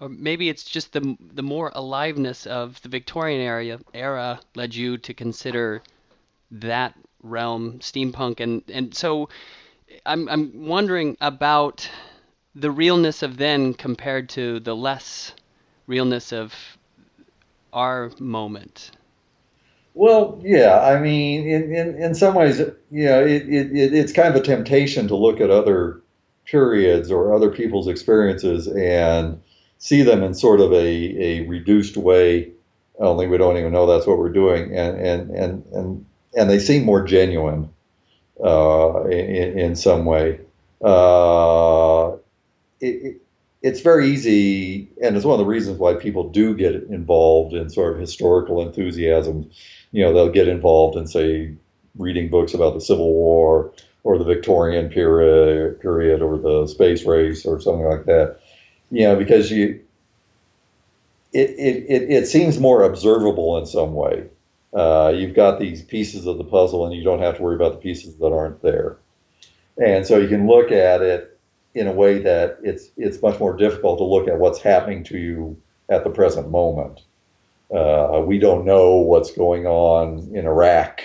or 0.00 0.08
maybe 0.08 0.48
it's 0.48 0.64
just 0.64 0.92
the 0.92 1.16
the 1.32 1.44
more 1.44 1.70
aliveness 1.76 2.44
of 2.44 2.82
the 2.82 2.88
Victorian 2.88 3.40
era 3.40 3.78
era 3.94 4.40
led 4.56 4.74
you 4.74 4.98
to 4.98 5.14
consider 5.14 5.80
that 6.50 6.96
realm, 7.22 7.78
steampunk, 7.80 8.40
and 8.40 8.62
and 8.68 8.94
so 8.94 9.28
I'm 10.06 10.28
I'm 10.28 10.66
wondering 10.66 11.16
about 11.20 11.88
the 12.54 12.70
realness 12.70 13.22
of 13.22 13.36
then 13.36 13.74
compared 13.74 14.28
to 14.30 14.60
the 14.60 14.74
less 14.74 15.32
realness 15.86 16.32
of 16.32 16.54
our 17.72 18.10
moment. 18.18 18.90
Well, 19.94 20.40
yeah, 20.42 20.80
I 20.80 21.00
mean, 21.00 21.48
in, 21.48 21.74
in, 21.74 22.02
in 22.02 22.14
some 22.14 22.34
ways, 22.34 22.60
you 22.90 23.04
know, 23.04 23.24
it, 23.24 23.48
it, 23.48 23.94
it's 23.94 24.12
kind 24.12 24.28
of 24.28 24.40
a 24.40 24.44
temptation 24.44 25.08
to 25.08 25.16
look 25.16 25.40
at 25.40 25.50
other 25.50 26.00
periods 26.46 27.10
or 27.10 27.34
other 27.34 27.50
people's 27.50 27.88
experiences 27.88 28.68
and 28.68 29.40
see 29.78 30.02
them 30.02 30.22
in 30.22 30.34
sort 30.34 30.60
of 30.60 30.72
a, 30.72 30.76
a 30.76 31.46
reduced 31.46 31.96
way. 31.96 32.50
Only 32.98 33.26
we 33.26 33.38
don't 33.38 33.56
even 33.56 33.72
know 33.72 33.86
that's 33.86 34.06
what 34.06 34.18
we're 34.18 34.32
doing, 34.32 34.76
and 34.76 34.98
and 34.98 35.30
and 35.30 35.64
and 35.72 36.06
and 36.34 36.48
they 36.48 36.58
seem 36.58 36.84
more 36.84 37.02
genuine 37.02 37.68
uh, 38.42 39.04
in, 39.04 39.58
in, 39.58 39.76
some 39.76 40.04
way. 40.04 40.40
Uh, 40.82 42.12
it, 42.80 43.20
it's 43.62 43.80
very 43.80 44.08
easy, 44.08 44.88
and 45.02 45.16
it's 45.16 45.26
one 45.26 45.34
of 45.34 45.38
the 45.38 45.50
reasons 45.50 45.78
why 45.78 45.94
people 45.94 46.30
do 46.30 46.54
get 46.54 46.74
involved 46.74 47.52
in 47.52 47.68
sort 47.68 47.92
of 47.92 48.00
historical 48.00 48.66
enthusiasm. 48.66 49.50
You 49.92 50.04
know, 50.04 50.14
they'll 50.14 50.32
get 50.32 50.48
involved 50.48 50.96
in, 50.96 51.06
say, 51.06 51.54
reading 51.96 52.30
books 52.30 52.54
about 52.54 52.74
the 52.74 52.80
Civil 52.80 53.12
War 53.12 53.72
or 54.02 54.16
the 54.16 54.24
Victorian 54.24 54.88
period, 54.88 55.80
period 55.80 56.22
or 56.22 56.38
the 56.38 56.66
space 56.66 57.04
race 57.04 57.44
or 57.44 57.60
something 57.60 57.84
like 57.84 58.06
that. 58.06 58.40
You 58.90 59.02
know, 59.02 59.16
because 59.16 59.50
you, 59.50 59.80
it, 61.32 61.50
it, 61.50 61.84
it, 61.88 62.10
it 62.10 62.26
seems 62.26 62.58
more 62.58 62.82
observable 62.82 63.58
in 63.58 63.66
some 63.66 63.92
way 63.92 64.26
uh, 64.74 65.12
you've 65.14 65.34
got 65.34 65.58
these 65.58 65.82
pieces 65.82 66.26
of 66.26 66.38
the 66.38 66.44
puzzle 66.44 66.86
and 66.86 66.94
you 66.94 67.02
don't 67.02 67.20
have 67.20 67.36
to 67.36 67.42
worry 67.42 67.56
about 67.56 67.72
the 67.72 67.78
pieces 67.78 68.16
that 68.16 68.32
aren't 68.32 68.62
there. 68.62 68.98
And 69.82 70.06
so 70.06 70.18
you 70.18 70.28
can 70.28 70.46
look 70.46 70.70
at 70.70 71.02
it 71.02 71.38
in 71.74 71.86
a 71.86 71.92
way 71.92 72.18
that 72.18 72.58
it's 72.62 72.90
it's 72.96 73.22
much 73.22 73.38
more 73.38 73.56
difficult 73.56 73.98
to 73.98 74.04
look 74.04 74.28
at 74.28 74.38
what's 74.38 74.60
happening 74.60 75.04
to 75.04 75.18
you 75.18 75.60
at 75.88 76.04
the 76.04 76.10
present 76.10 76.50
moment. 76.50 77.00
Uh, 77.74 78.22
we 78.24 78.38
don't 78.38 78.64
know 78.64 78.96
what's 78.96 79.30
going 79.30 79.66
on 79.66 80.28
in 80.34 80.44
Iraq, 80.44 81.02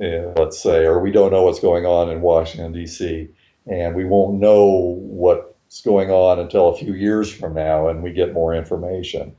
uh, 0.00 0.32
let's 0.36 0.62
say, 0.62 0.84
or 0.84 1.00
we 1.00 1.10
don't 1.10 1.32
know 1.32 1.42
what's 1.42 1.60
going 1.60 1.86
on 1.86 2.10
in 2.10 2.20
Washington 2.20 2.72
D.C. 2.72 3.28
And 3.66 3.94
we 3.94 4.04
won't 4.04 4.38
know 4.38 4.96
what's 5.00 5.80
going 5.82 6.10
on 6.10 6.38
until 6.38 6.68
a 6.68 6.76
few 6.76 6.94
years 6.94 7.32
from 7.32 7.54
now, 7.54 7.88
and 7.88 8.02
we 8.02 8.12
get 8.12 8.32
more 8.32 8.54
information 8.54 9.34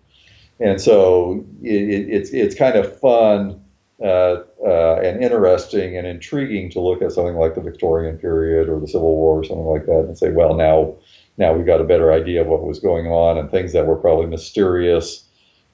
and 0.60 0.82
so 0.82 1.46
it, 1.62 2.10
it's 2.10 2.32
it's 2.32 2.56
kind 2.56 2.76
of 2.76 3.00
fun 3.00 3.62
uh, 4.02 4.44
uh, 4.66 4.96
and 5.04 5.24
interesting 5.24 5.98
and 5.98 6.08
intriguing 6.08 6.70
to 6.72 6.80
look 6.80 7.02
at 7.02 7.12
something 7.12 7.36
like 7.36 7.56
the 7.56 7.62
Victorian 7.62 8.18
period 8.18 8.70
or 8.70 8.80
the 8.80 8.88
Civil 8.88 9.16
War 9.16 9.40
or 9.40 9.44
something 9.44 9.66
like 9.66 9.86
that 9.86 10.06
and 10.06 10.18
say, 10.18 10.32
well, 10.32 10.56
now 10.56 10.96
now 11.38 11.54
we've 11.54 11.66
got 11.66 11.82
a 11.82 11.86
better 11.86 12.12
idea 12.12 12.42
of 12.42 12.48
what 12.48 12.64
was 12.64 12.80
going 12.80 13.08
on 13.08 13.38
and 13.38 13.50
things 13.50 13.74
that 13.74 13.88
were 13.88 13.96
probably 13.96 14.26
mysterious 14.26 15.26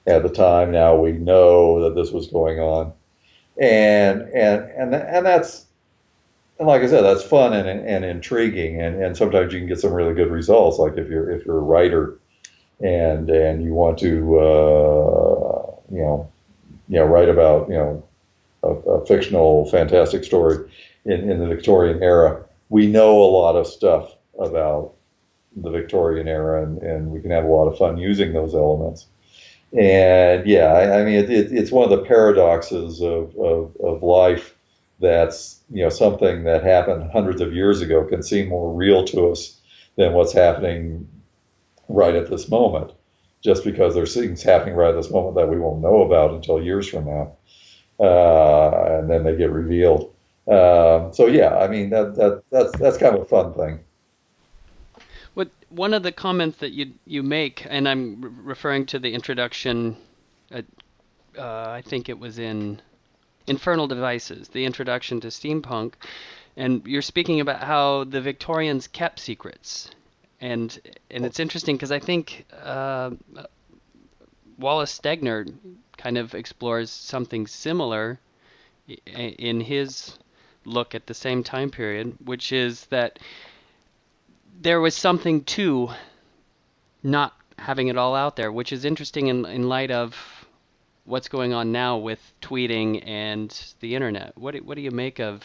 at 0.06 0.22
the 0.22 0.28
time. 0.28 0.70
Now 0.70 0.96
we 0.96 1.12
know 1.12 1.82
that 1.82 1.94
this 1.94 2.12
was 2.12 2.28
going 2.28 2.60
on, 2.60 2.92
and 3.60 4.22
and 4.34 4.62
and 4.76 4.94
and 4.94 5.26
that's 5.26 5.66
and 6.58 6.68
like 6.68 6.82
I 6.82 6.86
said, 6.86 7.02
that's 7.02 7.22
fun 7.22 7.52
and, 7.52 7.68
and 7.68 8.04
intriguing, 8.04 8.80
and, 8.80 9.02
and 9.02 9.16
sometimes 9.16 9.52
you 9.52 9.58
can 9.58 9.68
get 9.68 9.80
some 9.80 9.92
really 9.92 10.14
good 10.14 10.30
results. 10.30 10.78
Like 10.78 10.96
if 10.96 11.08
you're 11.08 11.30
if 11.30 11.44
you're 11.44 11.58
a 11.58 11.60
writer 11.60 12.18
and 12.80 13.30
and 13.30 13.62
you 13.62 13.72
want 13.72 13.98
to 13.98 14.38
uh, 14.38 15.72
you 15.90 15.98
know 15.98 16.30
you 16.88 16.96
know 16.96 17.04
write 17.04 17.28
about 17.28 17.68
you 17.68 17.74
know 17.74 18.02
a, 18.62 18.68
a, 18.68 19.06
fictional 19.06 19.68
fantastic 19.70 20.24
story 20.24 20.70
in, 21.04 21.30
in 21.30 21.38
the 21.38 21.46
Victorian 21.46 22.02
era, 22.02 22.44
we 22.68 22.86
know 22.86 23.22
a 23.22 23.30
lot 23.30 23.56
of 23.56 23.66
stuff 23.66 24.14
about 24.38 24.92
the 25.56 25.70
Victorian 25.70 26.28
era, 26.28 26.62
and, 26.62 26.82
and 26.82 27.10
we 27.10 27.20
can 27.20 27.30
have 27.30 27.44
a 27.44 27.48
lot 27.48 27.68
of 27.68 27.78
fun 27.78 27.96
using 27.96 28.32
those 28.32 28.54
elements. 28.54 29.06
And 29.72 30.46
yeah, 30.46 30.66
I, 30.72 31.00
I 31.00 31.04
mean, 31.04 31.14
it, 31.14 31.30
it, 31.30 31.52
it's 31.52 31.72
one 31.72 31.84
of 31.84 31.90
the 31.90 32.04
paradoxes 32.04 33.00
of, 33.00 33.36
of, 33.36 33.76
of 33.80 34.02
life 34.02 34.54
that's 34.98 35.60
you 35.70 35.82
know 35.82 35.90
something 35.90 36.44
that 36.44 36.62
happened 36.64 37.10
hundreds 37.10 37.40
of 37.40 37.52
years 37.52 37.82
ago 37.82 38.04
can 38.04 38.22
seem 38.22 38.48
more 38.48 38.72
real 38.72 39.04
to 39.04 39.30
us 39.30 39.60
than 39.96 40.14
what's 40.14 40.32
happening 40.32 41.06
right 41.88 42.14
at 42.14 42.30
this 42.30 42.48
moment, 42.48 42.92
just 43.42 43.64
because 43.64 43.94
there's 43.94 44.14
things 44.14 44.42
happening 44.42 44.74
right 44.74 44.90
at 44.90 44.96
this 44.96 45.10
moment 45.10 45.36
that 45.36 45.48
we 45.48 45.58
won't 45.58 45.80
know 45.80 46.02
about 46.02 46.32
until 46.32 46.62
years 46.62 46.88
from 46.88 47.06
now, 47.06 47.36
uh, 48.00 48.98
and 48.98 49.10
then 49.10 49.24
they 49.24 49.36
get 49.36 49.50
revealed. 49.50 50.12
Um, 50.48 51.12
so 51.12 51.26
yeah, 51.26 51.56
I 51.56 51.68
mean 51.68 51.90
that 51.90 52.14
that 52.16 52.42
that's 52.50 52.76
that's 52.78 52.98
kind 52.98 53.16
of 53.16 53.22
a 53.22 53.24
fun 53.26 53.54
thing. 53.54 53.80
What 55.34 55.50
one 55.68 55.92
of 55.92 56.02
the 56.02 56.12
comments 56.12 56.58
that 56.58 56.72
you 56.72 56.92
you 57.04 57.22
make, 57.22 57.66
and 57.68 57.88
I'm 57.88 58.20
re- 58.20 58.30
referring 58.42 58.86
to 58.86 58.98
the 58.98 59.12
introduction. 59.12 59.96
uh, 60.52 60.62
I 61.36 61.82
think 61.84 62.08
it 62.08 62.18
was 62.18 62.38
in 62.38 62.80
Infernal 63.46 63.86
Devices, 63.86 64.48
the 64.48 64.64
introduction 64.64 65.20
to 65.20 65.28
steampunk, 65.28 65.94
and 66.56 66.86
you're 66.86 67.02
speaking 67.02 67.40
about 67.40 67.62
how 67.62 68.04
the 68.04 68.20
Victorians 68.20 68.88
kept 68.88 69.18
secrets 69.18 69.90
and 70.40 70.78
and 71.10 71.24
it's 71.24 71.40
interesting 71.40 71.76
because 71.76 71.92
I 71.92 71.98
think 71.98 72.46
uh, 72.52 73.10
Wallace 74.58 74.98
Stegner 74.98 75.52
kind 75.96 76.18
of 76.18 76.34
explores 76.34 76.90
something 76.90 77.46
similar 77.46 78.18
in 79.06 79.60
his 79.60 80.18
look 80.64 80.94
at 80.94 81.06
the 81.06 81.14
same 81.14 81.42
time 81.42 81.70
period, 81.70 82.16
which 82.24 82.52
is 82.52 82.86
that 82.86 83.18
there 84.60 84.80
was 84.80 84.94
something 84.94 85.44
to 85.44 85.90
not 87.02 87.34
having 87.58 87.88
it 87.88 87.96
all 87.96 88.14
out 88.14 88.36
there, 88.36 88.52
which 88.52 88.72
is 88.72 88.84
interesting 88.84 89.28
in 89.28 89.44
in 89.46 89.68
light 89.68 89.90
of 89.90 90.14
what's 91.04 91.28
going 91.28 91.52
on 91.52 91.72
now 91.72 91.96
with 91.96 92.20
tweeting 92.42 93.06
and 93.06 93.74
the 93.80 93.94
internet. 93.94 94.36
What 94.36 94.54
do, 94.54 94.58
what 94.58 94.74
do 94.74 94.82
you 94.82 94.90
make 94.90 95.20
of 95.20 95.42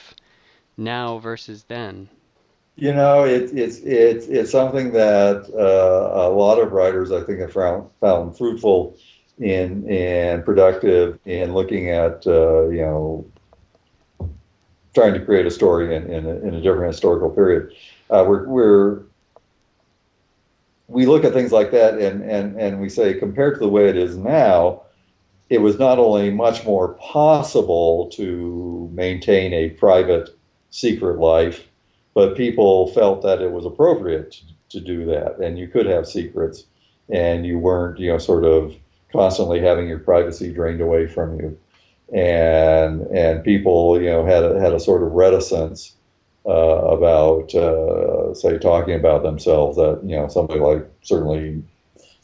now 0.76 1.20
versus 1.20 1.64
then? 1.68 2.10
You 2.82 2.92
know, 2.92 3.26
it, 3.26 3.56
it's 3.56 3.78
it's 3.84 4.26
it's 4.26 4.50
something 4.50 4.92
that 4.94 5.48
uh, 5.54 6.28
a 6.28 6.30
lot 6.32 6.58
of 6.58 6.72
writers 6.72 7.12
I 7.12 7.22
think 7.22 7.38
have 7.40 7.54
found 7.54 7.88
found 8.00 8.36
fruitful 8.36 8.98
in 9.38 9.88
and 9.88 10.44
productive 10.44 11.20
in 11.26 11.54
looking 11.54 11.92
at 11.92 12.26
uh, 12.26 12.70
you 12.70 12.82
know 12.82 13.32
trying 14.96 15.14
to 15.14 15.24
create 15.24 15.46
a 15.46 15.52
story 15.52 15.96
in 15.96 16.10
in 16.10 16.26
a, 16.26 16.36
in 16.40 16.56
a 16.56 16.62
different 16.62 16.88
historical 16.92 17.30
period. 17.30 17.72
Uh, 18.10 18.26
we're 18.28 18.48
we're 18.48 19.04
we 20.88 21.06
look 21.06 21.24
at 21.24 21.34
things 21.34 21.52
like 21.52 21.70
that 21.70 22.00
and 22.00 22.24
and 22.24 22.60
and 22.60 22.82
we 22.82 22.90
say 22.90 23.14
compared 23.14 23.54
to 23.54 23.60
the 23.60 23.70
way 23.70 23.90
it 23.90 23.96
is 23.96 24.18
now, 24.18 24.82
it 25.52 25.62
was 25.62 25.78
not 25.78 26.00
only 26.00 26.32
much 26.32 26.66
more 26.66 26.96
possible 26.96 28.10
to 28.14 28.90
maintain 28.92 29.54
a 29.54 29.70
private, 29.70 30.32
secret 30.72 31.20
life, 31.20 31.68
but 32.14 32.36
people 32.36 32.88
felt 32.88 33.22
that 33.22 33.42
it 33.42 33.52
was 33.52 33.66
appropriate 33.66 34.32
to, 34.32 34.44
to 34.70 34.80
do 34.80 35.06
that, 35.06 35.38
and 35.40 35.58
you 35.58 35.68
could 35.68 35.86
have 35.86 36.08
secrets, 36.08 36.66
and 37.10 37.46
you 37.46 37.58
weren't, 37.58 38.00
you 38.00 38.12
know, 38.12 38.18
sort 38.18 38.46
of 38.46 38.76
constantly 39.12 39.60
having 39.60 39.88
your 39.88 40.00
privacy 40.00 40.54
drained 40.54 40.82
away 40.82 41.08
from 41.08 41.40
you, 41.40 41.58
and 42.14 43.02
and 43.08 43.44
people, 43.44 44.02
you 44.02 44.10
know, 44.10 44.26
had 44.26 44.44
a, 44.44 44.60
had 44.60 44.74
a 44.74 44.80
sort 44.80 45.04
of 45.04 45.12
reticence 45.12 45.96
uh, 46.46 46.52
about, 46.52 47.54
uh, 47.54 48.34
say, 48.34 48.58
talking 48.58 48.96
about 48.96 49.24
themselves. 49.24 49.78
That 49.78 50.02
you 50.04 50.16
know, 50.16 50.28
somebody 50.28 50.60
like 50.60 50.88
certainly 51.02 51.64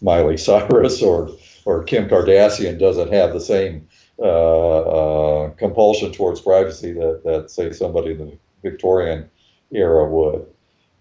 Miley 0.02 0.38
Cyrus 0.38 1.02
or 1.04 1.30
or 1.66 1.84
Kim 1.84 2.08
Kardashian 2.10 2.80
doesn't 2.80 3.12
have 3.12 3.34
the 3.34 3.42
same 3.42 3.88
uh, 4.20 4.80
uh, 4.80 5.50
compulsion 5.52 6.12
towards 6.12 6.42
privacy 6.42 6.92
that, 6.94 7.22
that 7.24 7.52
say 7.52 7.72
somebody 7.72 8.12
in 8.12 8.18
the 8.18 8.38
Victorian 8.64 9.30
era 9.72 10.07
would. 10.09 10.45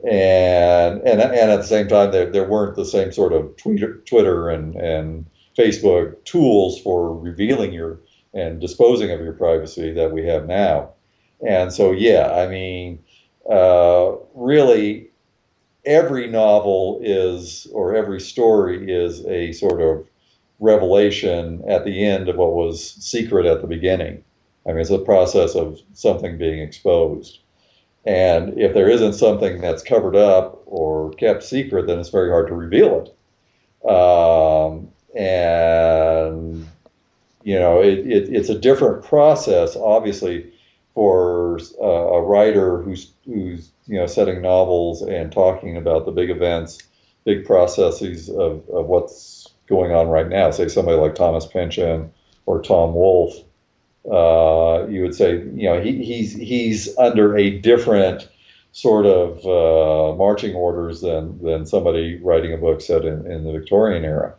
And 0.04 1.00
and 1.02 1.20
and 1.20 1.50
at 1.50 1.56
the 1.56 1.62
same 1.62 1.88
time, 1.88 2.12
there, 2.12 2.30
there 2.30 2.48
weren't 2.48 2.76
the 2.76 2.84
same 2.84 3.12
sort 3.12 3.32
of 3.32 3.56
Twitter, 3.56 4.02
Twitter 4.06 4.50
and 4.50 4.74
and 4.76 5.26
Facebook 5.56 6.22
tools 6.24 6.80
for 6.80 7.16
revealing 7.16 7.72
your 7.72 8.00
and 8.34 8.60
disposing 8.60 9.10
of 9.10 9.20
your 9.20 9.32
privacy 9.32 9.92
that 9.92 10.12
we 10.12 10.26
have 10.26 10.46
now. 10.46 10.90
And 11.46 11.72
so, 11.72 11.92
yeah, 11.92 12.30
I 12.32 12.46
mean, 12.46 12.98
uh, 13.50 14.12
really, 14.34 15.08
every 15.84 16.28
novel 16.28 17.00
is, 17.02 17.66
or 17.72 17.94
every 17.94 18.20
story 18.20 18.90
is 18.90 19.24
a 19.26 19.52
sort 19.52 19.80
of 19.80 20.06
revelation 20.60 21.62
at 21.68 21.84
the 21.84 22.04
end 22.04 22.28
of 22.28 22.36
what 22.36 22.54
was 22.54 22.92
secret 22.94 23.46
at 23.46 23.60
the 23.60 23.66
beginning. 23.66 24.22
I 24.66 24.70
mean, 24.70 24.80
it's 24.80 24.90
a 24.90 24.98
process 24.98 25.54
of 25.54 25.80
something 25.92 26.38
being 26.38 26.60
exposed. 26.60 27.40
And 28.06 28.56
if 28.56 28.72
there 28.72 28.88
isn't 28.88 29.14
something 29.14 29.60
that's 29.60 29.82
covered 29.82 30.14
up 30.14 30.62
or 30.66 31.10
kept 31.14 31.42
secret, 31.42 31.88
then 31.88 31.98
it's 31.98 32.08
very 32.08 32.30
hard 32.30 32.46
to 32.48 32.54
reveal 32.54 33.04
it. 33.04 33.88
Um, 33.90 34.88
and, 35.16 36.66
you 37.42 37.58
know, 37.58 37.80
it, 37.80 37.98
it, 38.06 38.28
it's 38.32 38.48
a 38.48 38.58
different 38.58 39.04
process, 39.04 39.76
obviously, 39.76 40.52
for 40.94 41.58
uh, 41.82 41.84
a 41.84 42.22
writer 42.22 42.80
who's, 42.82 43.12
who's, 43.24 43.70
you 43.86 43.98
know, 43.98 44.06
setting 44.06 44.40
novels 44.40 45.02
and 45.02 45.32
talking 45.32 45.76
about 45.76 46.06
the 46.06 46.12
big 46.12 46.30
events, 46.30 46.78
big 47.24 47.44
processes 47.44 48.28
of, 48.28 48.68
of 48.70 48.86
what's 48.86 49.48
going 49.68 49.92
on 49.92 50.06
right 50.08 50.28
now, 50.28 50.50
say 50.52 50.68
somebody 50.68 50.96
like 50.96 51.16
Thomas 51.16 51.44
Pynchon 51.44 52.12
or 52.46 52.62
Tom 52.62 52.94
Wolfe, 52.94 53.36
uh, 54.10 54.86
you 54.88 55.02
would 55.02 55.14
say, 55.14 55.38
you 55.54 55.68
know, 55.68 55.80
he, 55.80 56.04
he's 56.04 56.34
he's 56.34 56.96
under 56.98 57.36
a 57.36 57.58
different 57.58 58.28
sort 58.72 59.06
of 59.06 59.38
uh, 59.46 60.16
marching 60.16 60.54
orders 60.54 61.00
than 61.00 61.42
than 61.42 61.66
somebody 61.66 62.20
writing 62.22 62.52
a 62.52 62.56
book 62.56 62.80
set 62.80 63.04
in, 63.04 63.30
in 63.30 63.44
the 63.44 63.52
Victorian 63.52 64.04
era. 64.04 64.34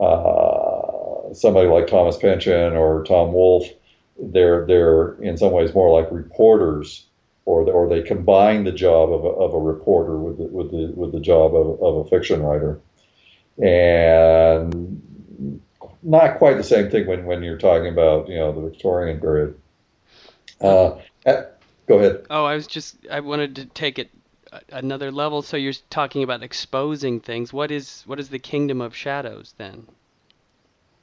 Uh, 0.00 1.32
somebody 1.32 1.68
like 1.68 1.86
Thomas 1.86 2.16
Pynchon 2.16 2.74
or 2.74 3.04
Tom 3.04 3.32
Wolfe, 3.32 3.68
they're 4.20 4.66
they're 4.66 5.14
in 5.22 5.36
some 5.36 5.52
ways 5.52 5.74
more 5.74 5.90
like 5.98 6.10
reporters, 6.12 7.06
or 7.44 7.62
or 7.70 7.88
they 7.88 8.02
combine 8.02 8.64
the 8.64 8.72
job 8.72 9.12
of 9.12 9.24
a, 9.24 9.28
of 9.28 9.54
a 9.54 9.58
reporter 9.58 10.18
with 10.18 10.38
the, 10.38 10.44
with 10.44 10.70
the 10.70 10.92
with 10.94 11.12
the 11.12 11.20
job 11.20 11.54
of, 11.54 11.82
of 11.82 12.06
a 12.06 12.08
fiction 12.08 12.42
writer 12.42 12.80
and 13.60 15.02
not 16.02 16.38
quite 16.38 16.56
the 16.56 16.64
same 16.64 16.90
thing 16.90 17.06
when, 17.06 17.24
when 17.24 17.42
you're 17.42 17.58
talking 17.58 17.88
about 17.88 18.28
you 18.28 18.36
know 18.36 18.52
the 18.52 18.60
Victorian 18.60 19.20
period. 19.20 19.58
Uh, 20.60 20.98
eh, 21.26 21.44
go 21.86 21.98
ahead. 21.98 22.26
Oh, 22.30 22.44
I 22.44 22.54
was 22.54 22.66
just 22.66 22.96
I 23.10 23.20
wanted 23.20 23.56
to 23.56 23.66
take 23.66 23.98
it 23.98 24.10
another 24.70 25.10
level. 25.10 25.42
So 25.42 25.56
you're 25.56 25.74
talking 25.90 26.22
about 26.22 26.42
exposing 26.42 27.20
things. 27.20 27.52
What 27.52 27.70
is 27.70 28.02
what 28.06 28.20
is 28.20 28.28
the 28.28 28.38
Kingdom 28.38 28.80
of 28.80 28.94
Shadows 28.94 29.54
then? 29.58 29.86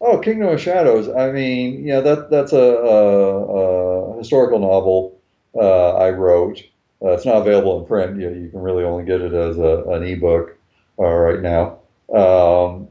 Oh, 0.01 0.19
Kingdom 0.19 0.49
of 0.49 0.61
Shadows. 0.61 1.09
I 1.09 1.31
mean, 1.31 1.85
yeah, 1.85 2.01
that 2.01 2.29
that's 2.29 2.53
a, 2.53 2.57
a, 2.57 4.13
a 4.13 4.17
historical 4.17 4.59
novel 4.59 5.19
uh, 5.55 5.95
I 5.95 6.09
wrote. 6.11 6.63
Uh, 7.01 7.11
it's 7.11 7.25
not 7.25 7.37
available 7.37 7.79
in 7.79 7.85
print. 7.85 8.19
You, 8.19 8.29
you 8.29 8.49
can 8.49 8.61
really 8.61 8.83
only 8.83 9.05
get 9.05 9.21
it 9.21 9.33
as 9.33 9.57
a, 9.57 9.83
an 9.89 10.03
ebook 10.03 10.57
uh, 10.97 11.03
right 11.03 11.41
now. 11.41 11.79
Um, 12.13 12.84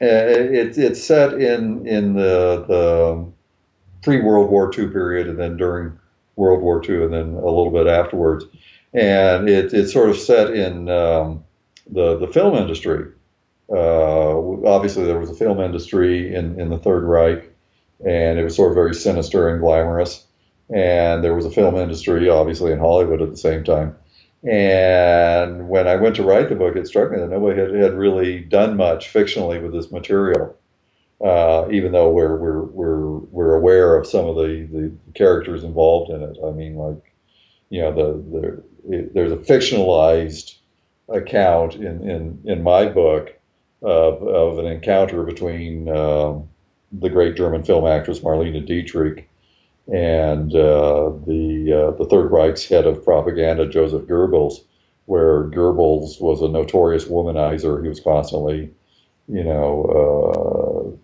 it, 0.00 0.78
it's 0.78 1.02
set 1.02 1.34
in 1.34 1.86
in 1.86 2.14
the, 2.14 2.64
the 2.66 3.26
pre 4.02 4.20
World 4.20 4.50
War 4.50 4.70
II 4.76 4.88
period, 4.88 5.28
and 5.28 5.38
then 5.38 5.56
during 5.56 5.98
World 6.36 6.62
War 6.62 6.82
II, 6.82 7.04
and 7.04 7.12
then 7.12 7.34
a 7.34 7.46
little 7.46 7.70
bit 7.70 7.86
afterwards. 7.86 8.44
And 8.92 9.48
it, 9.48 9.72
it's 9.72 9.92
sort 9.92 10.10
of 10.10 10.16
set 10.16 10.50
in 10.50 10.88
um, 10.88 11.44
the 11.90 12.18
the 12.18 12.26
film 12.26 12.56
industry. 12.56 13.12
Uh, 13.70 14.66
obviously, 14.66 15.04
there 15.04 15.18
was 15.18 15.30
a 15.30 15.34
film 15.34 15.60
industry 15.60 16.34
in, 16.34 16.58
in 16.58 16.70
the 16.70 16.78
Third 16.78 17.04
Reich, 17.04 17.48
and 18.04 18.38
it 18.38 18.42
was 18.42 18.56
sort 18.56 18.70
of 18.70 18.74
very 18.74 18.94
sinister 18.94 19.48
and 19.48 19.60
glamorous. 19.60 20.26
And 20.74 21.22
there 21.22 21.34
was 21.34 21.46
a 21.46 21.50
film 21.50 21.76
industry, 21.76 22.28
obviously, 22.28 22.72
in 22.72 22.78
Hollywood 22.78 23.22
at 23.22 23.30
the 23.30 23.36
same 23.36 23.62
time. 23.62 23.94
And 24.42 25.68
when 25.68 25.86
I 25.86 25.96
went 25.96 26.16
to 26.16 26.22
write 26.22 26.48
the 26.48 26.54
book, 26.54 26.74
it 26.76 26.86
struck 26.86 27.10
me 27.10 27.18
that 27.18 27.28
nobody 27.28 27.60
had, 27.60 27.74
had 27.74 27.94
really 27.94 28.40
done 28.40 28.76
much 28.76 29.12
fictionally 29.12 29.62
with 29.62 29.72
this 29.72 29.92
material, 29.92 30.56
uh, 31.22 31.68
even 31.70 31.92
though 31.92 32.10
we're, 32.10 32.36
we're, 32.36 32.62
we're, 32.62 33.18
we're 33.18 33.54
aware 33.54 33.96
of 33.96 34.06
some 34.06 34.26
of 34.26 34.36
the, 34.36 34.66
the 34.72 34.92
characters 35.14 35.62
involved 35.62 36.10
in 36.10 36.22
it. 36.22 36.38
I 36.42 36.52
mean, 36.52 36.76
like, 36.76 37.12
you 37.68 37.82
know, 37.82 37.92
the, 37.92 38.38
the 38.38 38.96
it, 38.96 39.14
there's 39.14 39.32
a 39.32 39.36
fictionalized 39.36 40.56
account 41.08 41.74
in, 41.74 42.08
in, 42.08 42.40
in 42.44 42.62
my 42.62 42.86
book 42.86 43.32
of, 43.82 44.22
of 44.22 44.58
an 44.58 44.66
encounter 44.66 45.22
between 45.22 45.88
um, 45.88 46.48
the 46.92 47.10
great 47.10 47.36
German 47.36 47.62
film 47.62 47.86
actress 47.86 48.20
Marlene 48.20 48.64
Dietrich 48.66 49.28
and 49.90 50.54
uh, 50.54 51.10
the 51.26 51.72
uh, 51.72 51.90
the 51.98 52.06
Third 52.08 52.30
Reich's 52.30 52.68
head 52.68 52.86
of 52.86 53.04
propaganda, 53.04 53.66
Joseph 53.66 54.02
Goebbels, 54.02 54.62
where 55.06 55.44
Goebbels 55.44 56.20
was 56.20 56.40
a 56.42 56.48
notorious 56.48 57.06
womanizer. 57.06 57.82
He 57.82 57.88
was 57.88 58.00
constantly, 58.00 58.70
you 59.28 59.42
know, 59.42 60.96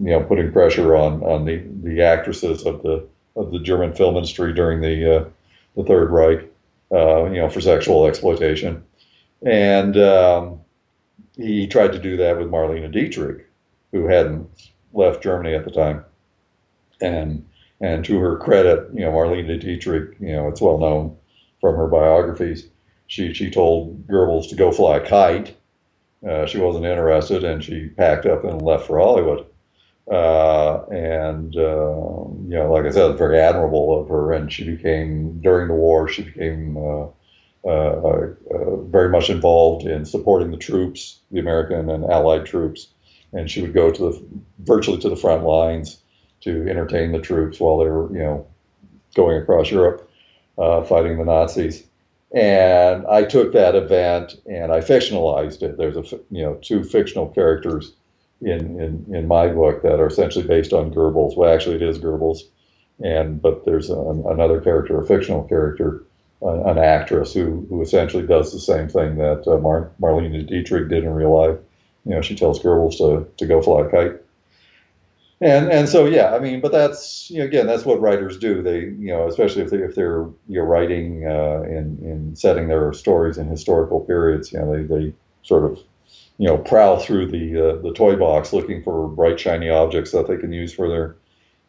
uh, 0.00 0.02
you 0.02 0.10
know, 0.10 0.22
putting 0.22 0.50
pressure 0.50 0.96
on 0.96 1.22
on 1.22 1.44
the, 1.44 1.62
the 1.82 2.02
actresses 2.02 2.64
of 2.64 2.82
the 2.82 3.06
of 3.36 3.52
the 3.52 3.58
German 3.58 3.92
film 3.92 4.16
industry 4.16 4.54
during 4.54 4.80
the 4.80 5.16
uh, 5.16 5.24
the 5.76 5.84
Third 5.84 6.10
Reich, 6.10 6.40
you 6.90 7.40
know, 7.40 7.50
for 7.50 7.60
sexual 7.60 8.06
exploitation, 8.06 8.82
and 9.42 9.98
um, 9.98 10.60
he 11.36 11.66
tried 11.66 11.92
to 11.92 11.98
do 11.98 12.16
that 12.16 12.38
with 12.38 12.48
Marlene 12.48 12.90
Dietrich, 12.90 13.46
who 13.92 14.06
hadn't 14.06 14.48
left 14.94 15.22
Germany 15.22 15.54
at 15.54 15.66
the 15.66 15.70
time, 15.70 16.02
and 17.02 17.44
and 17.80 18.04
to 18.04 18.18
her 18.18 18.36
credit, 18.36 18.88
you 18.94 19.00
know, 19.00 19.12
Marlene 19.12 19.60
Dietrich, 19.60 20.16
you 20.20 20.32
know, 20.32 20.48
it's 20.48 20.60
well 20.60 20.78
known 20.78 21.16
from 21.60 21.76
her 21.76 21.86
biographies. 21.86 22.68
She 23.06 23.32
she 23.34 23.50
told 23.50 24.06
Goebbels 24.06 24.48
to 24.48 24.56
go 24.56 24.72
fly 24.72 24.96
a 24.96 25.06
kite. 25.06 25.56
Uh, 26.26 26.46
she 26.46 26.58
wasn't 26.58 26.86
interested, 26.86 27.44
and 27.44 27.62
she 27.62 27.88
packed 27.88 28.26
up 28.26 28.44
and 28.44 28.62
left 28.62 28.86
for 28.86 28.98
Hollywood. 28.98 29.46
Uh, 30.10 30.84
and 30.86 31.56
uh, 31.56 31.60
you 31.60 32.54
know, 32.56 32.72
like 32.72 32.84
I 32.84 32.90
said, 32.90 33.18
very 33.18 33.38
admirable 33.38 34.00
of 34.00 34.08
her. 34.08 34.32
And 34.32 34.52
she 34.52 34.64
became 34.64 35.40
during 35.40 35.68
the 35.68 35.74
war, 35.74 36.08
she 36.08 36.22
became 36.22 36.76
uh, 36.76 37.06
uh, 37.64 37.68
uh, 37.68 38.76
very 38.86 39.08
much 39.08 39.30
involved 39.30 39.86
in 39.86 40.04
supporting 40.04 40.50
the 40.50 40.56
troops, 40.56 41.20
the 41.30 41.40
American 41.40 41.90
and 41.90 42.04
Allied 42.04 42.46
troops. 42.46 42.88
And 43.32 43.50
she 43.50 43.60
would 43.60 43.74
go 43.74 43.90
to 43.90 44.10
the 44.10 44.24
virtually 44.60 44.98
to 44.98 45.08
the 45.08 45.16
front 45.16 45.42
lines 45.42 46.00
to 46.42 46.68
entertain 46.68 47.12
the 47.12 47.20
troops 47.20 47.60
while 47.60 47.78
they 47.78 47.86
were, 47.86 48.12
you 48.12 48.18
know, 48.18 48.46
going 49.14 49.36
across 49.36 49.70
Europe 49.70 50.10
uh, 50.58 50.82
fighting 50.82 51.18
the 51.18 51.24
Nazis. 51.24 51.84
And 52.34 53.06
I 53.06 53.24
took 53.24 53.52
that 53.52 53.74
event 53.74 54.36
and 54.46 54.72
I 54.72 54.80
fictionalized 54.80 55.62
it. 55.62 55.76
There's 55.76 55.96
a, 55.96 56.16
you 56.30 56.42
know, 56.42 56.58
two 56.60 56.82
fictional 56.84 57.28
characters 57.28 57.92
in, 58.40 58.80
in, 58.80 59.14
in 59.14 59.28
my 59.28 59.48
book 59.48 59.82
that 59.82 60.00
are 60.00 60.06
essentially 60.06 60.46
based 60.46 60.72
on 60.72 60.92
Goebbels. 60.92 61.36
Well, 61.36 61.52
actually, 61.52 61.76
it 61.76 61.82
is 61.82 61.98
Goebbels, 61.98 62.40
and 63.02 63.40
but 63.40 63.64
there's 63.64 63.88
an, 63.88 64.24
another 64.26 64.60
character, 64.60 65.00
a 65.00 65.06
fictional 65.06 65.44
character, 65.44 66.04
an, 66.42 66.68
an, 66.68 66.78
actress 66.78 67.32
who 67.32 67.64
who 67.70 67.80
essentially 67.80 68.26
does 68.26 68.52
the 68.52 68.60
same 68.60 68.88
thing 68.88 69.16
that 69.16 69.46
uh, 69.46 69.58
Mar- 69.58 69.90
Marlene 70.00 70.46
Dietrich 70.46 70.88
did 70.88 71.04
in 71.04 71.14
real 71.14 71.34
life. 71.34 71.58
You 72.04 72.14
know, 72.14 72.20
she 72.20 72.36
tells 72.36 72.60
Goebbels 72.60 72.98
to 72.98 73.26
to 73.38 73.46
go 73.46 73.62
fly 73.62 73.86
a 73.86 73.88
kite 73.88 74.20
and 75.40 75.70
and 75.70 75.88
so 75.88 76.06
yeah 76.06 76.34
i 76.34 76.38
mean 76.38 76.60
but 76.60 76.72
that's 76.72 77.30
you 77.30 77.38
know, 77.38 77.44
again 77.44 77.66
that's 77.66 77.84
what 77.84 78.00
writers 78.00 78.38
do 78.38 78.62
they 78.62 78.80
you 78.80 79.08
know 79.08 79.28
especially 79.28 79.62
if 79.62 79.70
they 79.70 79.78
if 79.78 79.94
they're 79.94 80.22
you 80.48 80.58
know 80.58 80.62
writing 80.62 81.26
uh, 81.26 81.62
in 81.62 81.98
in 82.02 82.34
setting 82.34 82.68
their 82.68 82.92
stories 82.92 83.36
in 83.36 83.46
historical 83.46 84.00
periods 84.00 84.52
you 84.52 84.58
know 84.58 84.72
they, 84.72 84.82
they 84.82 85.12
sort 85.42 85.64
of 85.64 85.78
you 86.38 86.46
know, 86.46 86.58
prowl 86.58 86.98
through 86.98 87.30
the 87.30 87.70
uh, 87.70 87.82
the 87.82 87.92
toy 87.92 88.16
box 88.16 88.52
looking 88.52 88.82
for 88.82 89.08
bright 89.08 89.40
shiny 89.40 89.70
objects 89.70 90.12
that 90.12 90.28
they 90.28 90.36
can 90.36 90.52
use 90.52 90.72
for 90.72 90.88
their 90.88 91.16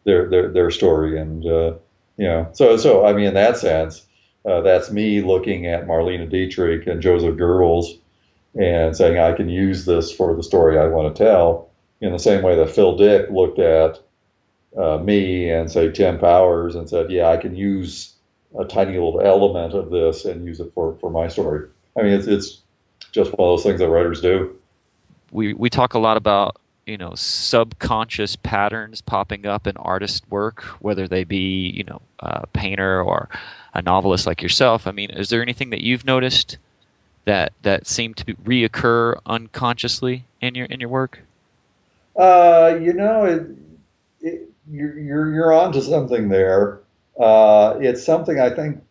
their 0.04 0.28
their, 0.28 0.52
their 0.52 0.70
story. 0.70 1.18
And 1.18 1.44
uh, 1.46 1.74
you 2.16 2.26
know, 2.26 2.48
so 2.52 2.76
so 2.76 3.06
I 3.06 3.12
mean, 3.12 3.26
in 3.26 3.34
that 3.34 3.56
sense, 3.56 4.06
uh, 4.44 4.60
that's 4.60 4.90
me 4.90 5.22
looking 5.22 5.66
at 5.66 5.86
Marlene 5.86 6.28
Dietrich 6.28 6.86
and 6.86 7.00
Joseph 7.00 7.36
Goebbels 7.36 7.98
and 8.58 8.96
saying 8.96 9.18
I 9.18 9.32
can 9.32 9.48
use 9.48 9.84
this 9.84 10.12
for 10.12 10.34
the 10.34 10.42
story 10.42 10.78
I 10.78 10.86
want 10.86 11.14
to 11.14 11.24
tell. 11.24 11.67
In 12.00 12.12
the 12.12 12.18
same 12.18 12.42
way 12.42 12.54
that 12.56 12.70
Phil 12.70 12.96
Dick 12.96 13.28
looked 13.30 13.58
at 13.58 14.00
uh, 14.76 14.98
me 14.98 15.50
and 15.50 15.70
say 15.70 15.90
Tim 15.90 16.18
Powers 16.18 16.74
and 16.74 16.88
said, 16.88 17.10
yeah, 17.10 17.28
I 17.28 17.36
can 17.36 17.56
use 17.56 18.14
a 18.58 18.64
tiny 18.64 18.92
little 18.92 19.20
element 19.20 19.74
of 19.74 19.90
this 19.90 20.24
and 20.24 20.46
use 20.46 20.60
it 20.60 20.72
for, 20.74 20.96
for 21.00 21.10
my 21.10 21.28
story. 21.28 21.68
I 21.98 22.02
mean, 22.02 22.12
it's, 22.12 22.26
it's 22.26 22.62
just 23.12 23.32
one 23.36 23.48
of 23.48 23.58
those 23.58 23.64
things 23.64 23.80
that 23.80 23.88
writers 23.88 24.20
do. 24.20 24.56
We, 25.32 25.54
we 25.54 25.70
talk 25.70 25.94
a 25.94 25.98
lot 25.98 26.16
about 26.16 26.56
you 26.88 26.96
know 26.96 27.14
subconscious 27.14 28.34
patterns 28.36 29.02
popping 29.02 29.44
up 29.44 29.66
in 29.66 29.76
artist 29.76 30.24
work, 30.30 30.62
whether 30.80 31.06
they 31.06 31.22
be 31.22 31.68
you 31.70 31.84
know 31.84 32.00
a 32.20 32.46
painter 32.48 33.02
or 33.02 33.28
a 33.74 33.82
novelist 33.82 34.26
like 34.26 34.40
yourself. 34.40 34.86
I 34.86 34.92
mean, 34.92 35.10
is 35.10 35.28
there 35.28 35.42
anything 35.42 35.68
that 35.70 35.82
you've 35.82 36.06
noticed 36.06 36.56
that 37.26 37.52
that 37.60 37.86
seem 37.86 38.14
to 38.14 38.24
reoccur 38.24 39.20
unconsciously 39.26 40.24
in 40.40 40.54
your 40.54 40.64
in 40.66 40.80
your 40.80 40.88
work? 40.88 41.20
Uh, 42.18 42.78
you 42.82 42.92
know, 42.92 43.24
it, 43.24 43.46
it, 44.20 44.50
you're 44.68 44.98
you're 44.98 45.32
you're 45.32 45.52
onto 45.52 45.80
something 45.80 46.28
there. 46.28 46.80
Uh, 47.18 47.76
it's 47.80 48.04
something 48.04 48.40
I 48.40 48.50
think 48.50 48.82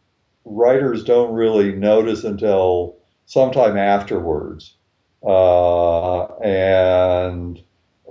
writers 0.45 1.03
don't 1.03 1.33
really 1.33 1.73
notice 1.73 2.23
until 2.23 2.95
sometime 3.25 3.77
afterwards, 3.77 4.75
uh, 5.23 6.23
and 6.37 7.61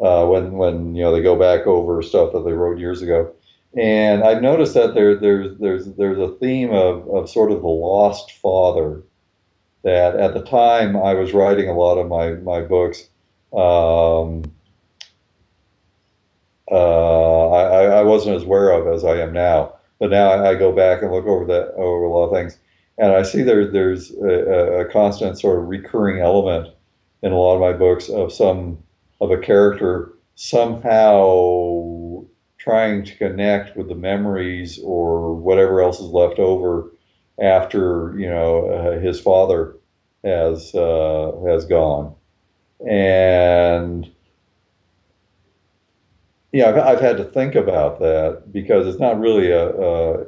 uh, 0.01 0.27
when 0.27 0.53
when 0.53 0.95
you 0.95 1.03
know 1.03 1.13
they 1.13 1.23
go 1.23 1.37
back 1.37 1.67
over 1.67 2.03
stuff 2.03 2.33
that 2.33 2.45
they 2.45 2.53
wrote 2.53 2.79
years 2.79 3.01
ago. 3.03 3.33
And 3.77 4.23
I've 4.23 4.43
noticed 4.43 4.75
that 4.75 4.95
there 4.95 5.17
there's 5.17 5.59
there's 5.59 5.87
there's 5.95 6.19
a 6.19 6.35
theme 6.37 6.73
of, 6.73 7.09
of 7.09 7.31
sort 7.31 7.53
of 7.53 7.63
the 7.63 7.69
lost 7.69 8.33
father 8.33 9.03
that 9.83 10.17
at 10.17 10.35
the 10.35 10.43
time 10.43 10.97
I 10.97 11.15
was 11.15 11.33
writing 11.33 11.69
a 11.69 11.75
lot 11.79 11.97
of 11.99 12.09
my 12.09 12.33
my 12.33 12.61
books. 12.61 13.09
Um, 13.53 14.45
uh, 16.71 17.51
I, 17.51 17.85
I 17.85 18.03
wasn't 18.03 18.37
as 18.37 18.43
aware 18.43 18.71
of 18.71 18.93
as 18.93 19.05
I 19.05 19.17
am 19.21 19.33
now, 19.33 19.75
but 19.99 20.11
now 20.11 20.45
I, 20.45 20.55
go 20.55 20.73
back 20.73 21.03
and 21.03 21.13
look 21.13 21.27
over 21.27 21.45
over 21.77 22.05
a 22.05 22.11
lot 22.11 22.27
of 22.27 22.33
things, 22.33 22.59
and 22.99 23.13
I 23.13 23.23
see 23.23 23.43
there 23.43 23.71
there's 23.71 24.11
a, 24.13 24.81
a 24.81 24.85
constant 24.93 25.39
sort 25.39 25.59
of 25.59 25.69
recurring 25.69 26.21
element 26.21 26.75
in 27.23 27.33
a 27.33 27.37
lot 27.37 27.55
of 27.55 27.61
my 27.61 27.73
books 27.73 28.09
of 28.09 28.33
some 28.33 28.79
of 29.21 29.31
a 29.31 29.39
character 29.39 30.13
somehow 30.35 32.25
trying 32.59 33.05
to 33.05 33.17
connect 33.17 33.77
with 33.77 33.89
the 33.89 33.95
memories 33.95 34.81
or 34.83 35.35
whatever 35.35 35.81
else 35.81 36.01
is 36.01 36.11
left 36.11 36.39
over 36.39 36.91
after 37.41 38.19
you 38.19 38.29
know 38.29 38.67
uh, 38.69 38.99
his 38.99 39.21
father 39.21 39.77
has 40.25 40.75
uh, 40.75 41.33
has 41.47 41.65
gone, 41.65 42.15
and 42.87 44.11
yeah, 46.57 46.69
I've, 46.69 46.79
I've, 46.79 47.01
had 47.01 47.17
to 47.19 47.25
think 47.25 47.55
about 47.55 48.01
that 48.01 48.45
because 48.51 48.87
it's 48.87 48.99
not 48.99 49.19
really 49.19 49.51
a, 49.51 50.27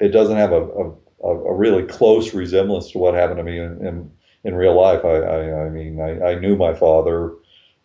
it 0.00 0.08
doesn't 0.08 0.36
have 0.36 0.52
a, 0.52 0.62
a, 0.62 1.28
a, 1.28 1.54
really 1.54 1.84
close 1.84 2.34
resemblance 2.34 2.90
to 2.90 2.98
what 2.98 3.14
happened 3.14 3.38
to 3.38 3.44
me 3.44 3.58
in 3.58 3.86
in, 3.86 4.10
in 4.44 4.54
real 4.54 4.74
life. 4.74 5.04
I, 5.04 5.16
I, 5.16 5.66
I 5.66 5.68
mean, 5.68 6.00
I, 6.00 6.32
I, 6.32 6.34
knew 6.34 6.56
my 6.56 6.74
father, 6.74 7.32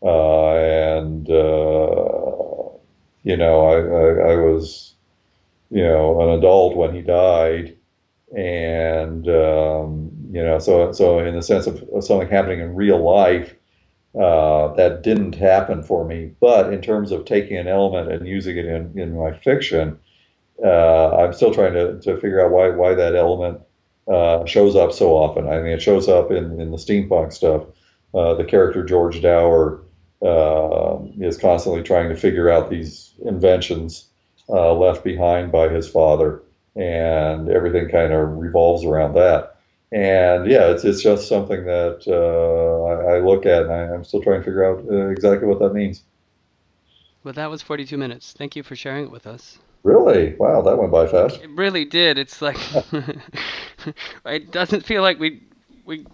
uh, 0.02 0.56
and 0.56 1.30
uh, 1.30 2.70
you 3.24 3.38
know, 3.38 3.68
I, 3.68 4.32
I 4.32 4.36
was 4.36 4.96
you 5.70 5.84
know 5.84 6.22
an 6.22 6.40
adult 6.40 6.76
when 6.76 6.96
he 6.96 7.02
died 7.02 7.76
and 8.36 9.28
um, 9.28 10.12
you 10.32 10.44
know, 10.44 10.60
so 10.60 10.92
so 10.92 11.20
in 11.20 11.36
the 11.36 11.42
sense 11.42 11.68
of 11.68 11.84
something 12.04 12.30
happening 12.30 12.60
in 12.60 12.76
real 12.76 13.04
life, 13.04 13.56
uh, 14.20 14.74
that 14.74 15.02
didn't 15.04 15.36
happen 15.36 15.82
for 15.82 16.06
me. 16.06 16.32
But 16.40 16.74
in 16.74 16.82
terms 16.82 17.12
of 17.12 17.26
taking 17.26 17.58
an 17.58 17.68
element 17.68 18.12
and 18.12 18.28
using 18.28 18.58
it 18.58 18.66
in, 18.66 18.98
in 19.00 19.16
my 19.16 19.32
fiction, 19.32 19.98
uh, 20.64 21.16
I'm 21.18 21.34
still 21.34 21.54
trying 21.54 21.74
to, 21.74 22.00
to 22.02 22.16
figure 22.16 22.44
out 22.44 22.52
why 22.52 22.70
why 22.70 22.94
that 22.96 23.16
element 23.16 23.62
uh, 24.08 24.46
shows 24.46 24.76
up 24.76 24.92
so 24.92 25.12
often. 25.12 25.48
I 25.48 25.60
mean, 25.62 25.72
it 25.72 25.82
shows 25.82 26.10
up 26.10 26.32
in, 26.32 26.60
in 26.60 26.72
the 26.72 26.78
steampunk 26.78 27.32
stuff. 27.32 27.64
Uh, 28.14 28.34
the 28.34 28.44
character 28.44 28.84
George 28.84 29.22
Dower 29.22 29.82
uh, 30.22 30.98
is 31.20 31.38
constantly 31.38 31.84
trying 31.84 32.10
to 32.10 32.16
figure 32.16 32.50
out 32.50 32.70
these 32.70 33.14
inventions 33.26 34.08
left 34.50 35.04
behind 35.04 35.52
by 35.52 35.70
his 35.70 35.88
father 35.88 36.42
and 36.76 37.50
everything 37.50 37.90
kind 37.90 38.14
of 38.14 38.38
revolves 38.38 38.86
around 38.86 39.14
that. 39.14 39.59
And 39.92 40.50
yeah, 40.50 40.68
it's 40.68 40.84
it's 40.84 41.02
just 41.02 41.28
something 41.28 41.66
that 41.66 42.04
uh, 42.08 42.84
I, 42.84 43.16
I, 43.16 43.20
look 43.20 43.48
at, 43.48 43.64
and 43.64 43.72
I, 43.72 43.96
am 43.96 44.04
still 44.04 44.22
trying 44.22 44.42
to 44.42 44.46
figure 44.46 44.64
out 44.64 44.86
uh, 44.88 45.08
exactly 45.08 45.48
what 45.48 45.60
that 45.60 45.74
means. 45.74 46.04
Well, 47.24 47.34
that 47.34 47.50
was 47.50 47.64
42 47.64 47.98
minutes. 47.98 48.34
Thank 48.38 48.56
you 48.56 48.62
for 48.62 48.76
sharing 48.76 49.06
it 49.06 49.12
with 49.12 49.26
us. 49.26 49.58
Really? 49.84 50.36
Wow, 50.36 50.62
that 50.62 50.78
went 50.78 50.92
by 50.92 51.08
fast. 51.08 51.42
It 51.42 51.50
really 51.50 51.86
did. 51.86 52.20
It's 52.20 52.40
like 52.42 52.58
it 54.26 54.52
doesn't 54.52 54.86
feel 54.86 55.02
like 55.02 55.20
we 55.20 55.42
we 55.86 56.06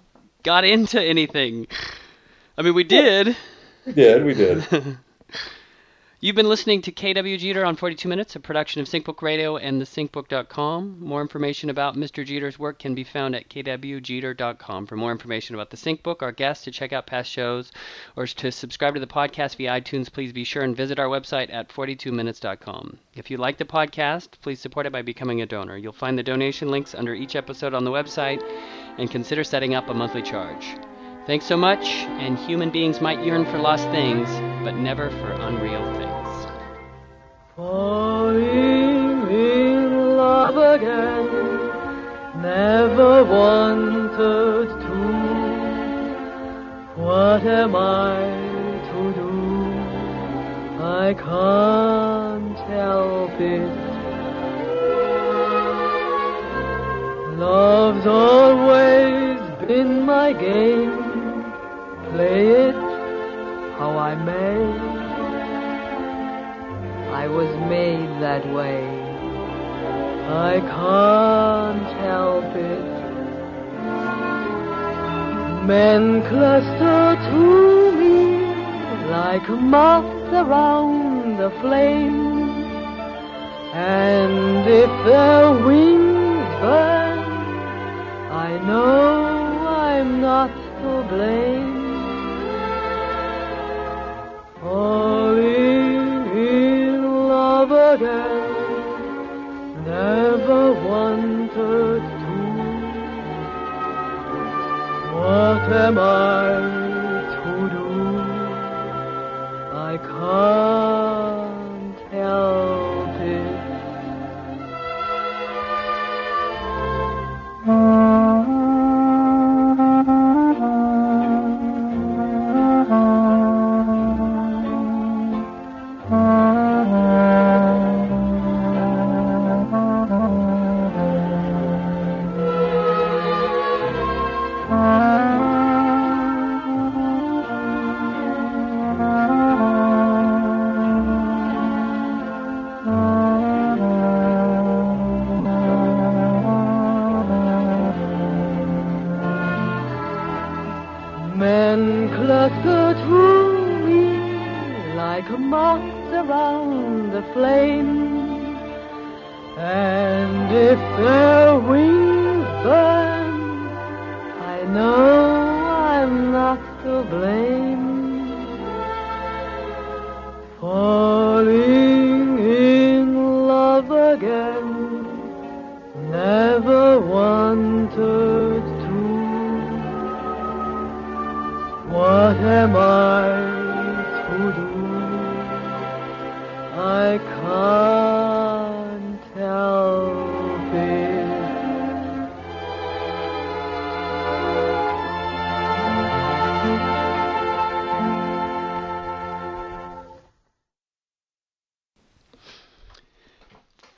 got 0.44 0.64
into 0.64 1.02
anything. 1.02 1.68
I 2.58 2.62
mean, 2.62 2.76
we 2.76 2.86
did. 2.86 3.36
We 3.86 3.92
did. 3.92 4.26
We 4.26 4.34
did. 4.34 4.98
You've 6.22 6.36
been 6.36 6.48
listening 6.48 6.82
to 6.84 6.94
KW 6.94 7.38
Jeter 7.38 7.66
on 7.66 7.76
42 7.76 8.08
Minutes, 8.08 8.38
a 8.38 8.40
production 8.40 8.80
of 8.82 8.88
SyncBook 8.88 9.22
Radio 9.22 9.58
and 9.58 9.82
thesyncbook.com. 9.82 10.98
More 11.02 11.22
information 11.22 11.70
about 11.70 11.98
Mr. 11.98 12.26
Jeter's 12.26 12.58
work 12.58 12.80
can 12.80 12.96
be 12.96 13.04
found 13.04 13.36
at 13.36 13.50
kwjeter.com. 13.50 14.88
For 14.88 14.96
more 14.96 15.12
information 15.12 15.56
about 15.56 15.72
the 15.72 15.78
SyncBook, 15.78 16.22
our 16.22 16.32
guests, 16.32 16.64
to 16.64 16.72
check 16.72 16.94
out 16.94 17.06
past 17.06 17.30
shows, 17.30 17.70
or 18.16 18.26
to 18.28 18.50
subscribe 18.50 18.94
to 18.94 19.02
the 19.02 19.08
podcast 19.08 19.58
via 19.58 19.72
iTunes, 19.72 20.12
please 20.12 20.32
be 20.32 20.46
sure 20.46 20.64
and 20.64 20.76
visit 20.76 21.00
our 21.00 21.10
website 21.10 21.54
at 21.54 21.68
42minutes.com. 21.68 22.98
If 23.14 23.30
you 23.30 23.36
like 23.36 23.58
the 23.58 23.66
podcast, 23.66 24.30
please 24.42 24.62
support 24.62 24.86
it 24.86 24.94
by 24.94 25.02
becoming 25.02 25.42
a 25.42 25.46
donor. 25.46 25.76
You'll 25.76 25.92
find 25.92 26.18
the 26.18 26.24
donation 26.24 26.70
links 26.70 26.96
under 26.96 27.14
each 27.14 27.36
episode 27.36 27.74
on 27.74 27.84
the 27.84 27.92
website, 27.92 28.42
and 28.98 29.12
consider 29.12 29.44
setting 29.44 29.76
up 29.76 29.90
a 29.90 29.94
monthly 29.94 30.22
charge. 30.22 30.78
Thanks 31.28 31.46
so 31.46 31.58
much, 31.58 31.88
and 31.88 32.38
human 32.38 32.70
beings 32.70 33.02
might 33.02 33.26
yearn 33.26 33.46
for 33.46 33.58
lost 33.58 33.90
things, 33.90 34.30
but 34.64 34.76
never 34.76 35.10
for 35.10 35.32
unreal 35.32 35.84
things. 35.96 36.05
Falling 37.56 39.30
in 39.32 40.18
love 40.18 40.58
again, 40.58 42.42
never 42.42 43.24
wanted 43.24 44.68
to. 44.86 45.00
What 47.02 47.44
am 47.46 47.74
I 47.78 48.18
to 48.90 49.14
do? 49.14 49.72
I 50.84 51.14
can't 51.14 52.60
help 52.68 53.40
it. 53.40 53.72
Love's 57.40 58.06
always 58.06 59.40
been 59.66 60.06
my 60.06 60.34
game 60.34 61.06
play 62.12 62.48
it 62.48 62.76
how 63.78 63.98
I 63.98 64.16
may. 64.16 64.95
I 67.22 67.28
was 67.28 67.52
made 67.70 68.12
that 68.22 68.46
way. 68.58 68.84
I 70.50 70.54
can't 70.76 71.90
help 72.12 72.50
it. 72.74 72.88
Men 75.66 76.22
cluster 76.30 77.04
to 77.30 77.44
me 78.00 78.20
like 79.10 79.48
moths 79.48 80.34
around 80.44 81.38
the 81.38 81.52
flame. 81.62 82.50
And 83.74 84.68
if 84.84 84.92
their 85.06 85.54
wings 85.68 86.50
burn, 86.60 87.20
I 88.48 88.52
know 88.68 89.68
I'm 89.68 90.20
not 90.20 90.54
to 90.82 90.92
blame. 91.16 91.75
What 105.96 106.25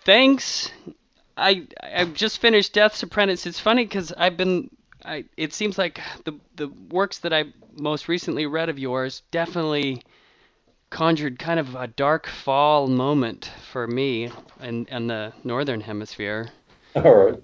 Thanks. 0.08 0.72
I 1.36 1.68
I've 1.84 2.14
just 2.14 2.40
finished 2.40 2.72
Death's 2.72 3.04
Apprentice. 3.04 3.46
It's 3.46 3.60
funny 3.60 3.84
because 3.84 4.14
I've 4.14 4.38
been. 4.38 4.70
I 5.04 5.26
it 5.36 5.54
seems 5.54 5.78
like 5.78 6.00
the 6.24 6.32
the 6.56 6.70
works 6.90 7.20
that 7.20 7.34
I 7.34 7.44
most 7.78 8.08
recently 8.08 8.46
read 8.46 8.70
of 8.70 8.80
yours 8.80 9.22
definitely 9.32 10.02
conjured 10.90 11.38
kind 11.38 11.60
of 11.60 11.76
a 11.76 11.88
dark 11.88 12.26
fall 12.26 12.88
moment 12.88 13.52
for 13.70 13.86
me 13.86 14.32
in 14.62 14.86
in 14.86 15.08
the 15.08 15.34
northern 15.44 15.82
hemisphere. 15.82 16.52
All 16.96 17.14
right. 17.14 17.44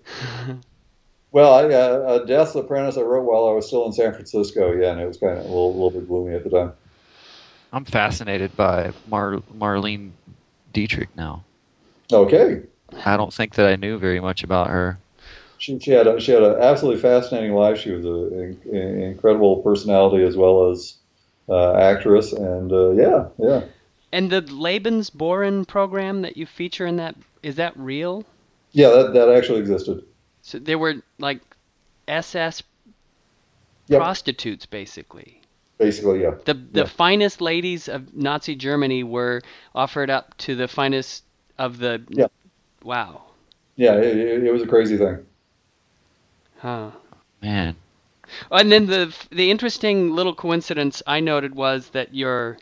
Well, 1.34 1.54
I, 1.54 1.64
uh, 1.66 1.68
uh, 1.68 2.26
Death's 2.26 2.56
Apprentice 2.56 2.96
I 2.96 3.02
wrote 3.02 3.26
while 3.26 3.50
I 3.50 3.52
was 3.52 3.68
still 3.68 3.86
in 3.88 3.92
San 3.92 4.14
Francisco. 4.14 4.72
Yeah, 4.72 4.92
and 4.92 5.02
it 5.02 5.06
was 5.06 5.18
kind 5.18 5.38
of 5.38 5.44
a 5.44 5.48
little, 5.48 5.74
little 5.74 5.92
bit 5.92 6.08
gloomy 6.08 6.36
at 6.36 6.46
the 6.46 6.50
time. 6.50 6.74
I'm 7.74 7.84
fascinated 7.84 8.56
by 8.56 8.94
Mar- 9.10 9.44
Marlene 9.54 10.12
Dietrich 10.72 11.10
now. 11.18 11.44
Okay. 12.12 12.62
I 13.06 13.18
don't 13.18 13.34
think 13.34 13.56
that 13.56 13.66
I 13.66 13.76
knew 13.76 13.98
very 13.98 14.20
much 14.20 14.44
about 14.44 14.68
her. 14.68 15.00
She, 15.58 15.80
she 15.80 15.92
had 15.92 16.08
a, 16.08 16.20
she 16.20 16.32
had 16.32 16.44
an 16.44 16.62
absolutely 16.62 17.02
fascinating 17.02 17.54
life. 17.54 17.80
She 17.80 17.92
was 17.92 18.06
an 18.06 18.58
incredible 19.02 19.58
personality 19.62 20.24
as 20.26 20.36
well 20.36 20.70
as 20.70 20.96
uh, 21.50 21.76
actress, 21.76 22.34
and 22.34 22.72
uh, 22.72 22.92
yeah, 22.92 23.28
yeah. 23.40 23.64
And 24.12 24.30
the 24.30 24.42
Lebensborn 24.42 25.68
program 25.68 26.22
that 26.22 26.38
you 26.38 26.46
feature 26.46 26.86
in 26.86 26.98
that 26.98 27.16
is 27.42 27.56
that 27.56 27.76
real? 27.78 28.26
Yeah, 28.74 28.90
that, 28.90 29.14
that 29.14 29.30
actually 29.30 29.60
existed. 29.60 30.04
So 30.42 30.60
there 30.60 30.78
were 30.78 30.96
like 31.18 31.42
SS 32.08 32.64
Yep. 33.88 34.00
prostitutes 34.00 34.66
basically. 34.66 35.42
Basically, 35.78 36.22
yeah. 36.22 36.36
The 36.46 36.54
the 36.54 36.82
Yeah. 36.82 36.86
finest 36.86 37.42
ladies 37.42 37.90
of 37.90 38.14
Nazi 38.14 38.56
Germany 38.56 39.04
were 39.04 39.42
offered 39.76 40.10
up 40.10 40.38
to 40.38 40.56
the 40.56 40.68
finest 40.70 41.23
of 41.58 41.78
the 41.80 42.02
Yeah. 42.10 42.28
Wow. 42.84 43.24
Yeah, 43.76 43.96
it, 43.96 44.18
it, 44.18 44.44
it 44.46 44.52
was 44.52 44.62
a 44.64 44.68
crazy 44.68 44.98
thing. 44.98 45.26
Huh. 46.58 46.92
Man, 47.42 47.76
And 48.52 48.72
then 48.72 48.86
the 48.86 49.14
the 49.32 49.52
interesting 49.52 50.16
little 50.16 50.34
coincidence 50.34 51.02
I 51.06 51.20
noted 51.20 51.56
was 51.56 51.90
that 51.90 52.14
your 52.16 52.58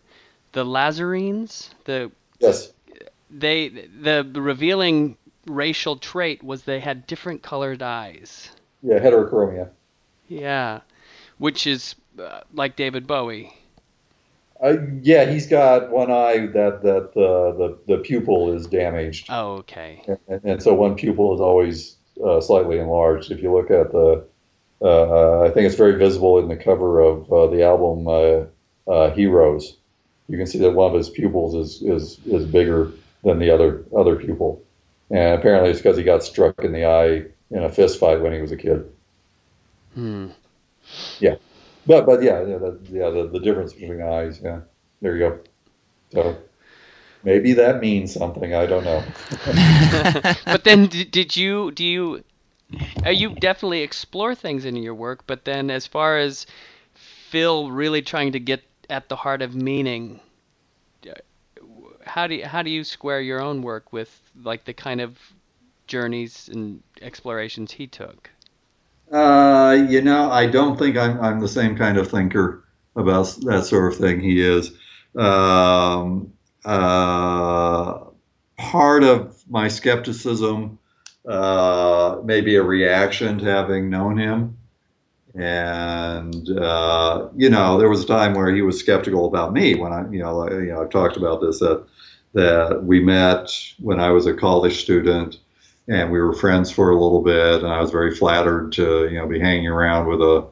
the 0.53 0.65
Lazarines, 0.65 1.69
the 1.85 2.11
Yes. 2.39 2.73
they 3.29 3.69
the, 3.69 4.27
the 4.31 4.41
revealing 4.41 5.17
racial 5.47 5.97
trait 5.97 6.43
was 6.43 6.63
they 6.63 6.79
had 6.79 7.07
different 7.07 7.41
colored 7.43 7.81
eyes. 7.81 8.51
Yeah, 8.81 8.99
heterochromia. 8.99 9.69
Yeah, 10.27 10.81
which 11.37 11.67
is 11.67 11.95
uh, 12.19 12.41
like 12.53 12.75
David 12.75 13.07
Bowie. 13.07 13.53
Uh, 14.61 14.77
yeah, 15.01 15.25
he's 15.25 15.47
got 15.47 15.89
one 15.89 16.11
eye 16.11 16.45
that 16.47 16.83
that 16.83 17.09
uh, 17.19 17.57
the 17.57 17.77
the 17.87 17.97
pupil 17.97 18.53
is 18.53 18.67
damaged, 18.67 19.25
Oh, 19.29 19.53
okay. 19.57 20.03
and, 20.27 20.41
and 20.43 20.63
so 20.63 20.73
one 20.75 20.95
pupil 20.95 21.33
is 21.33 21.41
always 21.41 21.95
uh, 22.23 22.39
slightly 22.41 22.77
enlarged. 22.77 23.31
If 23.31 23.41
you 23.41 23.51
look 23.51 23.71
at 23.71 23.91
the, 23.91 24.23
uh, 24.83 25.41
I 25.41 25.49
think 25.49 25.65
it's 25.65 25.75
very 25.75 25.97
visible 25.97 26.37
in 26.37 26.47
the 26.47 26.55
cover 26.55 26.99
of 26.99 27.31
uh, 27.33 27.47
the 27.47 27.63
album 27.63 28.07
uh, 28.07 28.91
uh, 28.91 29.11
Heroes. 29.15 29.77
You 30.27 30.37
can 30.37 30.45
see 30.45 30.59
that 30.59 30.71
one 30.71 30.91
of 30.91 30.97
his 30.97 31.09
pupils 31.09 31.55
is 31.55 31.81
is 31.81 32.19
is 32.27 32.45
bigger 32.45 32.91
than 33.23 33.39
the 33.39 33.49
other 33.49 33.83
other 33.97 34.15
pupil, 34.15 34.63
and 35.09 35.39
apparently 35.39 35.71
it's 35.71 35.79
because 35.79 35.97
he 35.97 36.03
got 36.03 36.23
struck 36.23 36.63
in 36.63 36.71
the 36.71 36.85
eye 36.85 37.25
in 37.49 37.63
a 37.63 37.69
fist 37.69 37.99
fight 37.99 38.21
when 38.21 38.31
he 38.31 38.41
was 38.41 38.51
a 38.51 38.57
kid. 38.57 38.85
Hmm. 39.95 40.27
But 41.85 42.05
but 42.05 42.21
yeah, 42.21 42.41
yeah, 42.45 42.57
the, 42.57 42.79
yeah, 42.89 43.09
the, 43.09 43.27
the 43.27 43.39
difference 43.39 43.73
between 43.73 44.01
eyes. 44.01 44.39
Yeah, 44.41 44.61
there 45.01 45.17
you 45.17 45.29
go. 45.29 45.39
So 46.11 46.37
maybe 47.23 47.53
that 47.53 47.81
means 47.81 48.13
something. 48.13 48.53
I 48.53 48.65
don't 48.65 48.83
know. 48.83 49.03
but 50.45 50.63
then 50.63 50.87
did, 50.87 51.11
did 51.11 51.37
you 51.37 51.71
do 51.71 51.83
you 51.83 52.23
uh, 53.05 53.09
you 53.09 53.35
definitely 53.35 53.81
explore 53.81 54.35
things 54.35 54.65
in 54.65 54.75
your 54.75 54.95
work 54.95 55.25
but 55.27 55.43
then 55.45 55.69
as 55.69 55.85
far 55.85 56.17
as 56.17 56.45
phil 56.93 57.69
really 57.71 58.01
trying 58.01 58.31
to 58.31 58.39
get 58.39 58.63
at 58.89 59.09
the 59.09 59.15
heart 59.15 59.41
of 59.41 59.55
meaning 59.55 60.19
uh, 61.09 61.13
how 62.05 62.27
do 62.27 62.35
you, 62.35 62.45
how 62.45 62.61
do 62.61 62.69
you 62.69 62.83
square 62.83 63.21
your 63.21 63.41
own 63.41 63.61
work 63.61 63.91
with 63.91 64.21
like 64.43 64.63
the 64.65 64.73
kind 64.73 65.01
of 65.01 65.17
journeys 65.87 66.49
and 66.49 66.81
explorations 67.01 67.71
he 67.71 67.87
took 67.87 68.29
Uh, 69.11 69.85
you 69.89 70.01
know, 70.01 70.31
I 70.31 70.45
don't 70.47 70.77
think 70.77 70.97
I'm 70.97 71.19
I'm 71.19 71.39
the 71.39 71.47
same 71.47 71.75
kind 71.75 71.97
of 71.97 72.09
thinker 72.09 72.63
about 72.95 73.25
that 73.41 73.65
sort 73.65 73.91
of 73.91 73.99
thing. 73.99 74.19
He 74.21 74.41
is. 74.41 74.71
Um, 75.15 76.31
uh, 76.63 77.99
part 78.57 79.03
of 79.03 79.43
my 79.49 79.67
skepticism 79.67 80.79
uh, 81.27 82.17
may 82.23 82.41
be 82.41 82.55
a 82.55 82.63
reaction 82.63 83.37
to 83.39 83.45
having 83.45 83.89
known 83.89 84.17
him. 84.17 84.57
And 85.35 86.49
uh, 86.59 87.29
you 87.35 87.49
know, 87.49 87.77
there 87.77 87.89
was 87.89 88.03
a 88.03 88.07
time 88.07 88.33
where 88.33 88.53
he 88.53 88.61
was 88.61 88.79
skeptical 88.79 89.27
about 89.27 89.53
me 89.53 89.75
when 89.75 89.93
I, 89.93 90.09
you 90.11 90.19
know, 90.19 90.37
like, 90.37 90.51
you 90.51 90.67
know, 90.67 90.81
I've 90.83 90.89
talked 90.89 91.17
about 91.17 91.41
this 91.41 91.59
that 91.59 91.85
that 92.33 92.83
we 92.83 92.99
met 93.01 93.49
when 93.79 93.99
I 93.99 94.09
was 94.11 94.25
a 94.25 94.33
college 94.33 94.81
student, 94.83 95.39
and 95.91 96.09
we 96.09 96.21
were 96.21 96.33
friends 96.33 96.71
for 96.71 96.89
a 96.89 96.99
little 96.99 97.21
bit, 97.21 97.63
and 97.63 97.67
I 97.71 97.81
was 97.81 97.91
very 97.91 98.15
flattered 98.15 98.71
to 98.73 99.09
you 99.09 99.17
know 99.17 99.27
be 99.27 99.39
hanging 99.39 99.67
around 99.67 100.07
with 100.07 100.21
a 100.21 100.47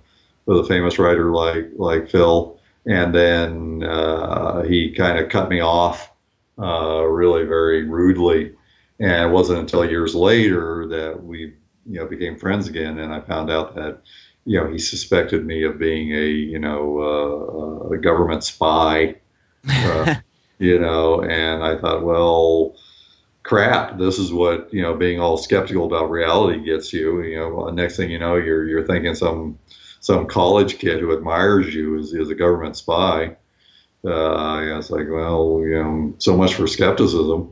with 0.45 0.59
a 0.59 0.65
famous 0.65 0.99
writer 0.99 1.31
like 1.31 1.69
like 1.77 2.09
Phil, 2.09 2.59
and 2.85 3.15
then 3.15 3.83
uh, 3.83 4.63
he 4.63 4.91
kind 4.91 5.17
of 5.17 5.29
cut 5.29 5.49
me 5.49 5.61
off 5.61 6.11
uh, 6.59 7.03
really 7.03 7.45
very 7.45 7.85
rudely, 7.85 8.53
and 8.99 9.29
it 9.29 9.33
wasn't 9.33 9.59
until 9.59 9.89
years 9.89 10.13
later 10.13 10.85
that 10.87 11.23
we 11.23 11.53
you 11.85 11.99
know 11.99 12.05
became 12.05 12.37
friends 12.37 12.67
again, 12.67 12.99
and 12.99 13.13
I 13.13 13.21
found 13.21 13.49
out 13.49 13.75
that 13.75 14.01
you 14.43 14.59
know 14.59 14.69
he 14.69 14.77
suspected 14.77 15.45
me 15.45 15.63
of 15.63 15.79
being 15.79 16.13
a 16.13 16.25
you 16.25 16.59
know 16.59 17.89
uh, 17.89 17.95
a 17.95 17.97
government 17.97 18.43
spy. 18.43 19.15
Uh, 19.69 20.15
you 20.59 20.77
know, 20.77 21.23
and 21.23 21.63
I 21.63 21.77
thought, 21.77 22.03
well, 22.03 22.75
crap, 23.49 23.97
this 23.97 24.19
is 24.19 24.31
what 24.31 24.71
you 24.71 24.83
know, 24.83 24.93
being 24.93 25.19
all 25.19 25.35
skeptical 25.35 25.87
about 25.87 26.11
reality 26.11 26.63
gets 26.63 26.93
you. 26.93 27.23
You 27.23 27.39
know, 27.39 27.69
next 27.71 27.97
thing 27.97 28.11
you 28.11 28.19
know, 28.19 28.35
you're 28.35 28.67
you're 28.67 28.85
thinking 28.85 29.15
some 29.15 29.57
some 30.01 30.27
college 30.27 30.77
kid 30.77 30.99
who 30.99 31.17
admires 31.17 31.73
you 31.73 31.97
is, 31.97 32.13
is 32.13 32.29
a 32.29 32.35
government 32.35 32.77
spy. 32.77 33.35
Uh, 34.05 34.33
I 34.33 34.77
was 34.77 34.91
like, 34.91 35.07
well, 35.09 35.61
you 35.63 35.81
know, 35.81 36.13
so 36.19 36.37
much 36.37 36.53
for 36.53 36.67
skepticism. 36.67 37.51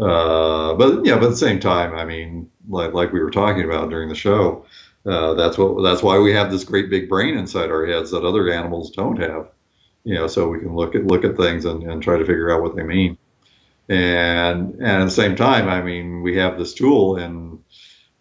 Uh, 0.00 0.72
but 0.74 1.04
yeah, 1.04 1.16
but 1.16 1.24
at 1.24 1.30
the 1.30 1.36
same 1.36 1.60
time, 1.60 1.94
I 1.94 2.06
mean, 2.06 2.50
like 2.70 2.94
like 2.94 3.12
we 3.12 3.20
were 3.20 3.30
talking 3.30 3.64
about 3.64 3.90
during 3.90 4.08
the 4.08 4.14
show, 4.14 4.64
uh, 5.04 5.34
that's 5.34 5.58
what 5.58 5.82
that's 5.82 6.02
why 6.02 6.18
we 6.18 6.32
have 6.32 6.50
this 6.50 6.64
great 6.64 6.88
big 6.88 7.10
brain 7.10 7.36
inside 7.36 7.70
our 7.70 7.84
heads 7.84 8.10
that 8.12 8.24
other 8.24 8.50
animals 8.50 8.90
don't 8.90 9.18
have. 9.20 9.50
You 10.04 10.14
know, 10.14 10.28
so 10.28 10.48
we 10.48 10.60
can 10.60 10.74
look 10.74 10.94
at 10.94 11.06
look 11.06 11.24
at 11.24 11.36
things 11.36 11.66
and, 11.66 11.82
and 11.82 12.02
try 12.02 12.16
to 12.16 12.24
figure 12.24 12.50
out 12.50 12.62
what 12.62 12.74
they 12.74 12.84
mean. 12.84 13.18
And 13.88 14.74
and 14.74 15.02
at 15.02 15.04
the 15.04 15.10
same 15.10 15.36
time, 15.36 15.68
I 15.68 15.82
mean, 15.82 16.22
we 16.22 16.36
have 16.36 16.58
this 16.58 16.74
tool 16.74 17.16
and 17.16 17.58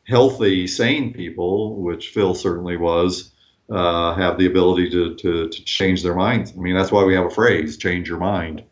healthy, 0.07 0.67
sane 0.67 1.13
people, 1.13 1.81
which 1.81 2.09
Phil 2.09 2.35
certainly 2.35 2.77
was, 2.77 3.31
uh, 3.71 4.13
have 4.13 4.37
the 4.37 4.45
ability 4.45 4.89
to, 4.91 5.15
to, 5.15 5.49
to 5.49 5.63
change 5.63 6.03
their 6.03 6.15
minds. 6.15 6.53
I 6.55 6.59
mean, 6.59 6.75
that's 6.75 6.91
why 6.91 7.03
we 7.03 7.15
have 7.15 7.25
a 7.25 7.31
phrase, 7.31 7.77
change 7.77 8.07
your 8.07 8.19
mind. 8.19 8.63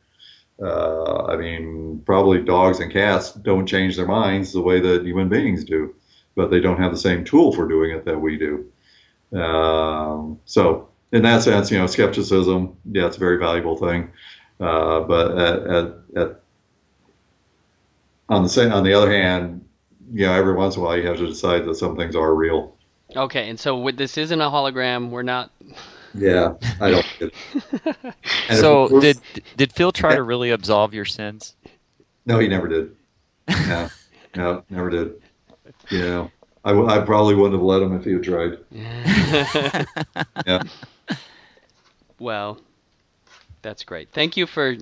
Uh, 0.62 1.26
I 1.26 1.36
mean, 1.36 2.04
probably 2.06 2.44
dogs 2.44 2.80
and 2.80 2.92
cats 2.92 3.34
don't 3.34 3.66
change 3.66 3.96
their 3.96 4.06
minds 4.06 4.54
the 4.54 4.62
way 4.62 4.80
that 4.80 5.06
human 5.06 5.28
beings 5.28 5.64
do, 5.64 5.96
but 6.36 6.52
they 6.52 6.60
don't 6.60 6.80
have 6.80 6.92
the 6.92 6.98
same 6.98 7.24
tool 7.24 7.52
for 7.52 7.68
doing 7.68 7.92
it 7.92 8.06
that 8.06 8.20
we 8.20 8.38
do. 8.38 8.72
Um, 9.38 10.40
so, 10.46 10.90
in 11.12 11.24
that 11.24 11.42
sense, 11.42 11.72
you 11.72 11.80
know, 11.80 11.88
skepticism, 11.88 12.78
yeah, 12.92 13.08
it's 13.08 13.18
a 13.18 13.20
very 13.20 13.38
valuable 13.38 13.78
thing. 13.78 14.12
Uh, 14.60 15.02
but 15.02 15.38
at, 15.38 15.68
at, 15.68 15.96
at 16.16 16.43
on 18.34 18.44
the 18.44 18.50
same, 18.50 18.72
on 18.72 18.84
the 18.84 18.94
other 18.94 19.12
hand, 19.12 19.66
you 20.12 20.26
know, 20.26 20.34
every 20.34 20.54
once 20.54 20.76
in 20.76 20.82
a 20.82 20.86
while 20.86 20.98
you 20.98 21.08
have 21.08 21.18
to 21.18 21.28
decide 21.28 21.66
that 21.66 21.76
some 21.76 21.96
things 21.96 22.16
are 22.16 22.34
real. 22.36 22.76
Okay, 23.16 23.50
and 23.50 23.60
so 23.60 23.78
with, 23.78 23.98
this 23.98 24.18
isn't 24.18 24.42
a 24.42 24.46
hologram. 24.50 25.10
We're 25.10 25.24
not. 25.24 25.52
Yeah, 26.16 26.54
I 26.80 26.92
don't. 26.92 27.06
Get 27.20 27.34
it. 27.84 28.14
So 28.60 28.98
it 28.98 29.02
did 29.02 29.20
did 29.58 29.74
Phil 29.74 29.92
try 29.92 30.16
to 30.16 30.22
really 30.24 30.52
absolve 30.52 30.94
your 30.94 31.06
sins? 31.06 31.56
No, 32.26 32.40
he 32.40 32.48
never 32.48 32.68
did. 32.68 32.96
No, 33.48 33.90
no, 34.36 34.64
never 34.70 34.90
did. 34.90 35.22
You 35.90 36.00
know, 36.00 36.32
I, 36.64 36.70
w- 36.70 36.88
I 36.88 37.00
probably 37.00 37.36
wouldn't 37.36 37.54
have 37.54 37.62
let 37.64 37.82
him 37.82 37.96
if 37.96 38.06
he 38.06 38.14
had 38.14 38.24
tried. 38.24 38.58
Yeah. 40.46 40.64
Well, 42.20 42.60
that's 43.64 43.84
great. 43.84 44.10
Thank 44.14 44.38
you 44.38 44.46
for, 44.46 44.78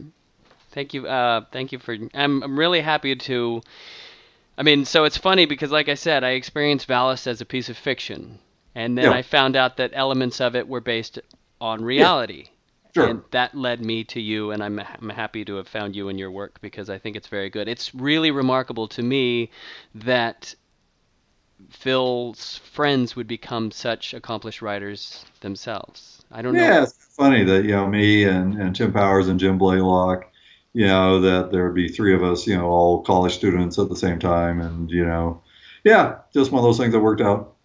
thank 0.71 0.93
you, 0.93 1.07
uh, 1.07 1.45
thank 1.51 1.71
you 1.71 1.79
for. 1.79 1.93
I'm 2.13 2.43
I'm 2.43 2.57
really 2.59 2.81
happy 2.81 3.15
to. 3.15 3.61
I 4.57 4.63
mean, 4.63 4.85
so 4.85 5.05
it's 5.05 5.17
funny 5.17 5.45
because, 5.45 5.71
like 5.71 5.89
I 5.89 5.95
said, 5.95 6.23
I 6.23 6.31
experienced 6.31 6.87
Valis 6.87 7.25
as 7.27 7.41
a 7.41 7.45
piece 7.45 7.69
of 7.69 7.77
fiction, 7.77 8.39
and 8.75 8.97
then 8.97 9.05
Yeah. 9.05 9.11
I 9.11 9.21
found 9.21 9.55
out 9.55 9.77
that 9.77 9.91
elements 9.93 10.41
of 10.41 10.55
it 10.55 10.67
were 10.67 10.81
based 10.81 11.19
on 11.59 11.83
reality. 11.83 12.47
Sure. 12.93 13.07
And 13.07 13.21
that 13.31 13.55
led 13.55 13.79
me 13.83 14.03
to 14.05 14.19
you, 14.19 14.51
and 14.51 14.61
I'm, 14.61 14.77
I'm 14.79 15.09
happy 15.09 15.45
to 15.45 15.55
have 15.55 15.67
found 15.67 15.95
you 15.95 16.09
and 16.09 16.19
your 16.19 16.29
work 16.29 16.59
because 16.61 16.89
I 16.89 16.97
think 16.97 17.15
it's 17.15 17.27
very 17.29 17.49
good. 17.49 17.69
It's 17.69 17.95
really 17.95 18.31
remarkable 18.31 18.89
to 18.89 19.01
me 19.01 19.49
that 19.95 20.53
Phil's 21.69 22.57
friends 22.57 23.15
would 23.15 23.27
become 23.27 23.71
such 23.71 24.13
accomplished 24.13 24.61
writers 24.61 25.23
themselves. 25.41 26.23
I 26.31 26.41
don't 26.41 26.55
know. 26.55 26.61
Yeah, 26.63 26.83
it's 26.83 26.93
funny 27.15 27.43
that 27.45 27.63
you 27.63 27.71
know 27.71 27.87
me 27.87 28.23
and, 28.25 28.55
and 28.55 28.75
Tim 28.75 28.91
Powers 28.91 29.27
and 29.27 29.39
Jim 29.39 29.57
Blaylock, 29.57 30.25
you 30.73 30.87
know 30.87 31.19
that 31.21 31.51
there 31.51 31.65
would 31.65 31.75
be 31.75 31.87
three 31.89 32.13
of 32.13 32.23
us, 32.23 32.47
you 32.47 32.57
know, 32.57 32.67
all 32.67 33.01
college 33.03 33.33
students 33.33 33.77
at 33.79 33.89
the 33.89 33.95
same 33.95 34.19
time, 34.19 34.61
and 34.61 34.89
you 34.89 35.05
know, 35.05 35.41
yeah, 35.83 36.17
just 36.33 36.51
one 36.51 36.59
of 36.59 36.63
those 36.63 36.77
things 36.77 36.93
that 36.93 36.99
worked 36.99 37.21
out. 37.21 37.55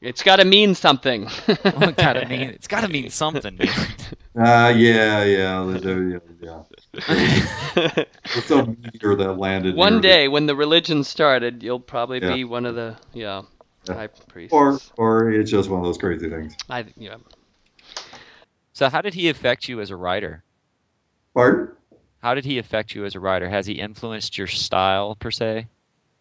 It's 0.00 0.22
got 0.22 0.36
to 0.36 0.44
mean 0.44 0.76
something. 0.76 1.24
Well, 1.24 1.56
it 1.88 1.96
gotta 1.96 2.24
mean 2.26 2.40
it's 2.50 2.68
gotta 2.68 2.86
mean 2.88 3.10
something. 3.10 3.56
man. 3.58 3.68
Uh, 4.36 4.72
yeah, 4.76 5.24
yeah, 5.24 5.64
there- 5.64 5.80
there- 5.80 6.08
yeah, 6.40 6.62
yeah. 6.94 8.04
There's 8.32 8.44
some 8.44 8.76
meteor 8.80 9.16
that 9.16 9.32
landed. 9.38 9.74
One 9.74 9.94
near 9.94 10.00
the- 10.02 10.08
day 10.08 10.28
when 10.28 10.46
the 10.46 10.54
religion 10.54 11.02
started, 11.02 11.64
you'll 11.64 11.80
probably 11.80 12.20
Yeah. 12.22 12.34
be 12.34 12.44
one 12.44 12.64
of 12.64 12.76
the 12.76 12.96
yeah, 13.12 13.42
Yeah. 13.88 13.94
high 13.94 14.06
priests. 14.06 14.52
or 14.52 14.78
or 14.96 15.32
it's 15.32 15.50
just 15.50 15.68
one 15.68 15.80
of 15.80 15.84
those 15.86 15.98
crazy 15.98 16.30
things. 16.30 16.54
I 16.70 16.84
yeah. 16.96 17.16
So 18.72 18.88
how 18.88 19.00
did 19.00 19.14
he 19.14 19.28
affect 19.28 19.68
you 19.68 19.80
as 19.80 19.90
a 19.90 19.96
writer? 19.96 20.44
Pardon? 21.34 21.74
How 22.20 22.34
did 22.34 22.44
he 22.44 22.58
affect 22.58 22.94
you 22.94 23.04
as 23.04 23.14
a 23.14 23.20
writer? 23.20 23.48
Has 23.48 23.66
he 23.66 23.74
influenced 23.74 24.36
your 24.36 24.48
style 24.48 25.14
per 25.14 25.30
se? 25.30 25.66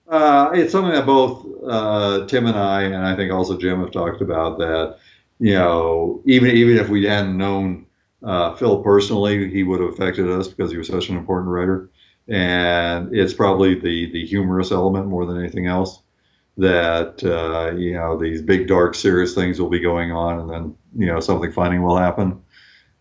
Uh, 0.07 0.51
it's 0.53 0.71
something 0.71 0.93
that 0.93 1.05
both 1.05 1.45
uh, 1.67 2.25
Tim 2.27 2.45
and 2.45 2.57
I, 2.57 2.83
and 2.83 2.95
I 2.95 3.15
think 3.15 3.31
also 3.31 3.57
Jim, 3.57 3.81
have 3.81 3.91
talked 3.91 4.21
about. 4.21 4.57
That 4.57 4.97
you 5.39 5.53
know, 5.53 6.21
even 6.25 6.51
even 6.51 6.77
if 6.77 6.89
we 6.89 7.05
hadn't 7.05 7.37
known 7.37 7.87
uh, 8.23 8.55
Phil 8.55 8.81
personally, 8.81 9.49
he 9.49 9.63
would 9.63 9.81
have 9.81 9.89
affected 9.89 10.29
us 10.29 10.47
because 10.47 10.71
he 10.71 10.77
was 10.77 10.87
such 10.87 11.09
an 11.09 11.17
important 11.17 11.49
writer. 11.49 11.89
And 12.29 13.13
it's 13.15 13.33
probably 13.33 13.75
the 13.75 14.11
the 14.11 14.25
humorous 14.25 14.71
element 14.71 15.07
more 15.07 15.25
than 15.25 15.39
anything 15.39 15.67
else. 15.67 16.01
That 16.57 17.23
uh, 17.23 17.75
you 17.75 17.93
know, 17.93 18.17
these 18.17 18.41
big, 18.41 18.67
dark, 18.67 18.95
serious 18.95 19.35
things 19.35 19.59
will 19.59 19.69
be 19.69 19.79
going 19.79 20.11
on, 20.11 20.39
and 20.39 20.49
then 20.49 20.75
you 20.95 21.07
know, 21.07 21.19
something 21.19 21.51
funny 21.51 21.79
will 21.79 21.97
happen. 21.97 22.41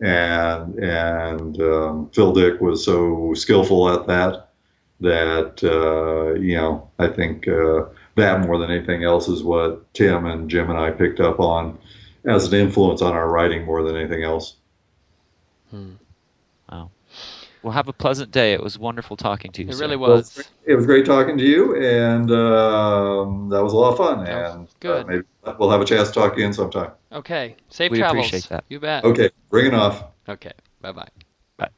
And 0.00 0.78
and 0.78 1.60
um, 1.60 2.10
Phil 2.10 2.32
Dick 2.32 2.60
was 2.60 2.84
so 2.84 3.32
skillful 3.34 3.88
at 3.88 4.06
that 4.06 4.50
that 5.00 5.62
uh, 5.64 6.38
you 6.38 6.56
know 6.56 6.90
I 6.98 7.08
think 7.08 7.48
uh, 7.48 7.84
that 8.16 8.40
more 8.40 8.58
than 8.58 8.70
anything 8.70 9.04
else 9.04 9.28
is 9.28 9.42
what 9.42 9.92
Tim 9.94 10.26
and 10.26 10.50
Jim 10.50 10.68
and 10.70 10.78
I 10.78 10.90
picked 10.90 11.20
up 11.20 11.40
on 11.40 11.78
as 12.26 12.52
an 12.52 12.58
influence 12.58 13.00
on 13.00 13.14
our 13.14 13.30
writing 13.30 13.64
more 13.64 13.82
than 13.82 13.96
anything 13.96 14.22
else. 14.22 14.56
Well, 17.66 17.72
have 17.72 17.88
a 17.88 17.92
pleasant 17.92 18.30
day. 18.30 18.52
It 18.52 18.62
was 18.62 18.78
wonderful 18.78 19.16
talking 19.16 19.50
to 19.50 19.62
you. 19.64 19.70
It 19.70 19.74
sir. 19.74 19.80
really 19.80 19.96
Well, 19.96 20.12
was. 20.12 20.48
It 20.66 20.76
was 20.76 20.86
great 20.86 21.04
talking 21.04 21.36
to 21.36 21.42
you, 21.42 21.74
and 21.74 22.30
um, 22.30 23.48
that 23.48 23.60
was 23.60 23.72
a 23.72 23.76
lot 23.76 23.90
of 23.90 23.96
fun. 23.96 24.24
And 24.24 24.68
good. 24.78 25.04
Uh, 25.04 25.08
maybe 25.08 25.24
we'll 25.58 25.70
have 25.70 25.80
a 25.80 25.84
chance 25.84 26.08
to 26.08 26.14
talk 26.14 26.34
again 26.34 26.52
sometime. 26.52 26.90
Okay. 27.12 27.56
Safe 27.68 27.90
We 27.90 27.98
travels. 27.98 28.26
appreciate 28.26 28.48
that. 28.50 28.64
You 28.68 28.80
bet. 28.80 29.04
Okay, 29.04 29.30
bring 29.50 29.66
it 29.66 29.74
off. 29.74 30.04
Okay. 30.28 30.52
Bye 30.80 30.92
bye 30.92 31.08
bye. 31.56 31.68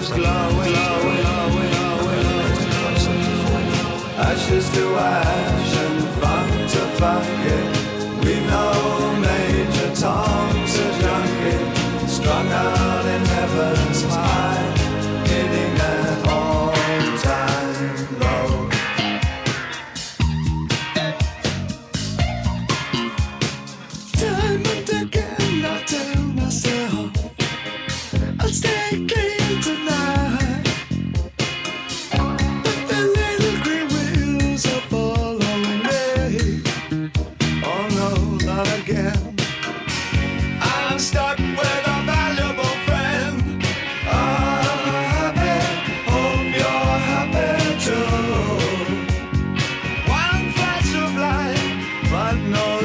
ashes 0.00 0.16
glowing, 0.16 0.74
ashes 4.16 4.70
to 4.70 4.96
ash 4.96 5.76
and 5.76 6.04
funk 6.20 6.70
to 6.70 6.78
funk. 6.98 7.69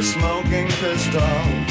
smoking 0.01 0.67
pistol. 0.67 1.64